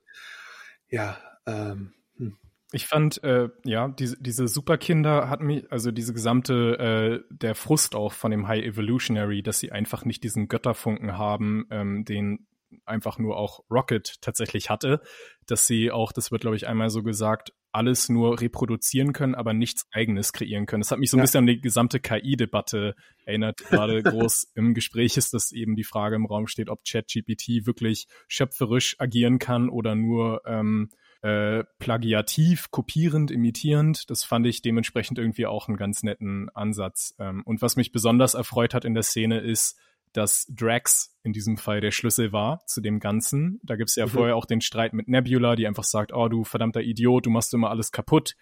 Ja, 0.89 1.17
ähm, 1.45 1.93
hm. 2.17 2.37
Ich 2.73 2.87
fand, 2.87 3.21
äh, 3.23 3.49
ja, 3.65 3.89
diese, 3.89 4.17
diese 4.21 4.47
Superkinder 4.47 5.29
hat 5.29 5.41
mich, 5.41 5.69
also 5.71 5.91
diese 5.91 6.13
gesamte, 6.13 7.23
äh, 7.29 7.35
der 7.35 7.55
Frust 7.55 7.95
auch 7.95 8.13
von 8.13 8.31
dem 8.31 8.47
High 8.47 8.63
Evolutionary, 8.63 9.43
dass 9.43 9.59
sie 9.59 9.71
einfach 9.71 10.05
nicht 10.05 10.23
diesen 10.23 10.47
Götterfunken 10.47 11.17
haben, 11.17 11.65
ähm, 11.69 12.05
den 12.05 12.47
einfach 12.85 13.19
nur 13.19 13.37
auch 13.37 13.63
Rocket 13.69 14.21
tatsächlich 14.21 14.69
hatte, 14.69 15.01
dass 15.47 15.67
sie 15.67 15.91
auch, 15.91 16.11
das 16.11 16.31
wird 16.31 16.41
glaube 16.41 16.55
ich 16.55 16.67
einmal 16.67 16.89
so 16.89 17.03
gesagt, 17.03 17.53
alles 17.73 18.09
nur 18.09 18.41
reproduzieren 18.41 19.13
können, 19.13 19.33
aber 19.35 19.53
nichts 19.53 19.87
eigenes 19.91 20.33
kreieren 20.33 20.65
können. 20.65 20.81
Das 20.81 20.91
hat 20.91 20.99
mich 20.99 21.09
so 21.09 21.17
ein 21.17 21.19
Ja. 21.19 21.23
bisschen 21.23 21.39
an 21.39 21.47
die 21.47 21.61
gesamte 21.61 21.99
KI-Debatte 21.99 22.95
erinnert. 23.25 23.59
Gerade 23.69 24.03
groß 24.03 24.51
im 24.55 24.73
Gespräch 24.73 25.15
ist, 25.17 25.33
dass 25.33 25.51
eben 25.51 25.75
die 25.75 25.83
Frage 25.85 26.15
im 26.15 26.25
Raum 26.25 26.47
steht, 26.47 26.69
ob 26.69 26.83
ChatGPT 26.83 27.65
wirklich 27.65 28.07
schöpferisch 28.27 28.95
agieren 28.99 29.39
kann 29.39 29.69
oder 29.69 29.95
nur 29.95 30.41
ähm, 30.45 30.89
äh, 31.21 31.63
plagiativ, 31.79 32.71
kopierend, 32.71 33.31
imitierend. 33.31 34.09
Das 34.09 34.23
fand 34.23 34.47
ich 34.47 34.61
dementsprechend 34.61 35.19
irgendwie 35.19 35.45
auch 35.45 35.67
einen 35.67 35.77
ganz 35.77 36.03
netten 36.03 36.49
Ansatz. 36.49 37.15
Ähm, 37.19 37.43
und 37.45 37.61
was 37.61 37.75
mich 37.75 37.91
besonders 37.91 38.33
erfreut 38.33 38.73
hat 38.73 38.85
in 38.85 38.95
der 38.95 39.03
Szene 39.03 39.39
ist, 39.39 39.77
dass 40.13 40.45
Drax 40.49 41.15
in 41.23 41.33
diesem 41.33 41.57
Fall 41.57 41.81
der 41.81 41.91
Schlüssel 41.91 42.31
war 42.31 42.65
zu 42.65 42.81
dem 42.81 42.99
Ganzen. 42.99 43.59
Da 43.63 43.75
gibt's 43.75 43.95
ja 43.95 44.05
Mhm. 44.05 44.09
vorher 44.09 44.35
auch 44.35 44.45
den 44.45 44.61
Streit 44.61 44.93
mit 44.93 45.07
Nebula, 45.07 45.55
die 45.55 45.67
einfach 45.67 45.83
sagt, 45.83 46.13
oh 46.13 46.27
du 46.27 46.43
verdammter 46.43 46.81
Idiot, 46.81 47.25
du 47.25 47.29
machst 47.29 47.53
immer 47.53 47.69
alles 47.69 47.91
kaputt. 47.91 48.35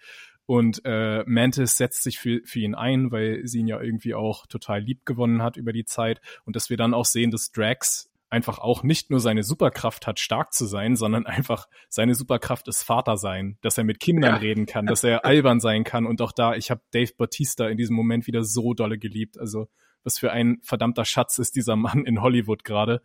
Und 0.46 0.82
äh, 0.84 1.22
Mantis 1.26 1.76
setzt 1.76 2.02
sich 2.02 2.18
für, 2.18 2.40
für 2.44 2.58
ihn 2.58 2.74
ein, 2.74 3.12
weil 3.12 3.46
sie 3.46 3.60
ihn 3.60 3.68
ja 3.68 3.80
irgendwie 3.80 4.14
auch 4.14 4.46
total 4.46 4.80
lieb 4.80 5.06
gewonnen 5.06 5.42
hat 5.42 5.56
über 5.56 5.72
die 5.72 5.84
Zeit. 5.84 6.20
Und 6.44 6.56
dass 6.56 6.70
wir 6.70 6.76
dann 6.76 6.92
auch 6.92 7.04
sehen, 7.04 7.30
dass 7.30 7.52
Drax 7.52 8.10
einfach 8.30 8.58
auch 8.58 8.82
nicht 8.82 9.10
nur 9.10 9.20
seine 9.20 9.42
Superkraft 9.42 10.06
hat, 10.06 10.18
stark 10.20 10.52
zu 10.52 10.66
sein, 10.66 10.96
sondern 10.96 11.26
einfach 11.26 11.68
seine 11.88 12.14
Superkraft 12.14 12.68
ist 12.68 12.82
Vater 12.82 13.16
sein, 13.16 13.58
dass 13.60 13.76
er 13.76 13.84
mit 13.84 14.00
Kindern 14.00 14.34
ja. 14.34 14.36
reden 14.38 14.66
kann, 14.66 14.86
dass 14.86 15.04
er 15.04 15.24
albern 15.24 15.60
sein 15.60 15.84
kann. 15.84 16.06
Und 16.06 16.22
auch 16.22 16.32
da, 16.32 16.54
ich 16.54 16.70
habe 16.70 16.80
Dave 16.92 17.12
Bautista 17.16 17.68
in 17.68 17.76
diesem 17.76 17.96
Moment 17.96 18.26
wieder 18.26 18.44
so 18.44 18.72
dolle 18.74 18.98
geliebt. 18.98 19.38
Also 19.38 19.68
was 20.04 20.18
für 20.18 20.32
ein 20.32 20.58
verdammter 20.62 21.04
Schatz 21.04 21.38
ist 21.38 21.56
dieser 21.56 21.76
Mann 21.76 22.04
in 22.04 22.22
Hollywood 22.22 22.64
gerade. 22.64 23.02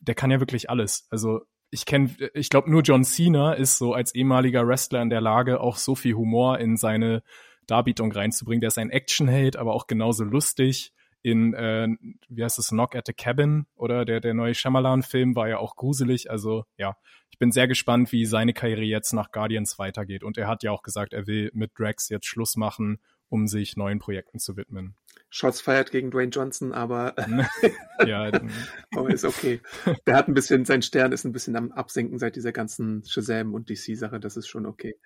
Der 0.00 0.14
kann 0.14 0.30
ja 0.30 0.40
wirklich 0.40 0.70
alles. 0.70 1.06
Also 1.10 1.42
ich 1.70 1.86
kenne, 1.86 2.10
ich 2.34 2.50
glaube, 2.50 2.70
nur 2.70 2.82
John 2.82 3.04
Cena 3.04 3.54
ist 3.54 3.78
so 3.78 3.94
als 3.94 4.14
ehemaliger 4.14 4.66
Wrestler 4.66 5.00
in 5.00 5.10
der 5.10 5.22
Lage, 5.22 5.60
auch 5.60 5.76
so 5.76 5.94
viel 5.94 6.14
Humor 6.14 6.58
in 6.58 6.76
seine 6.76 7.22
Darbietung 7.66 8.12
reinzubringen. 8.12 8.60
Der 8.60 8.68
ist 8.68 8.78
ein 8.78 8.90
Action-Held, 8.90 9.56
aber 9.56 9.72
auch 9.72 9.86
genauso 9.86 10.24
lustig. 10.24 10.92
In, 11.22 11.54
äh, 11.54 11.88
wie 12.28 12.44
heißt 12.44 12.58
es, 12.58 12.68
Knock 12.68 12.96
at 12.96 13.06
the 13.06 13.12
Cabin 13.12 13.66
oder 13.76 14.04
der, 14.04 14.20
der 14.20 14.34
neue 14.34 14.54
Shyamalan-Film 14.54 15.36
war 15.36 15.48
ja 15.48 15.58
auch 15.58 15.76
gruselig. 15.76 16.30
Also 16.30 16.64
ja, 16.76 16.96
ich 17.30 17.38
bin 17.38 17.52
sehr 17.52 17.68
gespannt, 17.68 18.12
wie 18.12 18.26
seine 18.26 18.52
Karriere 18.52 18.82
jetzt 18.82 19.12
nach 19.12 19.30
Guardians 19.30 19.78
weitergeht. 19.78 20.24
Und 20.24 20.36
er 20.36 20.48
hat 20.48 20.62
ja 20.64 20.72
auch 20.72 20.82
gesagt, 20.82 21.14
er 21.14 21.26
will 21.26 21.50
mit 21.54 21.70
Drax 21.78 22.08
jetzt 22.08 22.26
Schluss 22.26 22.56
machen, 22.56 22.98
um 23.32 23.46
sich 23.46 23.78
neuen 23.78 23.98
Projekten 23.98 24.38
zu 24.38 24.58
widmen. 24.58 24.94
Shots 25.30 25.62
feiert 25.62 25.90
gegen 25.90 26.10
Dwayne 26.10 26.30
Johnson, 26.30 26.72
aber, 26.72 27.14
ja, 28.06 28.30
aber 28.94 29.10
ist 29.10 29.24
okay. 29.24 29.62
Der 30.06 30.16
hat 30.16 30.28
ein 30.28 30.34
bisschen, 30.34 30.66
sein 30.66 30.82
Stern 30.82 31.12
ist 31.12 31.24
ein 31.24 31.32
bisschen 31.32 31.56
am 31.56 31.72
Absinken 31.72 32.18
seit 32.18 32.36
dieser 32.36 32.52
ganzen 32.52 33.02
Shazam 33.06 33.54
und 33.54 33.70
DC-Sache, 33.70 34.20
das 34.20 34.36
ist 34.36 34.48
schon 34.48 34.66
okay. 34.66 34.98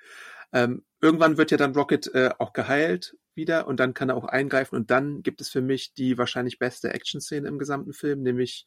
Ähm, 0.53 0.83
irgendwann 1.01 1.37
wird 1.37 1.53
ja 1.53 1.57
dann 1.57 1.77
Rocket 1.77 2.12
äh, 2.14 2.31
auch 2.39 2.53
geheilt 2.53 3.16
wieder 3.37 3.68
und 3.68 3.79
dann 3.79 3.95
kann 3.95 4.09
er 4.09 4.16
auch 4.16 4.24
eingreifen 4.24 4.74
und 4.74 4.91
dann 4.91 5.22
gibt 5.22 5.41
es 5.41 5.49
für 5.49 5.61
mich 5.61 5.95
die 5.95 6.18
wahrscheinlich 6.18 6.59
beste 6.59 6.93
Action-Szene 6.93 7.47
im 7.47 7.59
gesamten 7.59 7.93
Film, 7.93 8.22
nämlich 8.22 8.66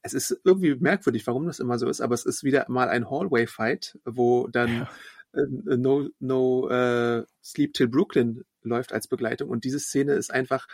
es 0.00 0.14
ist 0.14 0.40
irgendwie 0.44 0.76
merkwürdig, 0.76 1.26
warum 1.26 1.46
das 1.46 1.60
immer 1.60 1.78
so 1.78 1.88
ist, 1.88 2.00
aber 2.00 2.14
es 2.14 2.24
ist 2.24 2.42
wieder 2.42 2.64
mal 2.68 2.88
ein 2.88 3.10
Hallway-Fight, 3.10 3.98
wo 4.06 4.48
dann 4.48 4.74
ja. 4.74 4.90
Äh, 5.36 5.76
No, 5.76 6.08
no 6.18 6.68
äh, 6.68 7.24
Sleep 7.42 7.74
Till 7.74 7.88
Brooklyn 7.88 8.44
läuft 8.62 8.92
als 8.92 9.08
Begleitung. 9.08 9.50
Und 9.50 9.64
diese 9.64 9.78
Szene 9.78 10.12
ist 10.14 10.32
einfach, 10.32 10.66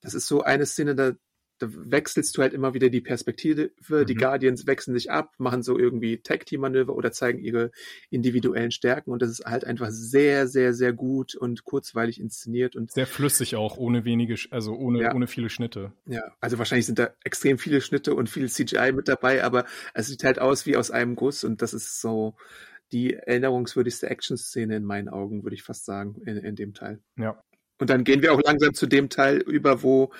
das 0.00 0.14
ist 0.14 0.26
so 0.26 0.42
eine 0.42 0.66
Szene, 0.66 0.94
da, 0.94 1.12
da 1.58 1.68
wechselst 1.70 2.36
du 2.36 2.42
halt 2.42 2.54
immer 2.54 2.72
wieder 2.74 2.88
die 2.88 3.02
Perspektive. 3.02 3.70
Mhm. 3.88 4.06
Die 4.06 4.14
Guardians 4.14 4.66
wechseln 4.66 4.94
sich 4.94 5.10
ab, 5.10 5.34
machen 5.38 5.62
so 5.62 5.78
irgendwie 5.78 6.18
Tag-Team-Manöver 6.18 6.94
oder 6.94 7.12
zeigen 7.12 7.38
ihre 7.38 7.70
individuellen 8.08 8.70
Stärken. 8.70 9.10
Und 9.10 9.20
das 9.20 9.30
ist 9.30 9.44
halt 9.44 9.64
einfach 9.64 9.88
sehr, 9.90 10.48
sehr, 10.48 10.72
sehr 10.72 10.92
gut 10.92 11.34
und 11.34 11.64
kurzweilig 11.64 12.18
inszeniert 12.18 12.76
und 12.76 12.90
sehr 12.92 13.06
flüssig 13.06 13.56
auch, 13.56 13.76
ohne 13.76 14.04
wenige, 14.04 14.36
also 14.50 14.74
ohne, 14.74 15.02
ja. 15.02 15.14
ohne 15.14 15.26
viele 15.26 15.50
Schnitte. 15.50 15.92
Ja, 16.06 16.22
also 16.40 16.58
wahrscheinlich 16.58 16.86
sind 16.86 16.98
da 16.98 17.10
extrem 17.24 17.58
viele 17.58 17.80
Schnitte 17.82 18.14
und 18.14 18.30
viel 18.30 18.48
CGI 18.48 18.92
mit 18.92 19.08
dabei, 19.08 19.44
aber 19.44 19.66
es 19.92 20.06
sieht 20.06 20.24
halt 20.24 20.38
aus 20.38 20.64
wie 20.64 20.76
aus 20.76 20.90
einem 20.90 21.14
Guss 21.14 21.44
und 21.44 21.60
das 21.60 21.74
ist 21.74 22.00
so, 22.00 22.36
die 22.92 23.14
erinnerungswürdigste 23.14 24.08
Action-Szene 24.08 24.76
in 24.76 24.84
meinen 24.84 25.08
Augen, 25.08 25.42
würde 25.42 25.54
ich 25.54 25.62
fast 25.62 25.84
sagen, 25.84 26.20
in, 26.26 26.36
in 26.36 26.56
dem 26.56 26.74
Teil. 26.74 27.00
Ja. 27.16 27.42
Und 27.78 27.90
dann 27.90 28.04
gehen 28.04 28.22
wir 28.22 28.32
auch 28.32 28.42
langsam 28.42 28.74
zu 28.74 28.86
dem 28.86 29.08
Teil 29.08 29.38
über, 29.38 29.82
wo 29.82 30.12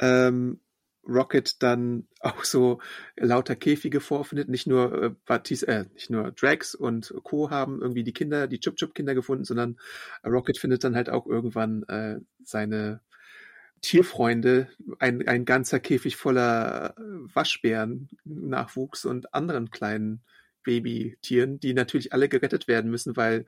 ähm, 0.00 0.60
Rocket 1.08 1.62
dann 1.62 2.06
auch 2.20 2.44
so 2.44 2.80
lauter 3.16 3.56
Käfige 3.56 4.00
vorfindet. 4.00 4.48
Nicht 4.48 4.66
nur 4.66 5.02
äh, 5.02 5.10
Batis, 5.24 5.62
äh, 5.62 5.86
nicht 5.94 6.10
nur 6.10 6.32
Drax 6.32 6.74
und 6.74 7.14
Co. 7.22 7.50
haben 7.50 7.80
irgendwie 7.80 8.04
die 8.04 8.12
Kinder, 8.12 8.46
die 8.46 8.60
Chup 8.60 8.76
Chup 8.76 8.94
Kinder 8.94 9.14
gefunden, 9.14 9.44
sondern 9.44 9.78
Rocket 10.24 10.58
findet 10.58 10.84
dann 10.84 10.96
halt 10.96 11.08
auch 11.08 11.26
irgendwann 11.26 11.84
äh, 11.84 12.20
seine 12.42 13.00
Tierfreunde, 13.82 14.68
ein, 14.98 15.26
ein 15.28 15.44
ganzer 15.44 15.80
Käfig 15.80 16.16
voller 16.16 16.94
Waschbären, 16.96 18.08
Nachwuchs 18.24 19.04
und 19.04 19.34
anderen 19.34 19.70
kleinen 19.70 20.22
Babytieren, 20.66 21.58
die 21.58 21.72
natürlich 21.72 22.12
alle 22.12 22.28
gerettet 22.28 22.68
werden 22.68 22.90
müssen, 22.90 23.16
weil 23.16 23.46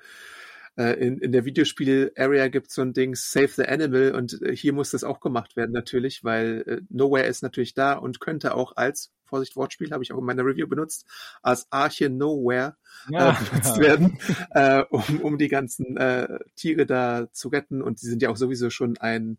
äh, 0.78 0.92
in, 0.92 1.18
in 1.18 1.32
der 1.32 1.44
Videospiel-Area 1.44 2.48
gibt 2.48 2.68
es 2.68 2.74
so 2.74 2.82
ein 2.82 2.92
Ding, 2.92 3.16
Save 3.16 3.48
the 3.48 3.64
Animal 3.66 4.14
und 4.14 4.40
äh, 4.40 4.54
hier 4.54 4.72
muss 4.72 4.92
das 4.92 5.02
auch 5.02 5.18
gemacht 5.18 5.56
werden 5.56 5.72
natürlich, 5.72 6.22
weil 6.22 6.64
äh, 6.66 6.80
Nowhere 6.88 7.26
ist 7.26 7.42
natürlich 7.42 7.74
da 7.74 7.94
und 7.94 8.20
könnte 8.20 8.54
auch 8.54 8.76
als, 8.76 9.12
Vorsicht 9.24 9.56
Wortspiel, 9.56 9.90
habe 9.90 10.04
ich 10.04 10.12
auch 10.12 10.18
in 10.18 10.24
meiner 10.24 10.44
Review 10.44 10.68
benutzt, 10.68 11.04
als 11.42 11.66
Arche 11.70 12.08
Nowhere 12.08 12.76
ja. 13.10 13.30
äh, 13.30 13.44
benutzt 13.50 13.78
werden, 13.80 14.18
äh, 14.52 14.84
um, 14.90 15.20
um 15.20 15.38
die 15.38 15.48
ganzen 15.48 15.96
äh, 15.96 16.38
Tiere 16.54 16.86
da 16.86 17.28
zu 17.32 17.48
retten 17.48 17.82
und 17.82 18.00
die 18.00 18.06
sind 18.06 18.22
ja 18.22 18.30
auch 18.30 18.36
sowieso 18.36 18.70
schon 18.70 18.96
ein 18.98 19.38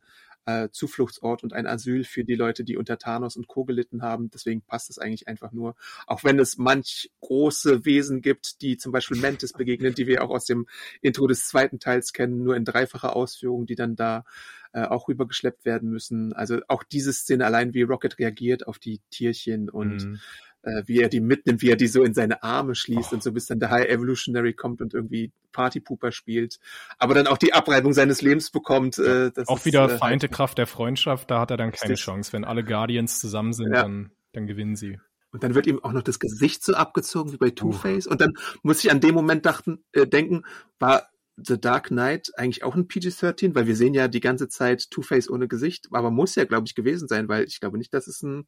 äh, 0.50 0.70
Zufluchtsort 0.72 1.44
und 1.44 1.54
ein 1.54 1.68
Asyl 1.68 2.04
für 2.04 2.24
die 2.24 2.36
Leute, 2.36 2.64
die 2.64 2.78
unter 2.78 2.98
Thanos 2.98 3.36
und 3.36 3.48
Co. 3.48 3.66
gelitten 3.66 4.02
haben. 4.02 4.30
Deswegen 4.32 4.62
passt 4.62 4.90
es 4.90 4.98
eigentlich 4.98 5.28
einfach 5.28 5.52
nur. 5.52 5.76
Auch 6.08 6.24
wenn 6.24 6.40
es 6.40 6.58
manch 6.58 7.12
große 7.22 7.86
Wesen 7.86 8.22
gibt, 8.22 8.62
die 8.62 8.78
zum 8.78 8.92
Beispiel 8.92 9.18
Mantis 9.18 9.54
begegnen, 9.54 9.94
die 9.94 10.08
wir 10.08 10.24
auch 10.24 10.30
aus 10.30 10.46
dem 10.46 10.68
Intro 11.02 11.28
des 11.28 11.48
zweiten 11.48 11.80
Teils 11.80 12.14
kennen, 12.14 12.44
nur 12.44 12.56
in 12.56 12.66
dreifacher 12.66 13.16
Ausführung, 13.16 13.66
die 13.66 13.76
dann 13.76 13.96
da 13.96 14.26
äh, 14.74 14.84
auch 14.84 15.08
rübergeschleppt 15.08 15.66
werden 15.66 15.90
müssen. 15.90 16.34
Also 16.34 16.60
auch 16.68 16.84
diese 16.84 17.14
Szene 17.14 17.46
allein, 17.46 17.74
wie 17.74 17.84
Rocket 17.84 18.20
reagiert 18.20 18.68
auf 18.68 18.80
die 18.80 19.02
Tierchen 19.10 19.70
und 19.70 20.06
mhm 20.06 20.20
äh, 20.64 20.84
wie 20.86 21.00
er 21.00 21.10
die 21.10 21.22
mitnimmt, 21.22 21.62
wie 21.62 21.70
er 21.70 21.76
die 21.76 21.88
so 21.88 22.04
in 22.04 22.14
seine 22.14 22.44
Arme 22.44 22.76
schließt 22.76 23.12
oh. 23.12 23.16
und 23.16 23.24
so 23.24 23.32
bis 23.32 23.46
dann 23.46 23.60
der 23.60 23.70
High 23.70 23.88
Evolutionary 23.88 24.54
kommt 24.54 24.82
und 24.82 24.94
irgendwie 24.94 25.32
Partypooper 25.52 26.12
spielt, 26.12 26.60
aber 26.98 27.14
dann 27.14 27.28
auch 27.28 27.38
die 27.38 27.54
Abreibung 27.54 27.94
seines 27.94 28.22
Lebens 28.22 28.52
bekommt. 28.52 28.98
Ja. 28.98 29.28
Äh, 29.28 29.32
auch 29.48 29.58
ist, 29.58 29.66
wieder 29.66 29.90
äh, 29.90 30.00
halt 30.00 30.32
Kraft 30.32 30.58
der 30.58 30.68
Freundschaft, 30.68 31.32
da 31.32 31.40
hat 31.40 31.52
er 31.52 31.58
dann 31.58 31.72
keine 31.72 31.96
Chance. 31.96 32.34
Wenn 32.34 32.46
alle 32.46 32.64
Guardians 32.64 33.20
zusammen 33.20 33.54
sind, 33.54 33.74
ja. 33.74 33.84
dann, 33.84 34.12
dann 34.34 34.48
gewinnen 34.48 34.76
sie. 34.76 35.00
Und 35.32 35.44
dann 35.44 35.54
wird 35.54 35.68
ihm 35.68 35.84
auch 35.84 35.92
noch 35.92 36.02
das 36.02 36.20
Gesicht 36.20 36.64
so 36.64 36.74
abgezogen 36.74 37.32
wie 37.32 37.38
bei 37.38 37.52
Two-Face. 37.52 38.08
Uh. 38.08 38.12
Und 38.12 38.22
dann 38.22 38.34
muss 38.64 38.84
ich 38.84 38.92
an 38.92 39.00
dem 39.00 39.14
Moment 39.14 39.46
dachten, 39.46 39.84
äh, 39.92 40.08
denken, 40.08 40.44
war 40.80 41.10
The 41.38 41.60
Dark 41.60 41.88
Knight 41.88 42.32
eigentlich 42.36 42.64
auch 42.64 42.76
ein 42.76 42.88
PG-13? 42.88 43.54
Weil 43.54 43.68
wir 43.68 43.76
sehen 43.76 43.94
ja 43.94 44.08
die 44.08 44.20
ganze 44.20 44.50
Zeit 44.50 44.90
Two-Face 44.90 45.30
ohne 45.30 45.48
Gesicht, 45.48 45.88
aber 45.92 46.10
muss 46.10 46.36
ja, 46.36 46.46
glaube 46.46 46.66
ich, 46.66 46.76
gewesen 46.76 47.08
sein, 47.08 47.28
weil 47.28 47.46
ich 47.46 47.60
glaube 47.60 47.78
nicht, 47.78 47.94
dass 47.94 48.08
es 48.08 48.24
ein 48.24 48.48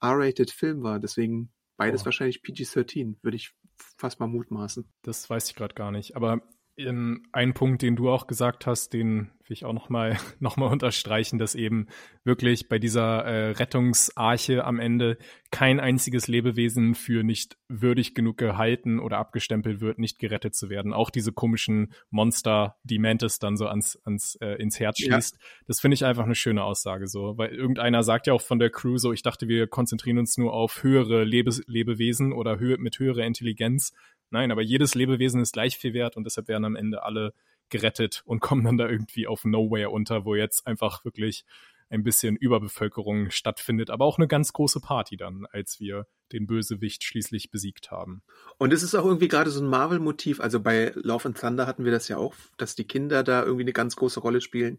R-rated 0.00 0.50
Film 0.50 0.82
war. 0.82 0.98
Deswegen 1.00 1.52
beides 1.76 2.02
oh. 2.02 2.04
wahrscheinlich 2.06 2.42
PG-13, 2.42 3.16
würde 3.22 3.36
ich 3.36 3.54
fast 3.96 4.20
mal 4.20 4.26
mutmaßen. 4.26 4.90
Das 5.02 5.28
weiß 5.28 5.48
ich 5.50 5.56
gerade 5.56 5.74
gar 5.74 5.90
nicht. 5.90 6.16
Aber 6.16 6.42
in 6.80 7.22
ein 7.32 7.54
Punkt, 7.54 7.82
den 7.82 7.96
du 7.96 8.10
auch 8.10 8.26
gesagt 8.26 8.66
hast, 8.66 8.92
den 8.92 9.30
will 9.50 9.54
ich 9.54 9.64
auch 9.64 9.72
nochmal 9.72 10.16
noch 10.40 10.56
mal 10.56 10.66
unterstreichen, 10.66 11.38
dass 11.38 11.54
eben 11.54 11.88
wirklich 12.24 12.68
bei 12.68 12.78
dieser 12.78 13.24
äh, 13.24 13.50
Rettungsarche 13.50 14.64
am 14.64 14.78
Ende 14.78 15.18
kein 15.50 15.80
einziges 15.80 16.28
Lebewesen 16.28 16.94
für 16.94 17.24
nicht 17.24 17.58
würdig 17.68 18.14
genug 18.14 18.38
gehalten 18.38 19.00
oder 19.00 19.18
abgestempelt 19.18 19.80
wird, 19.80 19.98
nicht 19.98 20.18
gerettet 20.18 20.54
zu 20.54 20.70
werden. 20.70 20.92
Auch 20.92 21.10
diese 21.10 21.32
komischen 21.32 21.92
Monster, 22.10 22.76
die 22.84 22.98
Mantis 22.98 23.40
dann 23.40 23.56
so 23.56 23.66
ans, 23.66 23.98
ans 24.04 24.36
äh, 24.36 24.54
ins 24.62 24.78
Herz 24.78 25.00
schließt. 25.00 25.36
Ja. 25.38 25.46
Das 25.66 25.80
finde 25.80 25.96
ich 25.96 26.04
einfach 26.04 26.24
eine 26.24 26.36
schöne 26.36 26.62
Aussage 26.62 27.08
so, 27.08 27.36
weil 27.36 27.50
irgendeiner 27.50 28.02
sagt 28.02 28.28
ja 28.28 28.32
auch 28.32 28.42
von 28.42 28.60
der 28.60 28.70
Crew 28.70 28.96
so, 28.96 29.12
ich 29.12 29.22
dachte, 29.22 29.48
wir 29.48 29.66
konzentrieren 29.66 30.18
uns 30.18 30.38
nur 30.38 30.52
auf 30.52 30.82
höhere 30.82 31.24
Lebe 31.24 31.50
Lebewesen 31.66 32.32
oder 32.32 32.60
hö 32.60 32.76
mit 32.78 32.98
höherer 32.98 33.24
Intelligenz. 33.24 33.92
Nein, 34.30 34.52
aber 34.52 34.62
jedes 34.62 34.94
Lebewesen 34.94 35.40
ist 35.40 35.52
gleich 35.52 35.76
viel 35.76 35.92
wert 35.92 36.16
und 36.16 36.24
deshalb 36.24 36.48
werden 36.48 36.64
am 36.64 36.76
Ende 36.76 37.02
alle 37.02 37.34
gerettet 37.68 38.22
und 38.26 38.40
kommen 38.40 38.64
dann 38.64 38.78
da 38.78 38.88
irgendwie 38.88 39.26
auf 39.26 39.44
Nowhere 39.44 39.90
unter, 39.90 40.24
wo 40.24 40.34
jetzt 40.34 40.66
einfach 40.66 41.04
wirklich 41.04 41.44
ein 41.90 42.04
bisschen 42.04 42.36
Überbevölkerung 42.36 43.30
stattfindet, 43.30 43.90
aber 43.90 44.04
auch 44.04 44.18
eine 44.18 44.28
ganz 44.28 44.52
große 44.52 44.80
Party 44.80 45.16
dann, 45.16 45.46
als 45.50 45.80
wir 45.80 46.06
den 46.32 46.46
Bösewicht 46.46 47.02
schließlich 47.02 47.50
besiegt 47.50 47.90
haben. 47.90 48.22
Und 48.58 48.72
es 48.72 48.84
ist 48.84 48.94
auch 48.94 49.04
irgendwie 49.04 49.26
gerade 49.26 49.50
so 49.50 49.60
ein 49.60 49.68
Marvel-Motiv. 49.68 50.40
Also 50.40 50.60
bei 50.60 50.92
Love 50.94 51.26
and 51.26 51.38
Thunder 51.38 51.66
hatten 51.66 51.84
wir 51.84 51.90
das 51.90 52.06
ja 52.06 52.18
auch, 52.18 52.34
dass 52.56 52.76
die 52.76 52.86
Kinder 52.86 53.24
da 53.24 53.42
irgendwie 53.42 53.64
eine 53.64 53.72
ganz 53.72 53.96
große 53.96 54.20
Rolle 54.20 54.40
spielen. 54.40 54.78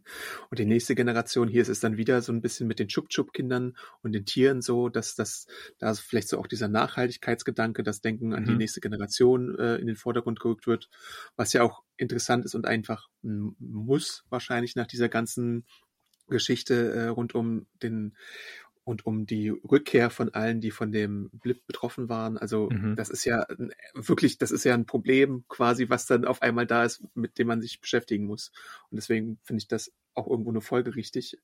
Und 0.49 0.59
die 0.59 0.66
nächste 0.66 0.95
Generation, 0.95 1.49
hier 1.49 1.62
ist 1.62 1.68
es 1.68 1.82
dann 1.82 1.97
wieder 1.97 2.22
so 2.22 2.32
ein 2.32 2.41
bisschen 2.41 2.68
mit 2.68 2.80
den 2.80 2.88
Chup-Chup-Kindern 2.88 3.76
und 4.01 4.14
den 4.14 4.26
Tieren 4.26 4.62
so, 4.62 4.88
dass 4.88 5.16
das, 5.16 5.47
da 5.78 5.93
vielleicht 5.93 6.30
so 6.30 6.39
auch 6.39 6.47
dieser 6.47 6.70
Nachhaltigkeitsgedanke, 6.70 7.84
das 7.84 7.99
Denken 7.99 8.34
an 8.34 8.43
mhm. 8.43 8.47
die 8.47 8.55
nächste 8.55 8.80
Generation 8.80 9.57
äh, 9.59 9.76
in 9.76 9.88
den 9.88 9.97
Vordergrund 9.97 10.39
gerückt 10.39 10.68
wird, 10.68 10.89
was 11.36 11.51
ja 11.51 11.64
auch 11.64 11.84
interessant 11.97 12.45
ist 12.45 12.55
und 12.55 12.66
einfach 12.66 13.09
muss 13.22 14.24
wahrscheinlich 14.30 14.76
nach 14.76 14.88
dieser 14.88 15.09
ganzen 15.09 15.66
Geschichte 16.32 16.92
äh, 16.92 17.08
rund 17.08 17.36
um 17.36 17.68
den 17.84 18.16
und 18.84 19.06
um 19.06 19.26
die 19.26 19.50
Rückkehr 19.50 20.10
von 20.10 20.34
allen, 20.34 20.60
die 20.60 20.72
von 20.72 20.92
dem 20.92 21.30
Blip 21.34 21.66
betroffen 21.68 22.10
waren. 22.10 22.38
Also 22.38 22.70
mhm. 22.72 22.96
das 22.96 23.10
ist 23.10 23.26
ja 23.26 23.46
wirklich, 23.94 24.38
das 24.38 24.52
ist 24.52 24.64
ja 24.64 24.74
ein 24.74 24.86
Problem 24.86 25.46
quasi, 25.48 25.90
was 25.90 26.08
dann 26.08 26.26
auf 26.26 26.42
einmal 26.42 26.66
da 26.66 26.84
ist, 26.84 27.04
mit 27.14 27.38
dem 27.38 27.48
man 27.48 27.62
sich 27.62 27.80
beschäftigen 27.80 28.26
muss. 28.26 28.52
Und 28.90 28.96
deswegen 28.96 29.40
finde 29.44 29.60
ich 29.60 29.68
das 29.68 29.94
auch 30.14 30.28
irgendwo 30.28 30.50
eine 30.50 30.62
Folge 30.62 30.96
richtig. 30.96 31.38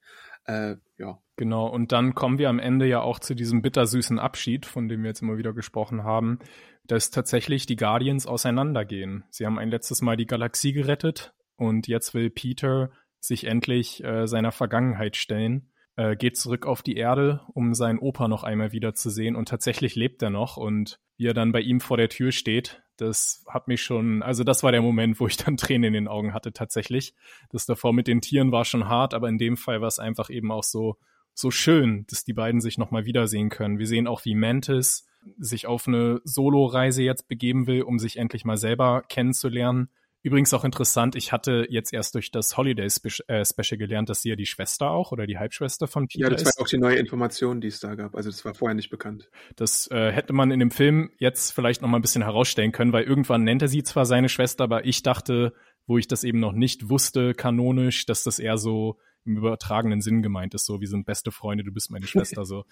Äh, 0.45 0.75
ja. 0.97 1.21
Genau, 1.35 1.67
und 1.67 1.91
dann 1.91 2.15
kommen 2.15 2.39
wir 2.39 2.49
am 2.49 2.59
Ende 2.59 2.87
ja 2.87 3.01
auch 3.01 3.19
zu 3.19 3.35
diesem 3.35 3.61
bittersüßen 3.61 4.19
Abschied, 4.19 4.65
von 4.65 4.87
dem 4.87 5.03
wir 5.03 5.09
jetzt 5.09 5.21
immer 5.21 5.37
wieder 5.37 5.53
gesprochen 5.53 6.03
haben, 6.03 6.39
dass 6.85 7.11
tatsächlich 7.11 7.65
die 7.65 7.75
Guardians 7.75 8.25
auseinandergehen. 8.25 9.25
Sie 9.29 9.45
haben 9.45 9.59
ein 9.59 9.69
letztes 9.69 10.01
Mal 10.01 10.17
die 10.17 10.25
Galaxie 10.25 10.73
gerettet 10.73 11.33
und 11.55 11.87
jetzt 11.87 12.13
will 12.13 12.29
Peter 12.29 12.91
sich 13.19 13.45
endlich 13.45 14.03
äh, 14.03 14.27
seiner 14.27 14.51
Vergangenheit 14.51 15.15
stellen. 15.15 15.71
äh, 15.95 16.15
geht 16.15 16.37
zurück 16.37 16.65
auf 16.65 16.83
die 16.83 16.95
Erde, 16.95 17.41
um 17.53 17.73
seinen 17.73 17.99
Opa 17.99 18.27
noch 18.27 18.43
einmal 18.43 18.71
wiederzusehen 18.71 19.35
und 19.35 19.47
tatsächlich 19.49 19.95
lebt 19.95 20.21
er 20.21 20.29
noch 20.29 20.57
und 20.57 20.99
wie 21.17 21.25
er 21.25 21.33
dann 21.33 21.51
bei 21.51 21.61
ihm 21.61 21.79
vor 21.79 21.97
der 21.97 22.09
Tür 22.09 22.31
steht, 22.31 22.83
das 22.97 23.45
hat 23.47 23.67
mich 23.67 23.81
schon, 23.81 24.23
also 24.23 24.43
das 24.43 24.63
war 24.63 24.71
der 24.71 24.81
Moment, 24.81 25.19
wo 25.19 25.27
ich 25.27 25.37
dann 25.37 25.57
Tränen 25.57 25.85
in 25.85 25.93
den 25.93 26.07
Augen 26.07 26.33
hatte 26.33 26.51
tatsächlich. 26.51 27.13
Das 27.49 27.65
davor 27.65 27.93
mit 27.93 28.07
den 28.07 28.21
Tieren 28.21 28.51
war 28.51 28.65
schon 28.65 28.87
hart, 28.87 29.13
aber 29.13 29.29
in 29.29 29.37
dem 29.37 29.57
Fall 29.57 29.81
war 29.81 29.87
es 29.87 29.99
einfach 29.99 30.29
eben 30.29 30.51
auch 30.51 30.63
so, 30.63 30.97
so 31.33 31.51
schön, 31.51 32.05
dass 32.09 32.23
die 32.23 32.33
beiden 32.33 32.61
sich 32.61 32.77
nochmal 32.77 33.05
wiedersehen 33.05 33.49
können. 33.49 33.79
Wir 33.79 33.87
sehen 33.87 34.07
auch, 34.07 34.25
wie 34.25 34.35
Mantis 34.35 35.07
sich 35.37 35.67
auf 35.67 35.87
eine 35.87 36.21
Solo-Reise 36.23 37.03
jetzt 37.03 37.27
begeben 37.27 37.67
will, 37.67 37.83
um 37.83 37.99
sich 37.99 38.17
endlich 38.17 38.45
mal 38.45 38.57
selber 38.57 39.03
kennenzulernen. 39.07 39.89
Übrigens 40.27 40.53
auch 40.53 40.65
interessant, 40.65 41.15
ich 41.15 41.31
hatte 41.31 41.65
jetzt 41.69 41.93
erst 41.93 42.13
durch 42.13 42.31
das 42.31 42.57
Holiday 42.57 42.85
äh, 43.27 43.45
Special 43.45 43.77
gelernt, 43.77 44.09
dass 44.09 44.23
sie 44.23 44.29
ja 44.29 44.35
die 44.35 44.45
Schwester 44.45 44.89
auch 44.89 45.13
oder 45.13 45.25
die 45.25 45.37
Halbschwester 45.37 45.87
von 45.87 46.09
Peter 46.09 46.25
ist. 46.25 46.25
Ja, 46.25 46.29
das 46.29 46.41
ist. 46.41 46.57
war 46.57 46.65
auch 46.65 46.67
die 46.67 46.77
neue 46.77 46.97
Information, 46.97 47.61
die 47.61 47.69
es 47.69 47.79
da 47.79 47.95
gab. 47.95 48.13
Also 48.13 48.29
das 48.29 48.43
war 48.43 48.53
vorher 48.53 48.75
nicht 48.75 48.89
bekannt. 48.89 49.29
Das 49.55 49.89
äh, 49.89 50.11
hätte 50.11 50.33
man 50.33 50.51
in 50.51 50.59
dem 50.59 50.69
Film 50.69 51.11
jetzt 51.17 51.51
vielleicht 51.51 51.81
noch 51.81 51.87
mal 51.87 51.97
ein 51.97 52.01
bisschen 52.01 52.23
herausstellen 52.23 52.73
können, 52.73 52.91
weil 52.91 53.05
irgendwann 53.05 53.45
nennt 53.45 53.61
er 53.61 53.69
sie 53.69 53.83
zwar 53.83 54.05
seine 54.05 54.27
Schwester, 54.27 54.65
aber 54.65 54.83
ich 54.83 55.01
dachte, 55.01 55.53
wo 55.85 55.97
ich 55.97 56.09
das 56.09 56.25
eben 56.25 56.41
noch 56.41 56.51
nicht 56.51 56.89
wusste, 56.89 57.33
kanonisch, 57.33 58.05
dass 58.05 58.25
das 58.25 58.37
eher 58.37 58.57
so 58.57 58.99
im 59.23 59.37
übertragenen 59.37 60.01
Sinn 60.01 60.21
gemeint 60.21 60.53
ist, 60.55 60.65
so 60.65 60.81
wir 60.81 60.89
sind 60.89 61.05
beste 61.05 61.31
Freunde, 61.31 61.63
du 61.63 61.71
bist 61.71 61.89
meine 61.89 62.05
Schwester, 62.07 62.43
so. 62.43 62.65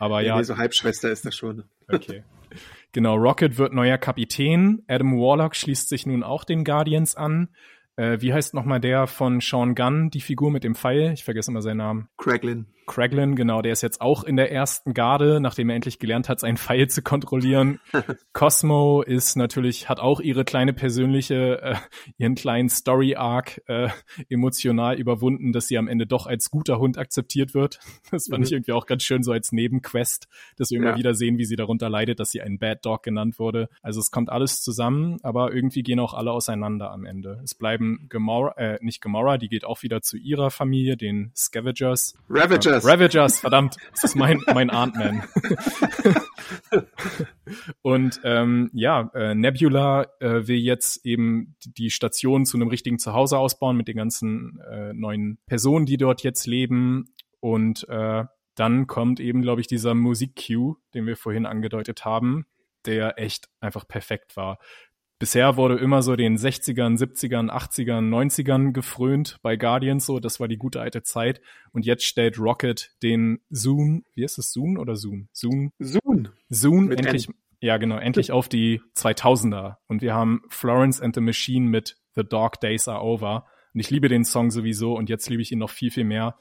Aber 0.00 0.22
ja. 0.22 0.36
Nee, 0.36 0.42
so 0.42 0.56
Halbschwester 0.56 1.10
ist 1.10 1.24
das 1.26 1.36
schon. 1.36 1.64
Okay. 1.86 2.24
Genau, 2.92 3.14
Rocket 3.14 3.58
wird 3.58 3.72
neuer 3.72 3.98
Kapitän. 3.98 4.82
Adam 4.88 5.12
Warlock 5.12 5.54
schließt 5.54 5.88
sich 5.88 6.06
nun 6.06 6.24
auch 6.24 6.42
den 6.42 6.64
Guardians 6.64 7.14
an. 7.14 7.50
Äh, 7.96 8.20
wie 8.20 8.32
heißt 8.32 8.54
nochmal 8.54 8.80
der 8.80 9.06
von 9.06 9.40
Sean 9.40 9.74
Gunn, 9.74 10.10
die 10.10 10.20
Figur 10.22 10.50
mit 10.50 10.64
dem 10.64 10.74
Pfeil? 10.74 11.12
Ich 11.12 11.22
vergesse 11.22 11.50
immer 11.50 11.62
seinen 11.62 11.76
Namen. 11.76 12.08
Craglin. 12.16 12.66
Craglin, 12.90 13.36
genau, 13.36 13.62
der 13.62 13.70
ist 13.70 13.82
jetzt 13.82 14.00
auch 14.00 14.24
in 14.24 14.34
der 14.34 14.50
ersten 14.50 14.94
Garde, 14.94 15.40
nachdem 15.40 15.70
er 15.70 15.76
endlich 15.76 16.00
gelernt 16.00 16.28
hat, 16.28 16.40
seinen 16.40 16.56
Pfeil 16.56 16.88
zu 16.88 17.02
kontrollieren. 17.02 17.78
Cosmo 18.32 19.02
ist 19.02 19.36
natürlich, 19.36 19.88
hat 19.88 20.00
auch 20.00 20.18
ihre 20.18 20.44
kleine 20.44 20.72
persönliche, 20.72 21.62
äh, 21.62 21.76
ihren 22.18 22.34
kleinen 22.34 22.68
Story-Arc 22.68 23.62
äh, 23.68 23.90
emotional 24.28 24.98
überwunden, 24.98 25.52
dass 25.52 25.68
sie 25.68 25.78
am 25.78 25.86
Ende 25.86 26.04
doch 26.04 26.26
als 26.26 26.50
guter 26.50 26.80
Hund 26.80 26.98
akzeptiert 26.98 27.54
wird. 27.54 27.78
Das 28.10 28.26
fand 28.28 28.40
mhm. 28.40 28.46
ich 28.46 28.52
irgendwie 28.52 28.72
auch 28.72 28.86
ganz 28.86 29.04
schön 29.04 29.22
so 29.22 29.30
als 29.30 29.52
Nebenquest, 29.52 30.26
dass 30.56 30.70
wir 30.72 30.78
immer 30.78 30.90
ja. 30.90 30.96
wieder 30.96 31.14
sehen, 31.14 31.38
wie 31.38 31.44
sie 31.44 31.54
darunter 31.54 31.88
leidet, 31.88 32.18
dass 32.18 32.32
sie 32.32 32.42
ein 32.42 32.58
Bad 32.58 32.84
Dog 32.84 33.04
genannt 33.04 33.38
wurde. 33.38 33.68
Also 33.82 34.00
es 34.00 34.10
kommt 34.10 34.30
alles 34.30 34.62
zusammen, 34.62 35.18
aber 35.22 35.54
irgendwie 35.54 35.84
gehen 35.84 36.00
auch 36.00 36.12
alle 36.12 36.32
auseinander 36.32 36.90
am 36.90 37.04
Ende. 37.04 37.40
Es 37.44 37.54
bleiben 37.54 38.06
Gamora, 38.08 38.56
äh, 38.56 38.78
nicht 38.80 39.00
Gamora, 39.00 39.38
die 39.38 39.48
geht 39.48 39.64
auch 39.64 39.84
wieder 39.84 40.02
zu 40.02 40.16
ihrer 40.16 40.50
Familie, 40.50 40.96
den 40.96 41.30
Scavengers. 41.36 42.14
Ravagers. 42.28 42.79
Ravagers. 42.84 42.92
Ravagers, 42.92 43.40
verdammt, 43.40 43.76
das 43.92 44.04
ist 44.04 44.16
mein, 44.16 44.42
mein 44.52 44.70
Ant-Man. 44.70 45.22
und 47.82 48.20
ähm, 48.24 48.70
ja, 48.72 49.10
äh, 49.14 49.34
Nebula 49.34 50.06
äh, 50.20 50.46
will 50.46 50.58
jetzt 50.58 51.04
eben 51.04 51.56
die 51.64 51.90
Station 51.90 52.44
zu 52.44 52.56
einem 52.56 52.68
richtigen 52.68 52.98
Zuhause 52.98 53.38
ausbauen 53.38 53.76
mit 53.76 53.88
den 53.88 53.96
ganzen 53.96 54.60
äh, 54.70 54.92
neuen 54.92 55.38
Personen, 55.46 55.86
die 55.86 55.96
dort 55.96 56.22
jetzt 56.22 56.46
leben. 56.46 57.14
Und 57.40 57.88
äh, 57.88 58.24
dann 58.54 58.86
kommt 58.86 59.20
eben, 59.20 59.42
glaube 59.42 59.60
ich, 59.60 59.66
dieser 59.66 59.94
Musik-Cue, 59.94 60.76
den 60.94 61.06
wir 61.06 61.16
vorhin 61.16 61.46
angedeutet 61.46 62.04
haben, 62.04 62.46
der 62.86 63.18
echt 63.18 63.48
einfach 63.60 63.86
perfekt 63.86 64.36
war 64.36 64.58
bisher 65.20 65.56
wurde 65.56 65.76
immer 65.76 66.02
so 66.02 66.16
den 66.16 66.36
60ern, 66.36 66.98
70ern, 66.98 67.50
80ern, 67.50 68.08
90ern 68.08 68.72
gefrönt 68.72 69.36
bei 69.42 69.54
Guardians 69.54 70.06
so, 70.06 70.18
das 70.18 70.40
war 70.40 70.48
die 70.48 70.56
gute 70.56 70.80
alte 70.80 71.02
Zeit 71.04 71.40
und 71.70 71.86
jetzt 71.86 72.04
stellt 72.04 72.40
Rocket 72.40 72.90
den 73.04 73.38
Zoom, 73.50 74.02
wie 74.14 74.24
ist 74.24 74.38
es 74.38 74.52
Zoom 74.52 74.78
oder 74.78 74.96
Zoom? 74.96 75.28
Zoom. 75.32 75.72
Zoom. 75.78 76.28
Zoom 76.48 76.90
endlich 76.90 77.28
N. 77.28 77.34
ja 77.60 77.76
genau, 77.76 77.98
endlich 77.98 78.32
auf 78.32 78.48
die 78.48 78.80
2000er 78.96 79.76
und 79.86 80.02
wir 80.02 80.14
haben 80.14 80.40
Florence 80.48 81.00
and 81.00 81.14
the 81.14 81.20
Machine 81.20 81.68
mit 81.68 81.98
The 82.16 82.24
Dark 82.24 82.60
Days 82.60 82.88
Are 82.88 83.04
Over 83.04 83.44
und 83.74 83.80
ich 83.80 83.90
liebe 83.90 84.08
den 84.08 84.24
Song 84.24 84.50
sowieso 84.50 84.94
und 84.94 85.10
jetzt 85.10 85.28
liebe 85.28 85.42
ich 85.42 85.52
ihn 85.52 85.58
noch 85.58 85.70
viel 85.70 85.90
viel 85.90 86.04
mehr 86.04 86.36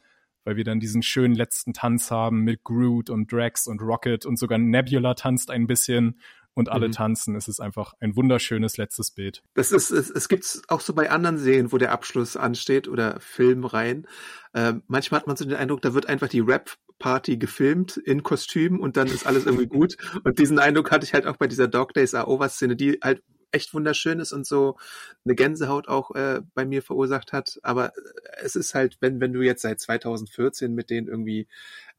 weil 0.46 0.56
wir 0.56 0.64
dann 0.64 0.80
diesen 0.80 1.04
schönen 1.04 1.36
letzten 1.36 1.74
Tanz 1.74 2.12
haben 2.12 2.42
mit 2.42 2.64
Groot 2.64 3.10
und 3.10 3.32
Drax 3.32 3.68
und 3.68 3.82
Rocket 3.82 4.26
und 4.26 4.40
sogar 4.40 4.58
Nebula 4.58 5.14
tanzt 5.14 5.52
ein 5.52 5.68
bisschen 5.68 6.20
und 6.60 6.70
alle 6.70 6.88
mhm. 6.88 6.92
tanzen. 6.92 7.36
Es 7.36 7.48
ist 7.48 7.60
einfach 7.60 7.94
ein 8.00 8.16
wunderschönes 8.16 8.78
letztes 8.78 9.12
Bild. 9.12 9.42
Das 9.56 9.72
ist, 9.72 9.92
es, 9.92 10.10
es 10.10 10.30
gibt 10.30 10.62
auch 10.68 10.82
so 10.82 10.94
bei 10.94 11.10
anderen 11.10 11.38
Serien, 11.38 11.72
wo 11.72 11.78
der 11.78 11.92
Abschluss 11.92 12.38
ansteht 12.38 12.88
oder 12.88 13.20
Filmreihen. 13.20 14.08
Ähm, 14.54 14.84
manchmal 14.88 15.22
hat 15.22 15.28
man 15.28 15.38
so 15.38 15.46
den 15.46 15.56
Eindruck, 15.56 15.82
da 15.82 15.94
wird 15.94 16.08
einfach 16.08 16.28
die 16.28 16.42
Rap 16.42 16.76
Party 17.00 17.38
gefilmt 17.38 17.98
in 17.98 18.24
Kostüm 18.24 18.80
und 18.80 18.98
dann 18.98 19.08
ist 19.08 19.26
alles 19.26 19.46
irgendwie 19.46 19.68
gut. 19.68 19.96
Und 20.24 20.38
diesen 20.38 20.60
Eindruck 20.60 20.92
hatte 20.92 21.06
ich 21.06 21.14
halt 21.14 21.26
auch 21.26 21.38
bei 21.38 21.48
dieser 21.48 21.68
Dog 21.68 21.94
Days 21.94 22.14
Are 22.14 22.28
Over 22.28 22.50
Szene, 22.50 22.76
die 22.76 23.00
halt 23.02 23.24
echt 23.52 23.74
wunderschön 23.74 24.20
ist 24.20 24.32
und 24.32 24.46
so 24.46 24.78
eine 25.26 25.36
Gänsehaut 25.36 25.88
auch 25.88 26.12
äh, 26.12 26.42
bei 26.54 26.66
mir 26.66 26.82
verursacht 26.82 27.34
hat. 27.34 27.60
Aber 27.64 27.88
äh, 27.96 28.02
es 28.44 28.56
ist 28.56 28.76
halt, 28.76 28.98
wenn, 29.02 29.20
wenn 29.20 29.34
du 29.34 29.42
jetzt 29.42 29.62
seit 29.62 29.80
2014 29.80 30.74
mit 30.74 30.90
denen 30.90 31.08
irgendwie 31.08 31.48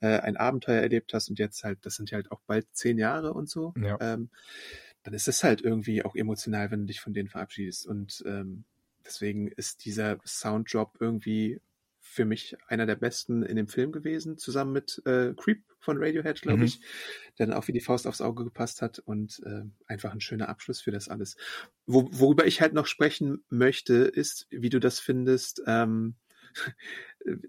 äh, 0.01 0.19
ein 0.19 0.37
Abenteuer 0.37 0.81
erlebt 0.81 1.13
hast 1.15 1.29
und 1.29 1.39
jetzt 1.39 1.65
halt, 1.65 1.79
das 1.83 1.97
sind 1.97 2.11
ja 2.11 2.17
halt 2.17 2.31
auch 2.31 2.41
bald 2.47 2.67
zehn 2.73 2.99
Jahre 2.99 3.33
und 3.33 3.49
so, 3.49 3.75
ja. 3.81 3.97
ähm, 4.01 4.31
dann 5.03 5.15
ist 5.15 5.29
es 5.29 5.45
halt 5.45 5.63
irgendwie 5.63 6.05
auch 6.05 6.15
emotional, 6.15 6.71
wenn 6.71 6.81
du 6.81 6.87
dich 6.87 7.01
von 7.01 7.13
denen 7.13 7.29
verabschiedest. 7.29 7.87
Und 7.87 8.23
ähm, 8.27 8.65
deswegen 9.05 9.49
ist 9.49 9.85
dieser 9.85 10.19
Soundjob 10.25 10.97
irgendwie 11.01 11.61
für 12.11 12.25
mich 12.25 12.57
einer 12.67 12.87
der 12.87 12.97
besten 12.97 13.45
in 13.45 13.55
dem 13.55 13.69
Film 13.69 13.93
gewesen, 13.93 14.37
zusammen 14.37 14.73
mit 14.73 15.01
äh, 15.07 15.33
Creep 15.37 15.63
von 15.79 15.97
Radiohead, 16.03 16.43
glaube 16.43 16.59
mhm. 16.59 16.65
ich, 16.65 16.81
der 17.39 17.47
dann 17.47 17.57
auch 17.57 17.69
wie 17.69 17.73
die 17.73 17.81
Faust 17.81 18.09
aufs 18.09 18.21
Auge 18.21 18.43
gepasst 18.43 18.83
hat 18.83 18.99
und 18.99 19.41
äh, 19.47 19.63
einfach 19.87 20.13
ein 20.13 20.21
schöner 20.21 20.49
Abschluss 20.49 20.81
für 20.81 20.91
das 20.91 21.09
alles. 21.09 21.37
Wo, 21.87 22.09
worüber 22.11 22.47
ich 22.47 22.61
halt 22.61 22.75
noch 22.75 22.87
sprechen 22.87 23.45
möchte, 23.49 23.95
ist, 23.95 24.49
wie 24.51 24.71
du 24.71 24.81
das 24.81 24.99
findest, 24.99 25.63
ähm, 25.69 26.17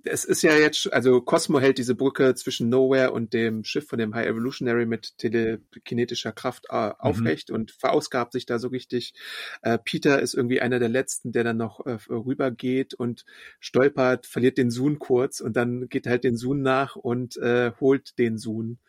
es 0.03 0.25
ist 0.25 0.41
ja 0.41 0.55
jetzt, 0.55 0.91
also 0.91 1.21
Cosmo 1.21 1.59
hält 1.59 1.77
diese 1.77 1.95
Brücke 1.95 2.35
zwischen 2.35 2.69
Nowhere 2.69 3.11
und 3.11 3.33
dem 3.33 3.63
Schiff 3.63 3.87
von 3.87 3.99
dem 3.99 4.13
High 4.13 4.27
Evolutionary 4.27 4.85
mit 4.85 5.17
telekinetischer 5.17 6.31
Kraft 6.31 6.65
äh, 6.69 6.87
mhm. 6.87 6.93
aufrecht 6.99 7.49
mhm. 7.49 7.55
und 7.55 7.71
verausgabt 7.71 8.33
sich 8.33 8.45
da 8.45 8.59
so 8.59 8.67
richtig. 8.67 9.13
Äh, 9.61 9.77
Peter 9.83 10.21
ist 10.21 10.33
irgendwie 10.33 10.61
einer 10.61 10.79
der 10.79 10.89
letzten, 10.89 11.31
der 11.31 11.43
dann 11.43 11.57
noch 11.57 11.85
äh, 11.85 11.97
rübergeht 12.09 12.93
und 12.93 13.25
stolpert, 13.59 14.25
verliert 14.25 14.57
den 14.57 14.71
Sohn 14.71 14.99
kurz 14.99 15.39
und 15.39 15.55
dann 15.55 15.87
geht 15.87 16.07
halt 16.07 16.23
den 16.23 16.35
Sohn 16.35 16.61
nach 16.61 16.95
und 16.95 17.37
äh, 17.37 17.71
holt 17.79 18.17
den 18.19 18.37
Sohn 18.37 18.79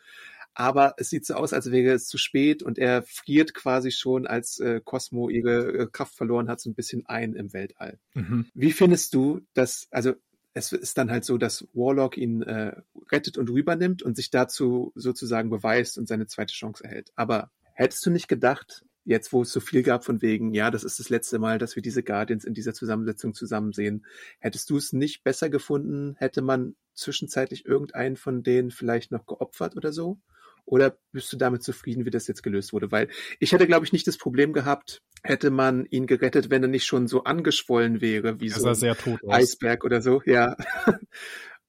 aber 0.55 0.93
es 0.97 1.09
sieht 1.09 1.25
so 1.25 1.33
aus, 1.33 1.51
als 1.51 1.71
wäre 1.71 1.93
es 1.95 2.07
zu 2.07 2.17
spät 2.17 2.61
und 2.61 2.77
er 2.77 3.01
friert 3.03 3.53
quasi 3.53 3.91
schon, 3.91 4.27
als 4.27 4.59
äh, 4.59 4.81
Cosmo 4.83 5.29
ihre 5.29 5.73
äh, 5.73 5.87
Kraft 5.91 6.15
verloren 6.15 6.47
hat, 6.47 6.59
so 6.59 6.69
ein 6.69 6.75
bisschen 6.75 7.05
ein 7.07 7.33
im 7.33 7.53
Weltall. 7.53 7.97
Mhm. 8.13 8.45
Wie 8.53 8.71
findest 8.71 9.15
du, 9.15 9.41
dass, 9.55 9.87
also 9.89 10.13
es 10.53 10.71
ist 10.71 10.97
dann 10.97 11.09
halt 11.09 11.25
so, 11.25 11.37
dass 11.37 11.67
Warlock 11.73 12.17
ihn 12.17 12.43
äh, 12.43 12.75
rettet 13.11 13.37
und 13.37 13.49
rübernimmt 13.49 14.03
und 14.03 14.15
sich 14.15 14.29
dazu 14.29 14.91
sozusagen 14.95 15.49
beweist 15.49 15.97
und 15.97 16.07
seine 16.07 16.27
zweite 16.27 16.53
Chance 16.53 16.83
erhält. 16.83 17.11
Aber 17.15 17.51
hättest 17.73 18.05
du 18.05 18.11
nicht 18.11 18.27
gedacht, 18.27 18.85
jetzt 19.05 19.33
wo 19.33 19.41
es 19.41 19.51
so 19.51 19.59
viel 19.59 19.83
gab 19.83 20.05
von 20.05 20.21
wegen, 20.21 20.53
ja, 20.53 20.71
das 20.71 20.83
ist 20.83 20.99
das 20.99 21.09
letzte 21.09 21.39
Mal, 21.39 21.57
dass 21.57 21.75
wir 21.75 21.83
diese 21.83 22.03
Guardians 22.03 22.45
in 22.45 22.53
dieser 22.53 22.73
Zusammensetzung 22.73 23.33
zusammen 23.33 23.73
sehen, 23.73 24.05
hättest 24.39 24.69
du 24.69 24.77
es 24.77 24.93
nicht 24.93 25.23
besser 25.23 25.49
gefunden, 25.49 26.15
hätte 26.17 26.41
man 26.41 26.75
zwischenzeitlich 26.93 27.65
irgendeinen 27.65 28.15
von 28.15 28.43
denen 28.43 28.71
vielleicht 28.71 29.11
noch 29.11 29.25
geopfert 29.25 29.75
oder 29.75 29.91
so? 29.91 30.19
Oder 30.65 30.97
bist 31.11 31.31
du 31.33 31.37
damit 31.37 31.63
zufrieden, 31.63 32.05
wie 32.05 32.09
das 32.09 32.27
jetzt 32.27 32.43
gelöst 32.43 32.73
wurde? 32.73 32.91
Weil 32.91 33.09
ich 33.39 33.51
hätte, 33.51 33.67
glaube 33.67 33.85
ich, 33.85 33.93
nicht 33.93 34.07
das 34.07 34.17
Problem 34.17 34.53
gehabt, 34.53 34.99
hätte 35.23 35.51
man 35.51 35.85
ihn 35.85 36.07
gerettet, 36.07 36.49
wenn 36.49 36.63
er 36.63 36.69
nicht 36.69 36.85
schon 36.85 37.07
so 37.07 37.23
angeschwollen 37.23 38.01
wäre, 38.01 38.39
wie 38.39 38.49
so 38.49 38.67
ein 38.67 39.19
Eisberg 39.29 39.83
oder 39.83 40.01
so, 40.01 40.21
ja. 40.25 40.55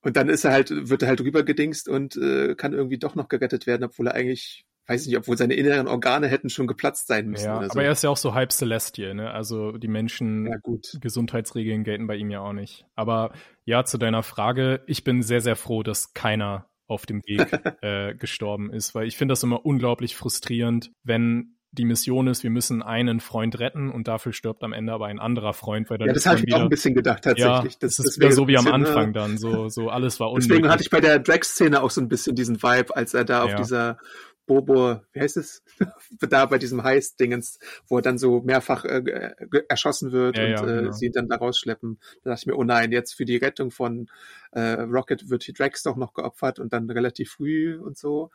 Und 0.04 0.18
dann 0.18 0.28
ist 0.28 0.44
er 0.44 0.52
halt, 0.52 0.70
wird 0.70 1.02
er 1.02 1.08
halt 1.08 1.22
rübergedingst 1.22 1.88
und 1.88 2.14
äh, 2.16 2.54
kann 2.56 2.74
irgendwie 2.74 2.98
doch 2.98 3.14
noch 3.14 3.28
gerettet 3.28 3.66
werden, 3.66 3.84
obwohl 3.84 4.08
er 4.08 4.14
eigentlich, 4.14 4.66
weiß 4.86 5.06
nicht, 5.06 5.16
obwohl 5.16 5.38
seine 5.38 5.54
inneren 5.54 5.88
Organe 5.88 6.28
hätten 6.28 6.50
schon 6.50 6.66
geplatzt 6.66 7.06
sein 7.06 7.28
müssen. 7.28 7.46
Ja, 7.46 7.56
oder 7.56 7.68
so. 7.68 7.72
aber 7.72 7.84
er 7.84 7.92
ist 7.92 8.04
ja 8.04 8.10
auch 8.10 8.18
so 8.18 8.34
halb 8.34 8.52
Celestial, 8.52 9.14
ne? 9.14 9.30
Also 9.30 9.72
die 9.72 9.88
Menschen, 9.88 10.46
ja, 10.46 10.58
gut. 10.58 10.98
Gesundheitsregeln 11.00 11.84
gelten 11.84 12.06
bei 12.06 12.16
ihm 12.16 12.30
ja 12.30 12.40
auch 12.40 12.52
nicht. 12.52 12.84
Aber 12.94 13.32
ja, 13.64 13.86
zu 13.86 13.96
deiner 13.96 14.22
Frage, 14.22 14.82
ich 14.86 15.04
bin 15.04 15.22
sehr, 15.22 15.40
sehr 15.40 15.56
froh, 15.56 15.82
dass 15.82 16.12
keiner 16.12 16.68
auf 16.86 17.06
dem 17.06 17.22
Weg 17.26 17.40
äh, 17.82 18.14
gestorben 18.14 18.72
ist, 18.72 18.94
weil 18.94 19.06
ich 19.06 19.16
finde 19.16 19.32
das 19.32 19.42
immer 19.42 19.64
unglaublich 19.64 20.16
frustrierend, 20.16 20.90
wenn 21.02 21.56
die 21.74 21.84
Mission 21.84 22.28
ist, 22.28 22.42
wir 22.42 22.50
müssen 22.50 22.82
einen 22.82 23.20
Freund 23.20 23.58
retten 23.58 23.90
und 23.90 24.06
dafür 24.06 24.32
stirbt 24.32 24.62
am 24.62 24.72
Ende 24.72 24.92
aber 24.92 25.06
ein 25.06 25.18
anderer 25.18 25.52
Freund. 25.52 25.90
Weil 25.90 25.98
dann 25.98 26.08
ja, 26.08 26.14
das 26.14 26.24
habe 26.24 26.38
ich 26.38 26.46
wieder, 26.46 26.58
auch 26.58 26.62
ein 26.62 26.68
bisschen 26.68 26.94
gedacht 26.94 27.24
tatsächlich. 27.24 27.72
Ja, 27.72 27.78
das, 27.80 27.96
das 27.96 27.98
ist 27.98 28.20
wieder 28.20 28.32
so 28.32 28.46
wie 28.46 28.56
am 28.56 28.68
Anfang 28.68 29.12
dann, 29.12 29.38
so, 29.38 29.68
so 29.68 29.88
alles 29.88 30.20
war 30.20 30.28
unmöglich. 30.28 30.48
Deswegen 30.50 30.68
hatte 30.68 30.82
ich 30.82 30.90
bei 30.90 31.00
der 31.00 31.18
Drag-Szene 31.18 31.82
auch 31.82 31.90
so 31.90 32.00
ein 32.00 32.08
bisschen 32.08 32.36
diesen 32.36 32.62
Vibe, 32.62 32.96
als 32.96 33.12
er 33.14 33.24
da 33.24 33.42
auf 33.42 33.50
ja. 33.50 33.56
dieser 33.56 33.98
Bobo, 34.46 35.00
wie 35.12 35.20
heißt 35.20 35.36
es? 35.36 35.62
da 36.20 36.46
bei 36.46 36.58
diesem 36.58 36.82
Heist-Dingens, 36.82 37.58
wo 37.86 37.96
er 37.98 38.02
dann 38.02 38.18
so 38.18 38.40
mehrfach 38.42 38.84
äh, 38.84 39.32
erschossen 39.68 40.12
wird 40.12 40.36
Ja, 40.36 40.44
und 40.44 40.50
ja, 40.50 40.62
äh, 40.62 40.80
genau. 40.80 40.92
sie 40.92 41.06
ihn 41.06 41.12
dann 41.12 41.28
da 41.28 41.36
rausschleppen. 41.36 41.98
Da 42.22 42.30
dachte 42.30 42.42
ich 42.42 42.46
mir, 42.46 42.56
oh 42.56 42.64
nein, 42.64 42.92
jetzt 42.92 43.14
für 43.14 43.24
die 43.24 43.36
Rettung 43.36 43.70
von 43.70 44.08
äh, 44.52 44.80
Rocket 44.80 45.30
wird 45.30 45.46
die 45.46 45.52
Drax 45.52 45.82
doch 45.82 45.96
noch 45.96 46.14
geopfert 46.14 46.58
und 46.58 46.72
dann 46.72 46.90
relativ 46.90 47.32
früh 47.32 47.76
und 47.76 47.96
so. 47.96 48.30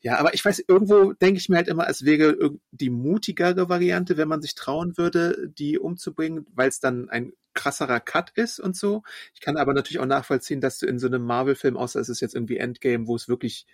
Ja, 0.00 0.18
aber 0.18 0.34
ich 0.34 0.44
weiß, 0.44 0.64
irgendwo 0.68 1.14
denke 1.14 1.38
ich 1.38 1.48
mir 1.48 1.56
halt 1.56 1.68
immer, 1.68 1.88
es 1.88 2.04
wäre 2.04 2.36
die 2.72 2.90
mutigere 2.90 3.70
Variante, 3.70 4.18
wenn 4.18 4.28
man 4.28 4.42
sich 4.42 4.54
trauen 4.54 4.98
würde, 4.98 5.48
die 5.48 5.78
umzubringen, 5.78 6.46
weil 6.52 6.68
es 6.68 6.78
dann 6.78 7.08
ein 7.08 7.32
krasserer 7.54 8.00
Cut 8.00 8.30
ist 8.34 8.60
und 8.60 8.76
so. 8.76 9.02
Ich 9.32 9.40
kann 9.40 9.56
aber 9.56 9.72
natürlich 9.72 10.00
auch 10.00 10.06
nachvollziehen, 10.06 10.60
dass 10.60 10.78
du 10.78 10.86
in 10.86 10.98
so 10.98 11.06
einem 11.06 11.24
Marvel-Film, 11.24 11.76
außer 11.78 12.00
es 12.00 12.10
ist 12.10 12.20
jetzt 12.20 12.34
irgendwie 12.34 12.58
Endgame, 12.58 13.06
wo 13.06 13.16
es 13.16 13.28
wirklich 13.28 13.66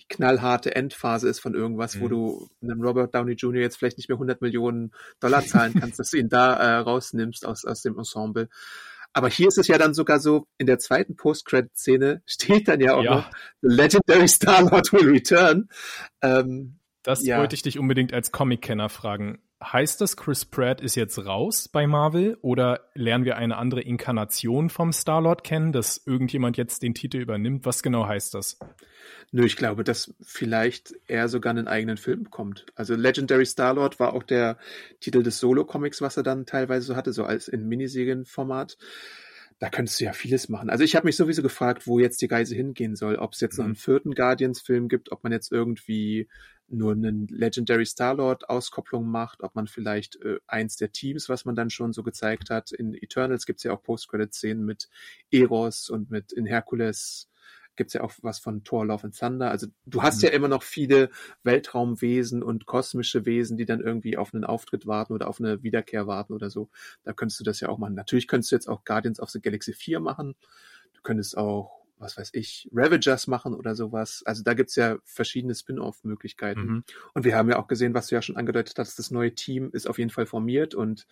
die 0.00 0.06
knallharte 0.08 0.74
Endphase 0.74 1.28
ist 1.28 1.40
von 1.40 1.54
irgendwas, 1.54 1.98
wo 2.00 2.04
Mhm. 2.06 2.08
du 2.10 2.48
einem 2.62 2.82
Robert 2.82 3.14
Downey 3.14 3.32
Jr. 3.34 3.60
jetzt 3.62 3.76
vielleicht 3.76 3.96
nicht 3.98 4.08
mehr 4.08 4.18
100 4.18 4.40
Millionen 4.40 4.92
Dollar 5.20 5.44
zahlen 5.46 5.74
kannst, 5.74 5.98
dass 5.98 6.10
du 6.10 6.18
ihn 6.18 6.28
da 6.28 6.54
äh, 6.54 6.76
rausnimmst 6.78 7.46
aus, 7.46 7.64
aus 7.64 7.82
dem 7.82 7.96
Ensemble. 7.98 8.48
Aber 9.12 9.28
hier 9.28 9.46
ist 9.46 9.58
es 9.58 9.68
ja 9.68 9.78
dann 9.78 9.94
sogar 9.94 10.18
so, 10.18 10.48
in 10.58 10.66
der 10.66 10.80
zweiten 10.80 11.14
Post-Credit-Szene 11.14 12.22
steht 12.26 12.66
dann 12.66 12.80
ja 12.80 12.94
auch 12.96 13.04
Ja. 13.04 13.14
noch, 13.14 13.30
The 13.62 13.68
Legendary 13.68 14.26
Star-Lord 14.28 14.92
will 14.92 15.08
return. 15.08 15.68
Ähm, 16.22 16.80
Das 17.04 17.24
Ja. 17.24 17.38
wollte 17.38 17.54
ich 17.54 17.62
dich 17.62 17.78
unbedingt 17.78 18.12
als 18.14 18.32
Comic-Kenner 18.32 18.88
fragen. 18.88 19.38
Heißt 19.62 20.00
das, 20.00 20.16
Chris 20.16 20.44
Pratt 20.44 20.80
ist 20.80 20.94
jetzt 20.94 21.18
raus 21.24 21.68
bei 21.68 21.86
Marvel 21.86 22.36
oder 22.42 22.90
lernen 22.94 23.24
wir 23.24 23.36
eine 23.36 23.56
andere 23.56 23.80
Inkarnation 23.80 24.68
vom 24.68 24.92
Star-Lord 24.92 25.42
kennen, 25.42 25.72
dass 25.72 26.02
irgendjemand 26.06 26.56
jetzt 26.58 26.82
den 26.82 26.92
Titel 26.92 27.18
übernimmt? 27.18 27.64
Was 27.64 27.82
genau 27.82 28.06
heißt 28.06 28.34
das? 28.34 28.58
Nö, 29.32 29.44
ich 29.44 29.56
glaube, 29.56 29.82
dass 29.82 30.12
vielleicht 30.20 30.94
er 31.06 31.28
sogar 31.28 31.50
einen 31.50 31.66
eigenen 31.66 31.96
Film 31.96 32.24
bekommt. 32.24 32.66
Also 32.74 32.94
Legendary 32.94 33.46
Star-Lord 33.46 33.98
war 33.98 34.12
auch 34.12 34.22
der 34.22 34.58
Titel 35.00 35.22
des 35.22 35.38
Solo-Comics, 35.38 36.02
was 36.02 36.16
er 36.16 36.22
dann 36.24 36.46
teilweise 36.46 36.86
so 36.86 36.96
hatte, 36.96 37.12
so 37.12 37.24
als 37.24 37.48
in 37.48 37.66
Miniserienformat. 37.66 38.76
Da 39.60 39.70
könntest 39.70 39.98
du 40.00 40.04
ja 40.04 40.12
vieles 40.12 40.48
machen. 40.48 40.68
Also 40.68 40.84
ich 40.84 40.94
habe 40.94 41.06
mich 41.06 41.16
sowieso 41.16 41.42
gefragt, 41.42 41.86
wo 41.86 41.98
jetzt 42.00 42.20
die 42.20 42.26
Reise 42.26 42.54
hingehen 42.54 42.96
soll. 42.96 43.16
Ob 43.16 43.32
es 43.32 43.40
jetzt 43.40 43.56
noch 43.56 43.64
Mhm. 43.64 43.70
einen 43.70 43.76
vierten 43.76 44.14
Guardians-Film 44.14 44.88
gibt, 44.88 45.10
ob 45.10 45.22
man 45.22 45.32
jetzt 45.32 45.52
irgendwie 45.52 46.28
nur 46.68 46.92
einen 46.92 47.28
Legendary 47.28 47.86
Star-Lord-Auskopplung 47.86 49.06
macht, 49.06 49.42
ob 49.42 49.54
man 49.54 49.66
vielleicht 49.66 50.16
äh, 50.22 50.38
eins 50.46 50.76
der 50.76 50.92
Teams, 50.92 51.28
was 51.28 51.44
man 51.44 51.54
dann 51.54 51.70
schon 51.70 51.92
so 51.92 52.02
gezeigt 52.02 52.50
hat. 52.50 52.72
In 52.72 52.94
Eternals 52.94 53.46
gibt's 53.46 53.62
ja 53.64 53.72
auch 53.72 53.82
Post-Credit-Szenen 53.82 54.64
mit 54.64 54.88
Eros 55.30 55.90
und 55.90 56.10
mit 56.10 56.32
in 56.32 56.46
Hercules 56.46 57.28
gibt's 57.76 57.94
ja 57.94 58.02
auch 58.02 58.12
was 58.22 58.38
von 58.38 58.62
Thor 58.62 58.86
Love 58.86 59.04
and 59.04 59.18
Thunder. 59.18 59.50
Also 59.50 59.66
du 59.84 60.02
hast 60.02 60.22
Mhm. 60.22 60.28
ja 60.28 60.32
immer 60.34 60.48
noch 60.48 60.62
viele 60.62 61.10
Weltraumwesen 61.42 62.42
und 62.42 62.66
kosmische 62.66 63.26
Wesen, 63.26 63.56
die 63.56 63.64
dann 63.64 63.80
irgendwie 63.80 64.16
auf 64.16 64.32
einen 64.32 64.44
Auftritt 64.44 64.86
warten 64.86 65.12
oder 65.12 65.28
auf 65.28 65.40
eine 65.40 65.62
Wiederkehr 65.62 66.06
warten 66.06 66.32
oder 66.32 66.50
so. 66.50 66.70
Da 67.02 67.12
könntest 67.12 67.40
du 67.40 67.44
das 67.44 67.60
ja 67.60 67.68
auch 67.68 67.78
machen. 67.78 67.94
Natürlich 67.94 68.28
könntest 68.28 68.52
du 68.52 68.56
jetzt 68.56 68.68
auch 68.68 68.84
Guardians 68.84 69.20
of 69.20 69.30
the 69.30 69.40
Galaxy 69.40 69.72
4 69.72 70.00
machen. 70.00 70.36
Du 70.94 71.02
könntest 71.02 71.36
auch, 71.36 71.83
was 72.04 72.16
weiß 72.16 72.30
ich, 72.34 72.68
Ravagers 72.72 73.26
machen 73.26 73.54
oder 73.54 73.74
sowas. 73.74 74.22
Also 74.24 74.42
da 74.44 74.54
gibt's 74.54 74.76
ja 74.76 74.98
verschiedene 75.04 75.54
Spin-off-Möglichkeiten. 75.54 76.60
Mhm. 76.60 76.84
Und 77.14 77.24
wir 77.24 77.34
haben 77.36 77.48
ja 77.50 77.58
auch 77.58 77.66
gesehen, 77.66 77.94
was 77.94 78.06
du 78.08 78.14
ja 78.14 78.22
schon 78.22 78.36
angedeutet 78.36 78.78
hast, 78.78 78.98
das 78.98 79.10
neue 79.10 79.34
Team 79.34 79.70
ist 79.72 79.88
auf 79.88 79.98
jeden 79.98 80.10
Fall 80.10 80.26
formiert 80.26 80.74
und 80.74 81.06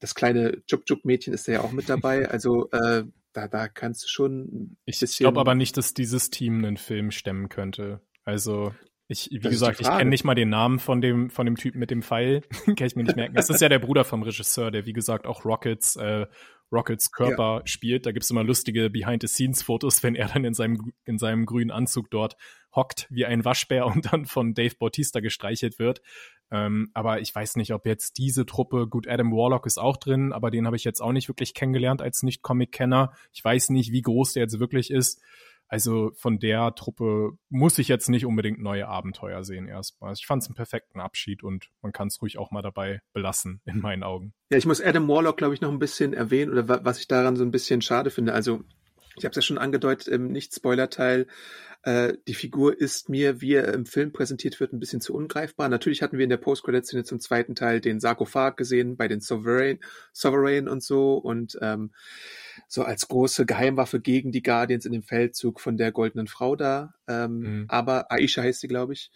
das 0.00 0.14
kleine 0.14 0.62
Juk-Juk-Mädchen 0.68 1.32
ist 1.32 1.46
ja 1.46 1.60
auch 1.60 1.72
mit 1.72 1.88
dabei. 1.88 2.28
Also 2.30 2.68
äh, 2.72 3.04
da, 3.32 3.48
da 3.48 3.68
kannst 3.68 4.04
du 4.04 4.08
schon 4.08 4.76
Ich 4.86 4.98
bisschen- 5.00 5.24
glaube 5.24 5.40
aber 5.40 5.54
nicht, 5.54 5.76
dass 5.76 5.94
dieses 5.94 6.30
Team 6.30 6.64
einen 6.64 6.76
Film 6.76 7.10
stemmen 7.10 7.48
könnte. 7.48 8.00
Also 8.24 8.74
ich, 9.06 9.28
wie 9.30 9.38
Das 9.38 9.50
gesagt, 9.52 9.80
ich 9.80 9.86
kenne 9.88 10.08
nicht 10.08 10.24
mal 10.24 10.34
den 10.34 10.48
Namen 10.48 10.78
von 10.78 11.00
dem 11.02 11.28
von 11.28 11.44
dem 11.44 11.56
Typen 11.56 11.78
mit 11.78 11.90
dem 11.90 12.02
Pfeil. 12.02 12.40
Kann 12.64 12.86
ich 12.86 12.96
mir 12.96 13.02
nicht 13.04 13.16
merken. 13.16 13.34
Das 13.34 13.50
ist 13.50 13.60
ja 13.60 13.68
der 13.68 13.78
Bruder 13.78 14.04
vom 14.04 14.22
Regisseur, 14.22 14.70
der 14.70 14.86
wie 14.86 14.94
gesagt 14.94 15.26
auch 15.26 15.44
Rockets 15.44 15.96
äh, 15.96 16.26
Rockets 16.74 17.12
Körper 17.12 17.62
spielt. 17.64 18.06
Da 18.06 18.12
gibt's 18.12 18.30
immer 18.30 18.44
lustige 18.44 18.90
Behind-the-Scenes-Fotos, 18.90 20.02
wenn 20.02 20.14
er 20.14 20.28
dann 20.28 20.44
in 20.44 20.54
seinem 20.54 20.92
in 21.04 21.18
seinem 21.18 21.46
grünen 21.46 21.70
Anzug 21.70 22.10
dort 22.10 22.36
hockt 22.74 23.06
wie 23.10 23.24
ein 23.24 23.44
Waschbär 23.44 23.86
und 23.94 24.12
dann 24.12 24.26
von 24.26 24.54
Dave 24.54 24.74
Bautista 24.76 25.20
gestreichelt 25.20 25.78
wird. 25.78 26.02
Ähm, 26.50 26.90
aber 26.92 27.20
ich 27.20 27.34
weiß 27.34 27.56
nicht, 27.56 27.72
ob 27.72 27.86
jetzt 27.86 28.18
diese 28.18 28.46
Truppe, 28.46 28.86
gut, 28.86 29.08
Adam 29.08 29.32
Warlock 29.32 29.66
ist 29.66 29.78
auch 29.78 29.96
drin, 29.96 30.32
aber 30.32 30.50
den 30.50 30.66
habe 30.66 30.76
ich 30.76 30.84
jetzt 30.84 31.00
auch 31.00 31.12
nicht 31.12 31.28
wirklich 31.28 31.54
kennengelernt 31.54 32.02
als 32.02 32.22
Nicht-Comic-Kenner. 32.22 33.12
Ich 33.32 33.44
weiß 33.44 33.70
nicht, 33.70 33.92
wie 33.92 34.02
groß 34.02 34.34
der 34.34 34.42
jetzt 34.42 34.60
wirklich 34.60 34.90
ist. 34.90 35.22
Also 35.68 36.12
von 36.14 36.38
der 36.38 36.74
Truppe 36.74 37.32
muss 37.48 37.78
ich 37.78 37.88
jetzt 37.88 38.08
nicht 38.08 38.26
unbedingt 38.26 38.60
neue 38.60 38.86
Abenteuer 38.86 39.44
sehen 39.44 39.66
erstmal. 39.66 40.12
Ich 40.12 40.26
fand 40.26 40.42
es 40.42 40.48
einen 40.48 40.54
perfekten 40.54 41.00
Abschied 41.00 41.42
und 41.42 41.70
man 41.82 41.92
kann 41.92 42.08
es 42.08 42.20
ruhig 42.20 42.38
auch 42.38 42.50
mal 42.50 42.62
dabei 42.62 43.00
belassen, 43.12 43.60
in 43.66 43.80
meinen 43.80 44.02
Augen. 44.02 44.34
Ja, 44.50 44.58
ich 44.58 44.66
muss 44.66 44.80
Adam 44.80 45.08
Warlock, 45.08 45.36
glaube 45.36 45.54
ich, 45.54 45.60
noch 45.60 45.70
ein 45.70 45.78
bisschen 45.78 46.12
erwähnen 46.12 46.52
oder 46.52 46.68
wa 46.68 46.80
was 46.82 46.98
ich 46.98 47.08
daran 47.08 47.36
so 47.36 47.44
ein 47.44 47.50
bisschen 47.50 47.82
schade 47.82 48.10
finde. 48.10 48.34
Also 48.34 48.64
ich 49.16 49.24
habe 49.24 49.30
es 49.30 49.36
ja 49.36 49.42
schon 49.42 49.58
angedeutet 49.58 50.08
im 50.08 50.28
Nicht-Spoiler-Teil. 50.28 51.26
Äh, 51.82 52.14
die 52.26 52.34
Figur 52.34 52.78
ist 52.78 53.08
mir, 53.08 53.40
wie 53.40 53.52
er 53.54 53.74
im 53.74 53.84
Film 53.84 54.12
präsentiert 54.12 54.58
wird, 54.58 54.72
ein 54.72 54.80
bisschen 54.80 55.00
zu 55.00 55.14
ungreifbar. 55.14 55.68
Natürlich 55.68 56.02
hatten 56.02 56.16
wir 56.16 56.24
in 56.24 56.30
der 56.30 56.38
Post-Credit-Szene 56.38 57.04
zum 57.04 57.20
zweiten 57.20 57.54
Teil 57.54 57.80
den 57.80 58.00
Sarkophag 58.00 58.56
gesehen 58.56 58.96
bei 58.96 59.06
den 59.06 59.20
Sovereign, 59.20 59.78
Sovereign 60.12 60.66
und 60.68 60.82
so 60.82 61.14
und 61.16 61.58
ähm, 61.60 61.92
so 62.68 62.82
als 62.84 63.06
große 63.08 63.44
Geheimwaffe 63.44 64.00
gegen 64.00 64.32
die 64.32 64.42
Guardians 64.42 64.86
in 64.86 64.92
dem 64.92 65.02
Feldzug 65.02 65.60
von 65.60 65.76
der 65.76 65.92
goldenen 65.92 66.26
Frau 66.26 66.56
da. 66.56 66.94
Ähm, 67.06 67.38
Mhm. 67.38 67.64
Aber 67.68 68.10
Aisha 68.10 68.42
heißt 68.42 68.60
sie, 68.60 68.68
glaube 68.68 68.94
ich. 68.94 69.10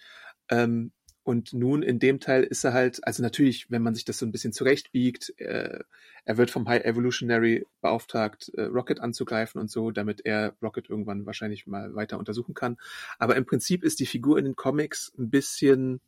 Ähm, 0.51 0.93
und 1.29 1.53
nun 1.53 1.83
in 1.83 1.99
dem 1.99 2.21
Teil 2.21 2.43
ist 2.43 2.65
er 2.65 2.73
halt, 2.73 3.07
also 3.07 3.23
natürlich, 3.23 3.71
wenn 3.71 3.83
man 3.83 3.95
sich 3.95 4.07
das 4.07 4.17
so 4.17 4.25
ein 4.25 4.33
bisschen 4.33 4.55
zurechtbiegt, 4.55 5.35
äh, 5.37 5.81
er 6.25 6.39
wird 6.39 6.51
vom 6.51 6.67
High 6.67 6.87
Evolutionary 6.87 7.67
beauftragt, 7.83 8.51
äh, 8.55 8.63
Rocket 8.63 9.01
anzugreifen 9.01 9.61
und 9.61 9.71
so, 9.71 9.91
damit 9.91 10.25
er 10.25 10.55
Rocket 10.63 10.89
irgendwann 10.89 11.27
wahrscheinlich 11.27 11.67
mal 11.67 11.95
weiter 11.95 12.19
untersuchen 12.19 12.55
kann. 12.55 12.79
Aber 13.19 13.37
im 13.37 13.45
Prinzip 13.45 13.85
ist 13.85 14.01
die 14.01 14.07
Figur 14.07 14.39
in 14.39 14.47
den 14.47 14.57
Comics 14.57 15.13
ein 15.19 15.29
bisschen 15.29 16.01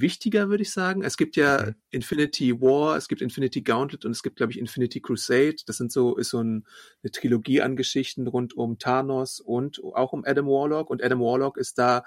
wichtiger, 0.00 0.48
würde 0.48 0.62
ich 0.62 0.70
sagen. 0.72 1.02
Es 1.02 1.16
gibt 1.16 1.36
ja 1.36 1.66
Mhm. 1.66 1.74
Infinity 1.90 2.60
War, 2.60 2.96
es 2.96 3.08
gibt 3.08 3.22
Infinity 3.22 3.62
Gauntlet 3.62 4.04
und 4.04 4.10
es 4.12 4.22
gibt, 4.22 4.36
glaube 4.36 4.52
ich, 4.52 4.58
Infinity 4.58 5.00
Crusade. 5.00 5.56
Das 5.66 5.76
sind 5.78 5.90
so, 5.92 6.16
ist 6.16 6.30
so 6.30 6.40
ein, 6.42 6.66
eine 7.02 7.10
Trilogie 7.10 7.62
an 7.62 7.76
Geschichten 7.76 8.26
rund 8.26 8.54
um 8.56 8.78
Thanos 8.78 9.40
und 9.40 9.82
auch 9.82 10.12
um 10.12 10.24
Adam 10.24 10.46
Warlock. 10.46 10.90
Und 10.90 11.02
Adam 11.02 11.20
Warlock 11.20 11.56
ist 11.56 11.78
da 11.78 12.04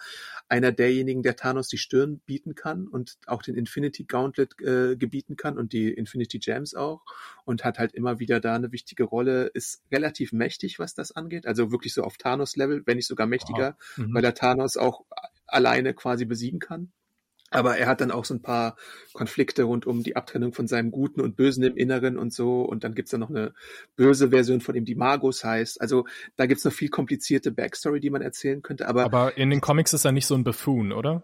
einer 0.47 0.71
derjenigen, 0.71 1.23
der 1.23 1.35
Thanos 1.35 1.67
die 1.67 1.77
Stirn 1.77 2.19
bieten 2.25 2.55
kann 2.55 2.87
und 2.87 3.17
auch 3.25 3.41
den 3.41 3.55
Infinity 3.55 4.03
Gauntlet 4.03 4.59
äh, 4.61 4.95
gebieten 4.95 5.35
kann 5.35 5.57
und 5.57 5.73
die 5.73 5.89
Infinity 5.91 6.39
Gems 6.39 6.75
auch 6.75 7.01
und 7.45 7.63
hat 7.63 7.79
halt 7.79 7.93
immer 7.93 8.19
wieder 8.19 8.39
da 8.39 8.55
eine 8.55 8.71
wichtige 8.71 9.03
Rolle, 9.03 9.47
ist 9.53 9.81
relativ 9.91 10.31
mächtig, 10.33 10.79
was 10.79 10.93
das 10.93 11.11
angeht. 11.11 11.45
Also 11.47 11.71
wirklich 11.71 11.93
so 11.93 12.03
auf 12.03 12.17
Thanos-Level, 12.17 12.83
wenn 12.85 12.97
nicht 12.97 13.07
sogar 13.07 13.27
mächtiger, 13.27 13.77
Mhm. 13.97 14.13
weil 14.13 14.23
er 14.23 14.33
Thanos 14.33 14.77
auch 14.77 15.05
alleine 15.47 15.93
quasi 15.93 16.25
besiegen 16.25 16.59
kann. 16.59 16.91
Aber 17.51 17.77
er 17.77 17.87
hat 17.87 18.01
dann 18.01 18.11
auch 18.11 18.25
so 18.25 18.33
ein 18.33 18.41
paar 18.41 18.75
Konflikte 19.13 19.63
rund 19.63 19.87
um 19.87 20.03
die 20.03 20.15
Abtrennung 20.15 20.53
von 20.53 20.67
seinem 20.67 20.91
Guten 20.91 21.21
und 21.21 21.35
Bösen 21.35 21.63
im 21.63 21.75
Inneren 21.77 22.17
und 22.17 22.33
so. 22.33 22.61
Und 22.61 22.83
dann 22.83 22.93
gibt's 22.95 23.11
da 23.11 23.17
noch 23.17 23.29
eine 23.29 23.53
böse 23.95 24.29
Version 24.29 24.61
von 24.61 24.75
ihm, 24.75 24.85
die 24.85 24.95
Magus 24.95 25.43
heißt. 25.43 25.81
Also 25.81 26.05
da 26.35 26.45
gibt's 26.45 26.65
noch 26.65 26.73
viel 26.73 26.89
komplizierte 26.89 27.51
Backstory, 27.51 27.99
die 27.99 28.09
man 28.09 28.21
erzählen 28.21 28.61
könnte. 28.61 28.87
Aber, 28.87 29.03
Aber 29.05 29.37
in 29.37 29.49
den 29.49 29.61
Comics 29.61 29.93
ist 29.93 30.05
er 30.05 30.11
nicht 30.11 30.27
so 30.27 30.35
ein 30.35 30.43
Buffoon, 30.43 30.91
oder? 30.91 31.23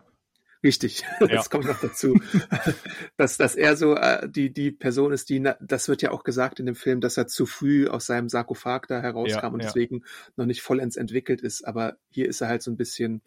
richtig, 0.66 1.06
Ja. 1.22 1.28
das 1.28 1.50
kommt 1.50 1.66
noch 1.66 1.80
dazu. 1.80 2.20
dass, 3.18 3.38
dass 3.38 3.56
er 3.56 3.78
so 3.78 3.96
äh, 3.96 4.28
die, 4.28 4.52
die 4.52 4.72
Person 4.72 5.14
ist, 5.14 5.30
die, 5.30 5.48
das 5.62 5.88
wird 5.88 6.02
ja 6.02 6.12
auch 6.12 6.24
gesagt 6.24 6.60
in 6.60 6.66
dem 6.66 6.76
Film, 6.76 7.00
dass 7.00 7.18
er 7.18 7.28
zu 7.28 7.46
früh 7.46 7.88
aus 7.88 8.08
seinem 8.08 8.28
Sarkophag 8.28 8.88
da 8.88 9.02
herauskam 9.02 9.38
Ja, 9.40 9.48
und 9.50 9.60
ja. 9.62 9.68
deswegen 9.68 10.04
noch 10.36 10.46
nicht 10.46 10.62
vollends 10.62 10.98
entwickelt 10.98 11.42
ist. 11.42 11.66
Aber 11.66 11.98
hier 12.10 12.28
ist 12.28 12.42
er 12.42 12.50
halt 12.50 12.64
so 12.64 12.72
ein 12.72 12.78
bisschen 12.78 13.22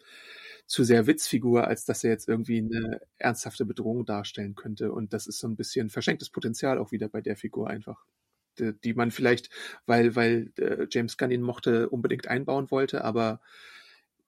zu 0.69 0.83
sehr 0.83 1.07
Witzfigur, 1.07 1.67
als 1.67 1.83
dass 1.83 2.03
er 2.03 2.11
jetzt 2.11 2.29
irgendwie 2.29 2.59
eine 2.59 3.01
ernsthafte 3.17 3.65
Bedrohung 3.65 4.05
darstellen 4.05 4.53
könnte. 4.53 4.91
Und 4.91 5.13
das 5.13 5.25
ist 5.25 5.39
so 5.39 5.47
ein 5.47 5.55
bisschen 5.55 5.89
verschenktes 5.89 6.29
Potenzial 6.29 6.77
auch 6.77 6.91
wieder 6.91 7.09
bei 7.09 7.21
der 7.21 7.35
Figur 7.35 7.67
einfach. 7.67 8.05
Die, 8.59 8.93
man 8.93 9.09
vielleicht, 9.09 9.49
weil, 9.87 10.15
weil 10.15 10.51
äh, 10.57 10.85
James 10.91 11.17
Gunn 11.17 11.31
ihn 11.31 11.41
mochte, 11.41 11.89
unbedingt 11.89 12.27
einbauen 12.27 12.69
wollte, 12.69 13.03
aber 13.03 13.41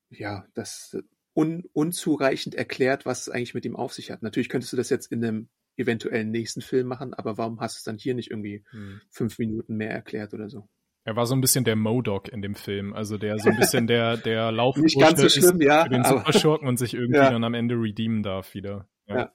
ja, 0.10 0.46
das 0.54 0.98
un, 1.34 1.66
unzureichend 1.74 2.56
erklärt, 2.56 3.06
was 3.06 3.22
es 3.22 3.30
eigentlich 3.30 3.54
mit 3.54 3.66
ihm 3.66 3.76
auf 3.76 3.94
sich 3.94 4.10
hat. 4.10 4.24
Natürlich 4.24 4.50
könntest 4.50 4.74
du 4.74 4.78
das 4.78 4.90
jetzt 4.90 5.12
in 5.12 5.24
einem 5.24 5.50
eventuellen 5.76 6.32
nächsten 6.32 6.62
Film 6.62 6.88
machen, 6.88 7.14
aber 7.14 7.38
warum 7.38 7.60
hast 7.60 7.76
du 7.76 7.80
es 7.80 7.84
dann 7.84 7.98
hier 7.98 8.16
nicht 8.16 8.32
irgendwie 8.32 8.64
fünf 9.10 9.38
Minuten 9.38 9.76
mehr 9.76 9.92
erklärt 9.92 10.34
oder 10.34 10.50
so? 10.50 10.68
Er 11.04 11.16
war 11.16 11.26
so 11.26 11.34
ein 11.34 11.42
bisschen 11.42 11.64
der 11.64 11.76
Modok 11.76 12.28
in 12.30 12.42
dem 12.42 12.54
Film, 12.56 12.94
also 12.94 13.18
der 13.18 13.40
so 13.40 13.50
ein 13.50 13.58
bisschen 13.58 13.88
der 13.88 14.18
der 14.18 14.52
Laufbursche 14.52 14.98
Nicht 14.98 15.00
ganz 15.00 15.20
so 15.20 15.26
ist 15.26 15.34
schlimm, 15.36 15.62
ja, 15.62 15.84
für 15.84 15.90
den 15.90 16.02
aber- 16.04 16.20
Superschurken 16.20 16.68
und 16.68 16.78
sich 16.78 16.94
irgendwie 16.94 17.18
Ja. 17.18 17.32
dann 17.32 17.44
am 17.44 17.54
Ende 17.54 17.76
redeemen 17.76 18.22
darf 18.24 18.54
wieder. 18.54 18.88
Ja. 19.08 19.32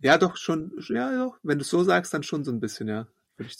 Ja, 0.00 0.16
doch, 0.18 0.36
schon, 0.36 0.72
ja, 0.88 1.10
doch. 1.24 1.36
Wenn 1.42 1.58
du 1.58 1.62
es 1.62 1.68
so 1.68 1.82
sagst, 1.82 2.14
dann 2.14 2.22
schon 2.22 2.44
so 2.44 2.50
ein 2.52 2.60
bisschen, 2.60 2.88
ja. 2.88 3.06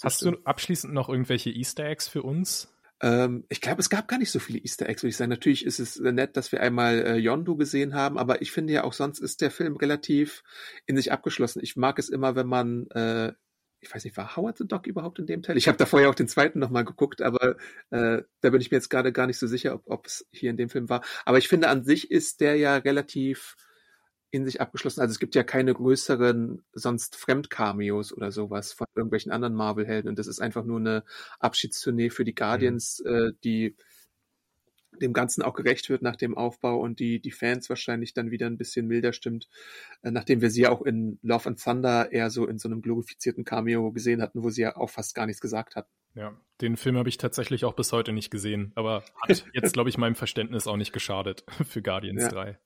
Hast 0.03 0.23
du 0.23 0.37
abschließend 0.45 0.93
noch 0.93 1.09
irgendwelche 1.09 1.51
Easter 1.51 1.85
Eggs 1.85 2.09
für 2.09 2.23
uns? 2.23 2.73
Ähm, 3.01 3.45
ich 3.49 3.61
glaube, 3.61 3.81
es 3.81 3.91
gab 3.91 4.09
gar 4.09 4.19
nicht 4.19 4.31
so 4.31 4.39
viele 4.41 4.59
Easter 4.59 4.89
Eggs, 4.89 5.03
würde 5.03 5.11
ich 5.11 5.17
sagen. 5.17 5.31
Natürlich 5.31 5.65
ist 5.65 5.79
es 5.79 6.01
nett, 6.01 6.37
dass 6.37 6.51
wir 6.51 6.61
einmal 6.63 6.99
äh, 7.07 7.17
Yondu 7.17 7.57
gesehen 7.57 7.95
haben, 7.95 8.19
aber 8.19 8.43
ich 8.43 8.51
finde 8.51 8.73
ja 8.73 8.85
auch 8.85 8.93
sonst 8.93 9.21
ist 9.21 9.41
der 9.41 9.51
Film 9.53 9.77
relativ 9.77 10.43
in 10.87 10.97
sich 10.97 11.13
abgeschlossen. 11.13 11.61
Ich 11.63 11.77
mag 11.77 11.99
es 11.99 12.09
immer, 12.09 12.35
wenn 12.35 12.49
man, 12.49 12.89
äh, 12.91 13.33
ich 13.81 13.95
weiß 13.95 14.05
nicht, 14.05 14.17
war 14.17 14.37
Howard 14.37 14.59
the 14.59 14.67
Dog 14.67 14.87
überhaupt 14.87 15.19
in 15.19 15.27
dem 15.27 15.43
Teil? 15.43 15.57
Ich 15.57 15.69
habe 15.69 15.79
da 15.79 15.87
vorher 15.87 16.11
auch 16.11 16.15
den 16.15 16.29
zweiten 16.29 16.59
nochmal 16.59 16.85
geguckt, 16.85 17.23
aber 17.23 17.57
äh, 17.91 18.23
da 18.41 18.51
bin 18.51 18.61
ich 18.61 18.71
mir 18.71 18.77
jetzt 18.77 18.91
gerade 18.91 19.13
gar 19.13 19.27
nicht 19.27 19.39
so 19.39 19.47
sicher, 19.47 19.81
ob 19.87 20.07
es 20.07 20.27
hier 20.33 20.51
in 20.51 20.57
dem 20.57 20.69
Film 20.69 20.89
war. 20.89 21.03
Aber 21.25 21.39
ich 21.39 21.49
finde, 21.49 21.69
an 21.69 21.85
sich 21.85 22.11
ist 22.11 22.41
der 22.41 22.57
ja 22.57 22.77
relativ 22.77 23.57
in 24.31 24.45
sich 24.45 24.61
abgeschlossen. 24.61 25.01
Also 25.01 25.13
es 25.13 25.19
gibt 25.19 25.35
ja 25.35 25.43
keine 25.43 25.73
größeren 25.73 26.63
sonst 26.73 27.17
Fremdcameos 27.17 28.13
oder 28.13 28.31
sowas 28.31 28.73
von 28.73 28.87
irgendwelchen 28.95 29.33
anderen 29.33 29.55
Marvel-Helden. 29.55 30.09
Und 30.09 30.19
das 30.19 30.27
ist 30.27 30.41
einfach 30.41 30.65
nur 30.65 30.79
eine 30.79 31.05
Abschiedstournee 31.39 32.11
für 32.11 32.25
die 32.25 32.35
Guardians, 32.35 33.03
mhm. 33.05 33.15
äh, 33.15 33.33
die 33.45 33.77
dem 34.99 35.13
Ganzen 35.13 35.43
auch 35.43 35.55
gerecht 35.55 35.89
wird 35.89 36.03
nach 36.03 36.17
dem 36.17 36.37
Aufbau 36.37 36.79
und 36.79 37.01
die 37.01 37.21
die 37.21 37.31
Fans 37.31 37.69
wahrscheinlich 37.69 38.15
dann 38.15 38.31
wieder 38.31 38.47
ein 38.47 38.59
bisschen 38.59 38.87
milder 38.87 39.13
stimmt, 39.13 39.49
äh, 40.03 40.11
nachdem 40.11 40.41
wir 40.41 40.51
sie 40.51 40.63
ja 40.63 40.71
auch 40.71 40.83
in 40.83 41.19
Love 41.23 41.49
and 41.49 41.63
Thunder 41.63 42.13
eher 42.13 42.31
so 42.31 42.47
in 42.47 42.59
so 42.59 42.69
einem 42.69 42.83
glorifizierten 42.83 43.45
Cameo 43.45 43.93
gesehen 43.93 44.23
hatten, 44.23 44.43
wo 44.43 44.51
sie 44.51 44.63
ja 44.63 44.77
auch 44.77 44.91
fast 44.91 45.15
gar 45.15 45.27
nichts 45.27 45.41
gesagt 45.41 45.77
hatten. 45.77 45.91
Ja, 46.15 46.37
den 46.61 46.77
Film 46.77 46.97
habe 46.97 47.09
ich 47.09 47.17
tatsächlich 47.17 47.65
auch 47.65 47.75
bis 47.75 47.93
heute 47.93 48.13
nicht 48.13 48.31
gesehen, 48.31 48.73
aber 48.75 49.05
hat 49.23 49.45
jetzt, 49.53 49.73
glaube 49.73 49.89
ich, 49.89 49.99
meinem 49.99 50.17
Verständnis 50.17 50.67
auch 50.67 50.77
nicht 50.77 50.93
geschadet 50.93 51.45
für 51.69 51.83
Guardians 51.83 52.23
ja. 52.23 52.29
3. 52.29 52.59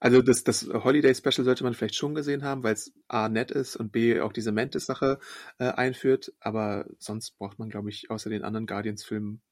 Also 0.00 0.22
das, 0.22 0.44
das 0.44 0.66
Holiday 0.72 1.14
Special 1.14 1.44
sollte 1.44 1.62
man 1.62 1.74
vielleicht 1.74 1.94
schon 1.94 2.14
gesehen 2.14 2.42
haben, 2.42 2.62
weil 2.62 2.72
es 2.72 2.92
A 3.06 3.28
nett 3.28 3.50
ist 3.50 3.76
und 3.76 3.92
B 3.92 4.18
auch 4.20 4.32
diese 4.32 4.50
Mantis-Sache 4.50 5.18
äh, 5.58 5.64
einführt. 5.64 6.32
Aber 6.40 6.86
sonst 6.98 7.32
braucht 7.38 7.58
man, 7.58 7.68
glaube 7.68 7.90
ich, 7.90 8.10
außer 8.10 8.30
den 8.30 8.42
anderen 8.42 8.66
Guardians-Filmen 8.66 9.42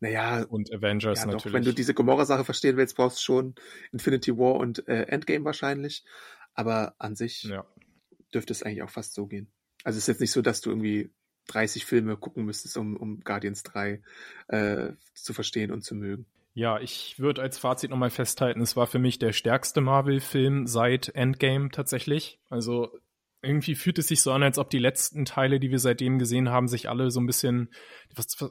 naja. 0.00 0.42
Und 0.42 0.72
Avengers 0.72 1.20
ja, 1.20 1.26
natürlich. 1.26 1.44
Doch, 1.44 1.52
wenn 1.52 1.64
du 1.64 1.72
diese 1.72 1.94
Gomorra-Sache 1.94 2.44
verstehen 2.44 2.76
willst, 2.76 2.96
brauchst 2.96 3.18
du 3.18 3.22
schon 3.22 3.54
Infinity 3.92 4.36
War 4.36 4.54
und 4.54 4.86
äh, 4.88 5.02
Endgame 5.02 5.44
wahrscheinlich. 5.44 6.04
Aber 6.54 6.94
an 6.98 7.14
sich 7.14 7.44
ja. 7.44 7.64
dürfte 8.34 8.52
es 8.52 8.62
eigentlich 8.62 8.82
auch 8.82 8.90
fast 8.90 9.14
so 9.14 9.26
gehen. 9.26 9.52
Also 9.84 9.96
es 9.96 10.04
ist 10.04 10.08
jetzt 10.08 10.20
nicht 10.20 10.32
so, 10.32 10.42
dass 10.42 10.60
du 10.60 10.70
irgendwie 10.70 11.10
30 11.48 11.84
Filme 11.84 12.16
gucken 12.16 12.44
müsstest, 12.44 12.76
um, 12.76 12.96
um 12.96 13.20
Guardians 13.20 13.62
3 13.62 14.02
äh, 14.48 14.92
zu 15.14 15.32
verstehen 15.32 15.70
und 15.70 15.82
zu 15.82 15.94
mögen. 15.94 16.26
Ja, 16.52 16.80
ich 16.80 17.18
würde 17.18 17.42
als 17.42 17.58
Fazit 17.58 17.90
nochmal 17.90 18.10
festhalten, 18.10 18.60
es 18.60 18.76
war 18.76 18.86
für 18.86 18.98
mich 18.98 19.18
der 19.18 19.32
stärkste 19.32 19.80
Marvel-Film 19.80 20.66
seit 20.66 21.08
Endgame 21.10 21.70
tatsächlich. 21.70 22.40
Also 22.48 22.98
irgendwie 23.42 23.74
fühlt 23.74 23.98
es 23.98 24.08
sich 24.08 24.20
so 24.20 24.32
an, 24.32 24.42
als 24.42 24.58
ob 24.58 24.70
die 24.70 24.78
letzten 24.78 25.24
Teile, 25.24 25.60
die 25.60 25.70
wir 25.70 25.78
seitdem 25.78 26.18
gesehen 26.18 26.50
haben, 26.50 26.68
sich 26.68 26.88
alle 26.88 27.10
so 27.10 27.20
ein 27.20 27.26
bisschen, 27.26 27.70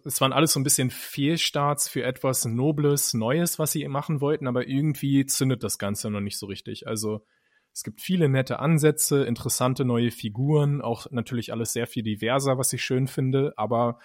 es 0.06 0.22
waren 0.22 0.34
alles 0.34 0.54
so 0.54 0.60
ein 0.60 0.64
bisschen 0.64 0.90
Fehlstarts 0.90 1.88
für 1.88 2.04
etwas 2.04 2.46
Nobles, 2.46 3.14
Neues, 3.14 3.60
was 3.60 3.72
sie 3.72 3.88
machen 3.88 4.20
wollten, 4.20 4.48
aber 4.48 4.68
irgendwie 4.68 5.26
zündet 5.26 5.64
das 5.64 5.78
Ganze 5.78 6.10
noch 6.10 6.22
nicht 6.22 6.40
so 6.40 6.48
richtig. 6.48 6.88
Also 6.88 7.26
es 7.72 7.84
gibt 7.84 8.02
viele 8.02 8.30
nette 8.30 8.60
Ansätze, 8.60 9.24
interessante 9.26 9.86
neue 9.86 10.12
Figuren, 10.12 10.82
auch 10.82 11.10
natürlich 11.12 11.52
alles 11.54 11.72
sehr 11.72 11.86
viel 11.86 12.04
diverser, 12.04 12.58
was 12.58 12.74
ich 12.74 12.84
schön 12.84 13.08
finde, 13.08 13.54
aber 13.58 14.00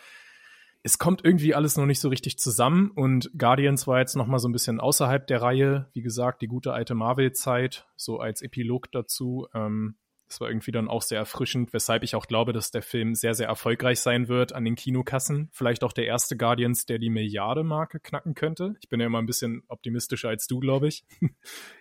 es 0.83 0.99
kommt 0.99 1.25
irgendwie 1.25 1.55
alles 1.55 1.79
noch 1.79 1.87
nicht 1.87 2.01
so 2.01 2.11
richtig 2.11 2.39
zusammen 2.39 2.91
und 2.91 3.31
Guardians 3.39 3.87
war 3.87 4.01
jetzt 4.01 4.17
noch 4.17 4.27
mal 4.27 4.39
so 4.39 4.49
ein 4.49 4.53
bisschen 4.53 4.81
außerhalb 4.81 5.27
der 5.27 5.41
Reihe. 5.41 5.89
Wie 5.95 6.03
gesagt, 6.03 6.43
die 6.43 6.47
gute 6.47 6.75
alte 6.75 6.95
Marvel-Zeit, 6.95 7.87
so 7.97 8.19
als 8.19 8.43
Epilog 8.43 8.93
dazu. 8.93 9.49
Ähm, 9.55 9.97
das 10.29 10.41
war 10.41 10.49
irgendwie 10.49 10.73
dann 10.73 10.89
auch 10.89 11.03
sehr 11.03 11.19
erfrischend, 11.19 11.73
weshalb 11.73 12.03
ich 12.03 12.15
auch 12.15 12.27
glaube, 12.27 12.53
dass 12.53 12.71
der 12.71 12.83
Film 12.83 13.15
sehr, 13.15 13.35
sehr 13.35 13.47
erfolgreich 13.47 14.01
sein 14.01 14.29
wird 14.29 14.53
an 14.53 14.65
den 14.65 14.75
Kinokassen. 14.75 15.49
Vielleicht 15.53 15.85
auch 15.85 15.93
der 15.93 16.07
erste 16.07 16.37
Guardians, 16.37 16.87
der 16.87 16.99
die 16.99 17.11
Milliarde-Marke 17.11 18.01
knacken 18.01 18.35
könnte. 18.35 18.77
Ich 18.81 18.89
bin 18.89 19.01
ja 19.01 19.07
immer 19.07 19.21
ein 19.21 19.27
bisschen 19.27 19.63
optimistischer 19.69 20.29
als 20.29 20.47
du, 20.47 20.61
glaube 20.61 20.89
ich. 20.89 21.05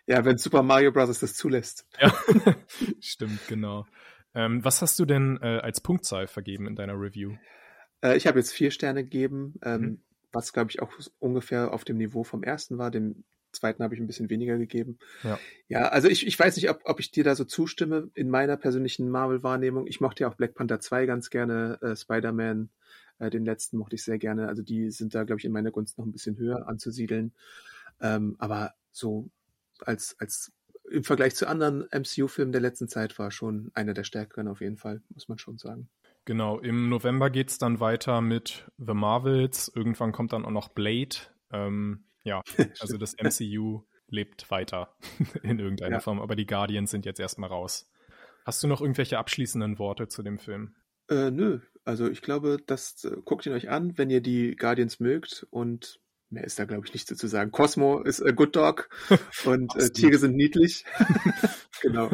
Ja, 0.06 0.26
wenn 0.26 0.38
Super 0.38 0.64
Mario 0.64 0.92
Bros. 0.92 1.20
das 1.20 1.36
zulässt. 1.36 1.88
Ja, 2.02 2.14
stimmt, 3.00 3.40
genau. 3.48 3.86
Ähm, 4.36 4.64
was 4.66 4.82
hast 4.82 5.00
du 5.00 5.06
denn 5.06 5.40
äh, 5.42 5.60
als 5.60 5.80
Punktzahl 5.80 6.28
vergeben 6.28 6.68
in 6.68 6.76
deiner 6.76 7.00
Review? 7.00 7.38
Äh, 8.04 8.18
ich 8.18 8.28
habe 8.28 8.40
jetzt 8.40 8.52
vier 8.52 8.72
Sterne 8.72 9.04
gegeben, 9.04 9.56
ähm, 9.64 9.82
mhm. 9.82 10.02
was 10.32 10.52
glaube 10.52 10.72
ich 10.72 10.82
auch 10.82 10.92
ungefähr 11.20 11.74
auf 11.74 11.86
dem 11.86 11.98
Niveau 11.98 12.24
vom 12.24 12.44
ersten 12.44 12.78
war. 12.78 12.92
Dem 12.92 13.24
zweiten 13.54 13.84
habe 13.84 13.94
ich 13.94 14.02
ein 14.02 14.08
bisschen 14.08 14.30
weniger 14.30 14.58
gegeben. 14.58 14.98
Ja, 15.24 15.40
ja 15.68 15.88
also 15.88 16.08
ich, 16.08 16.28
ich 16.28 16.38
weiß 16.38 16.56
nicht, 16.56 16.70
ob, 16.70 16.82
ob 16.86 17.00
ich 17.00 17.12
dir 17.12 17.24
da 17.24 17.36
so 17.36 17.46
zustimme 17.46 18.10
in 18.14 18.30
meiner 18.30 18.58
persönlichen 18.58 19.10
Marvel-Wahrnehmung. 19.10 19.88
Ich 19.88 20.02
mochte 20.02 20.24
ja 20.24 20.30
auch 20.30 20.36
Black 20.36 20.56
Panther 20.56 20.80
2 20.80 21.06
ganz 21.06 21.30
gerne, 21.30 21.80
äh, 21.82 21.96
Spider-Man, 21.96 22.70
äh, 23.20 23.30
den 23.30 23.46
letzten 23.46 23.78
mochte 23.78 23.96
ich 23.96 24.04
sehr 24.04 24.18
gerne. 24.18 24.48
Also 24.48 24.62
die 24.62 24.92
sind 24.92 25.16
da, 25.16 25.24
glaube 25.24 25.40
ich, 25.40 25.46
in 25.46 25.52
meiner 25.52 25.72
Gunst 25.72 25.98
noch 25.98 26.06
ein 26.06 26.12
bisschen 26.12 26.38
höher 26.38 26.68
anzusiedeln. 26.68 27.34
Ähm, 28.02 28.36
aber 28.40 28.74
so 28.92 29.30
als, 29.80 30.16
als 30.20 30.52
im 30.90 31.04
Vergleich 31.04 31.36
zu 31.36 31.48
anderen 31.48 31.88
MCU-Filmen 31.92 32.52
der 32.52 32.62
letzten 32.62 32.88
Zeit 32.88 33.18
war 33.18 33.32
schon 33.32 33.72
einer 33.74 33.94
der 33.94 34.04
stärkeren 34.04 34.48
auf 34.48 34.62
jeden 34.62 34.78
Fall, 34.78 35.02
muss 35.10 35.30
man 35.30 35.38
schon 35.38 35.58
sagen. 35.58 35.90
Genau, 36.26 36.60
im 36.60 36.88
November 36.90 37.30
geht 37.30 37.50
es 37.50 37.58
dann 37.58 37.80
weiter 37.80 38.22
mit 38.22 38.70
The 38.78 38.94
Marvels. 38.94 39.72
Irgendwann 39.76 40.14
kommt 40.14 40.32
dann 40.32 40.46
auch 40.46 40.52
noch 40.52 40.70
Blade. 40.70 41.16
Ähm, 41.52 42.06
ja, 42.24 42.42
also 42.80 42.98
das 42.98 43.16
MCU 43.18 43.84
lebt 44.08 44.50
weiter 44.52 44.96
in 45.44 45.60
irgendeiner 45.60 45.98
ja. 45.98 46.00
Form, 46.00 46.20
aber 46.20 46.36
die 46.36 46.46
Guardians 46.46 46.92
sind 46.92 47.06
jetzt 47.06 47.20
erstmal 47.20 47.50
raus. 47.50 47.90
Hast 48.46 48.62
du 48.62 48.68
noch 48.68 48.82
irgendwelche 48.82 49.18
abschließenden 49.18 49.80
Worte 49.80 50.08
zu 50.08 50.22
dem 50.22 50.38
Film? 50.38 50.76
Äh, 51.10 51.32
nö, 51.32 51.60
also 51.86 52.10
ich 52.10 52.22
glaube, 52.22 52.58
das 52.66 53.04
äh, 53.04 53.18
guckt 53.24 53.46
ihn 53.46 53.54
euch 53.54 53.70
an, 53.70 53.98
wenn 53.98 54.10
ihr 54.10 54.22
die 54.22 54.56
Guardians 54.56 55.00
mögt 55.00 55.48
und 55.50 56.00
mehr 56.30 56.44
ist 56.44 56.60
da 56.60 56.66
glaube 56.66 56.86
ich 56.86 56.94
nicht 56.94 57.08
zu 57.08 57.28
sagen. 57.28 57.52
Cosmo 57.52 58.02
ist 58.02 58.22
a 58.22 58.32
good 58.32 58.56
dog 58.56 58.90
und 59.46 59.76
äh, 59.76 59.90
Tiere 59.90 60.18
sind 60.18 60.36
niedlich. 60.36 60.86
genau. 61.82 62.12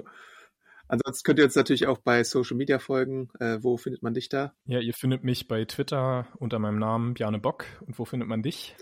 Ansonsten 0.88 1.24
könnt 1.24 1.38
ihr 1.38 1.46
uns 1.46 1.56
natürlich 1.56 1.86
auch 1.86 2.00
bei 2.00 2.24
Social 2.24 2.58
Media 2.58 2.80
folgen. 2.80 3.30
Äh, 3.40 3.60
wo 3.62 3.78
findet 3.78 4.02
man 4.02 4.16
dich 4.16 4.28
da? 4.28 4.56
Ja, 4.66 4.80
ihr 4.80 4.96
findet 4.96 5.24
mich 5.24 5.48
bei 5.48 5.64
Twitter 5.66 6.28
unter 6.38 6.58
meinem 6.58 6.80
Namen 6.80 7.14
Bjarne 7.14 7.38
Bock. 7.38 7.66
Und 7.86 8.00
wo 8.00 8.06
findet 8.06 8.28
man 8.28 8.42
dich? 8.42 8.76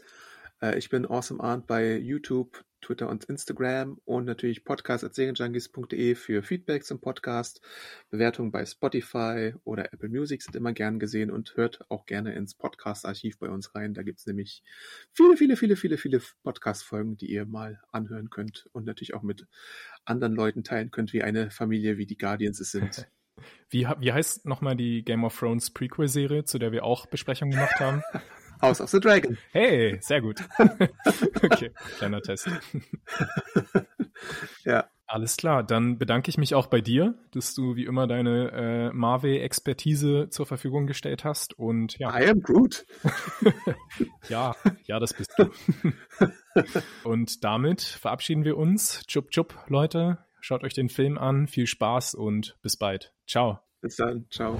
Äh, 0.62 0.78
ich 0.78 0.90
bin 0.90 1.06
Awesome 1.06 1.44
Arndt 1.44 1.68
bei 1.68 1.98
YouTube, 1.98 2.64
Twitter 2.82 3.10
und 3.10 3.26
Instagram 3.26 4.00
und 4.06 4.26
natürlich 4.26 4.64
podcast.serienjunkies.de 4.64 6.16
für 6.16 6.44
Feedback 6.44 6.86
zum 6.86 7.02
Podcast. 7.02 7.62
Bewertungen 8.10 8.52
bei 8.52 8.66
Spotify 8.66 9.54
oder 9.64 9.94
Apple 9.94 10.10
Music 10.10 10.44
sind 10.44 10.56
immer 10.56 10.74
gern 10.74 11.00
gesehen 11.00 11.32
und 11.32 11.56
hört 11.56 11.90
auch 11.90 12.06
gerne 12.06 12.34
ins 12.34 12.54
Podcast-Archiv 12.54 13.40
bei 13.40 13.50
uns 13.50 13.74
rein. 13.76 13.94
Da 13.94 14.04
gibt 14.04 14.20
es 14.20 14.26
nämlich 14.26 14.64
viele, 15.12 15.38
viele, 15.38 15.58
viele, 15.58 15.76
viele, 15.76 15.98
viele 15.98 16.22
Podcast-Folgen, 16.44 17.18
die 17.18 17.32
ihr 17.32 17.46
mal 17.46 17.82
anhören 17.92 18.30
könnt 18.30 18.70
und 18.74 18.86
natürlich 18.86 19.16
auch 19.16 19.24
mit 19.24 19.48
anderen 20.06 20.36
Leuten 20.36 20.64
teilen 20.64 20.92
könnt, 20.92 21.14
wie 21.14 21.24
eine 21.24 21.50
Familie, 21.50 21.98
wie 21.98 22.06
die 22.06 22.18
Guardians 22.18 22.60
es 22.60 22.72
sind. 22.72 23.08
Wie, 23.70 23.88
wie 24.00 24.12
heißt 24.12 24.48
nochmal 24.48 24.76
die 24.76 25.04
Game 25.04 25.24
of 25.24 25.38
Thrones 25.38 25.70
Prequel-Serie, 25.70 26.46
zu 26.46 26.58
der 26.58 26.72
wir 26.72 26.84
auch 26.84 27.06
Besprechungen 27.06 27.52
gemacht 27.52 27.80
haben? 27.80 28.02
House 28.62 28.82
of 28.82 28.90
the 28.90 29.00
Dragon. 29.00 29.38
Hey, 29.52 29.98
sehr 30.02 30.22
gut. 30.22 30.42
okay, 31.44 31.72
kleiner 31.98 32.22
Test. 32.22 32.50
ja. 34.64 34.90
Alles 35.10 35.38
klar, 35.38 35.64
dann 35.64 35.98
bedanke 35.98 36.30
ich 36.30 36.38
mich 36.38 36.54
auch 36.54 36.68
bei 36.68 36.82
dir, 36.82 37.16
dass 37.32 37.56
du 37.56 37.78
wie 37.78 37.86
immer 37.86 38.08
deine 38.08 38.52
äh, 38.52 38.94
Marvel-Expertise 38.94 40.28
zur 40.30 40.46
Verfügung 40.46 40.86
gestellt 40.86 41.24
hast. 41.24 41.58
Und 41.58 41.98
ja. 41.98 42.10
I 42.20 42.28
am 42.28 42.42
Groot. 42.42 42.86
ja, 44.30 44.54
ja, 44.84 45.00
das 45.00 45.14
bist 45.14 45.34
du. 45.38 45.50
und 47.06 47.46
damit 47.46 47.82
verabschieden 47.82 48.44
wir 48.44 48.58
uns. 48.58 49.06
Chup, 49.08 49.32
chup, 49.32 49.58
Leute. 49.68 50.18
Schaut 50.42 50.66
euch 50.66 50.74
den 50.74 50.90
Film 50.90 51.18
an. 51.18 51.48
Viel 51.48 51.68
Spaß 51.68 52.14
und 52.14 52.58
bis 52.62 52.76
bald. 52.76 53.14
Ciao. 53.26 53.60
Bis 53.80 53.96
dann. 53.96 54.26
Ciao. 54.30 54.60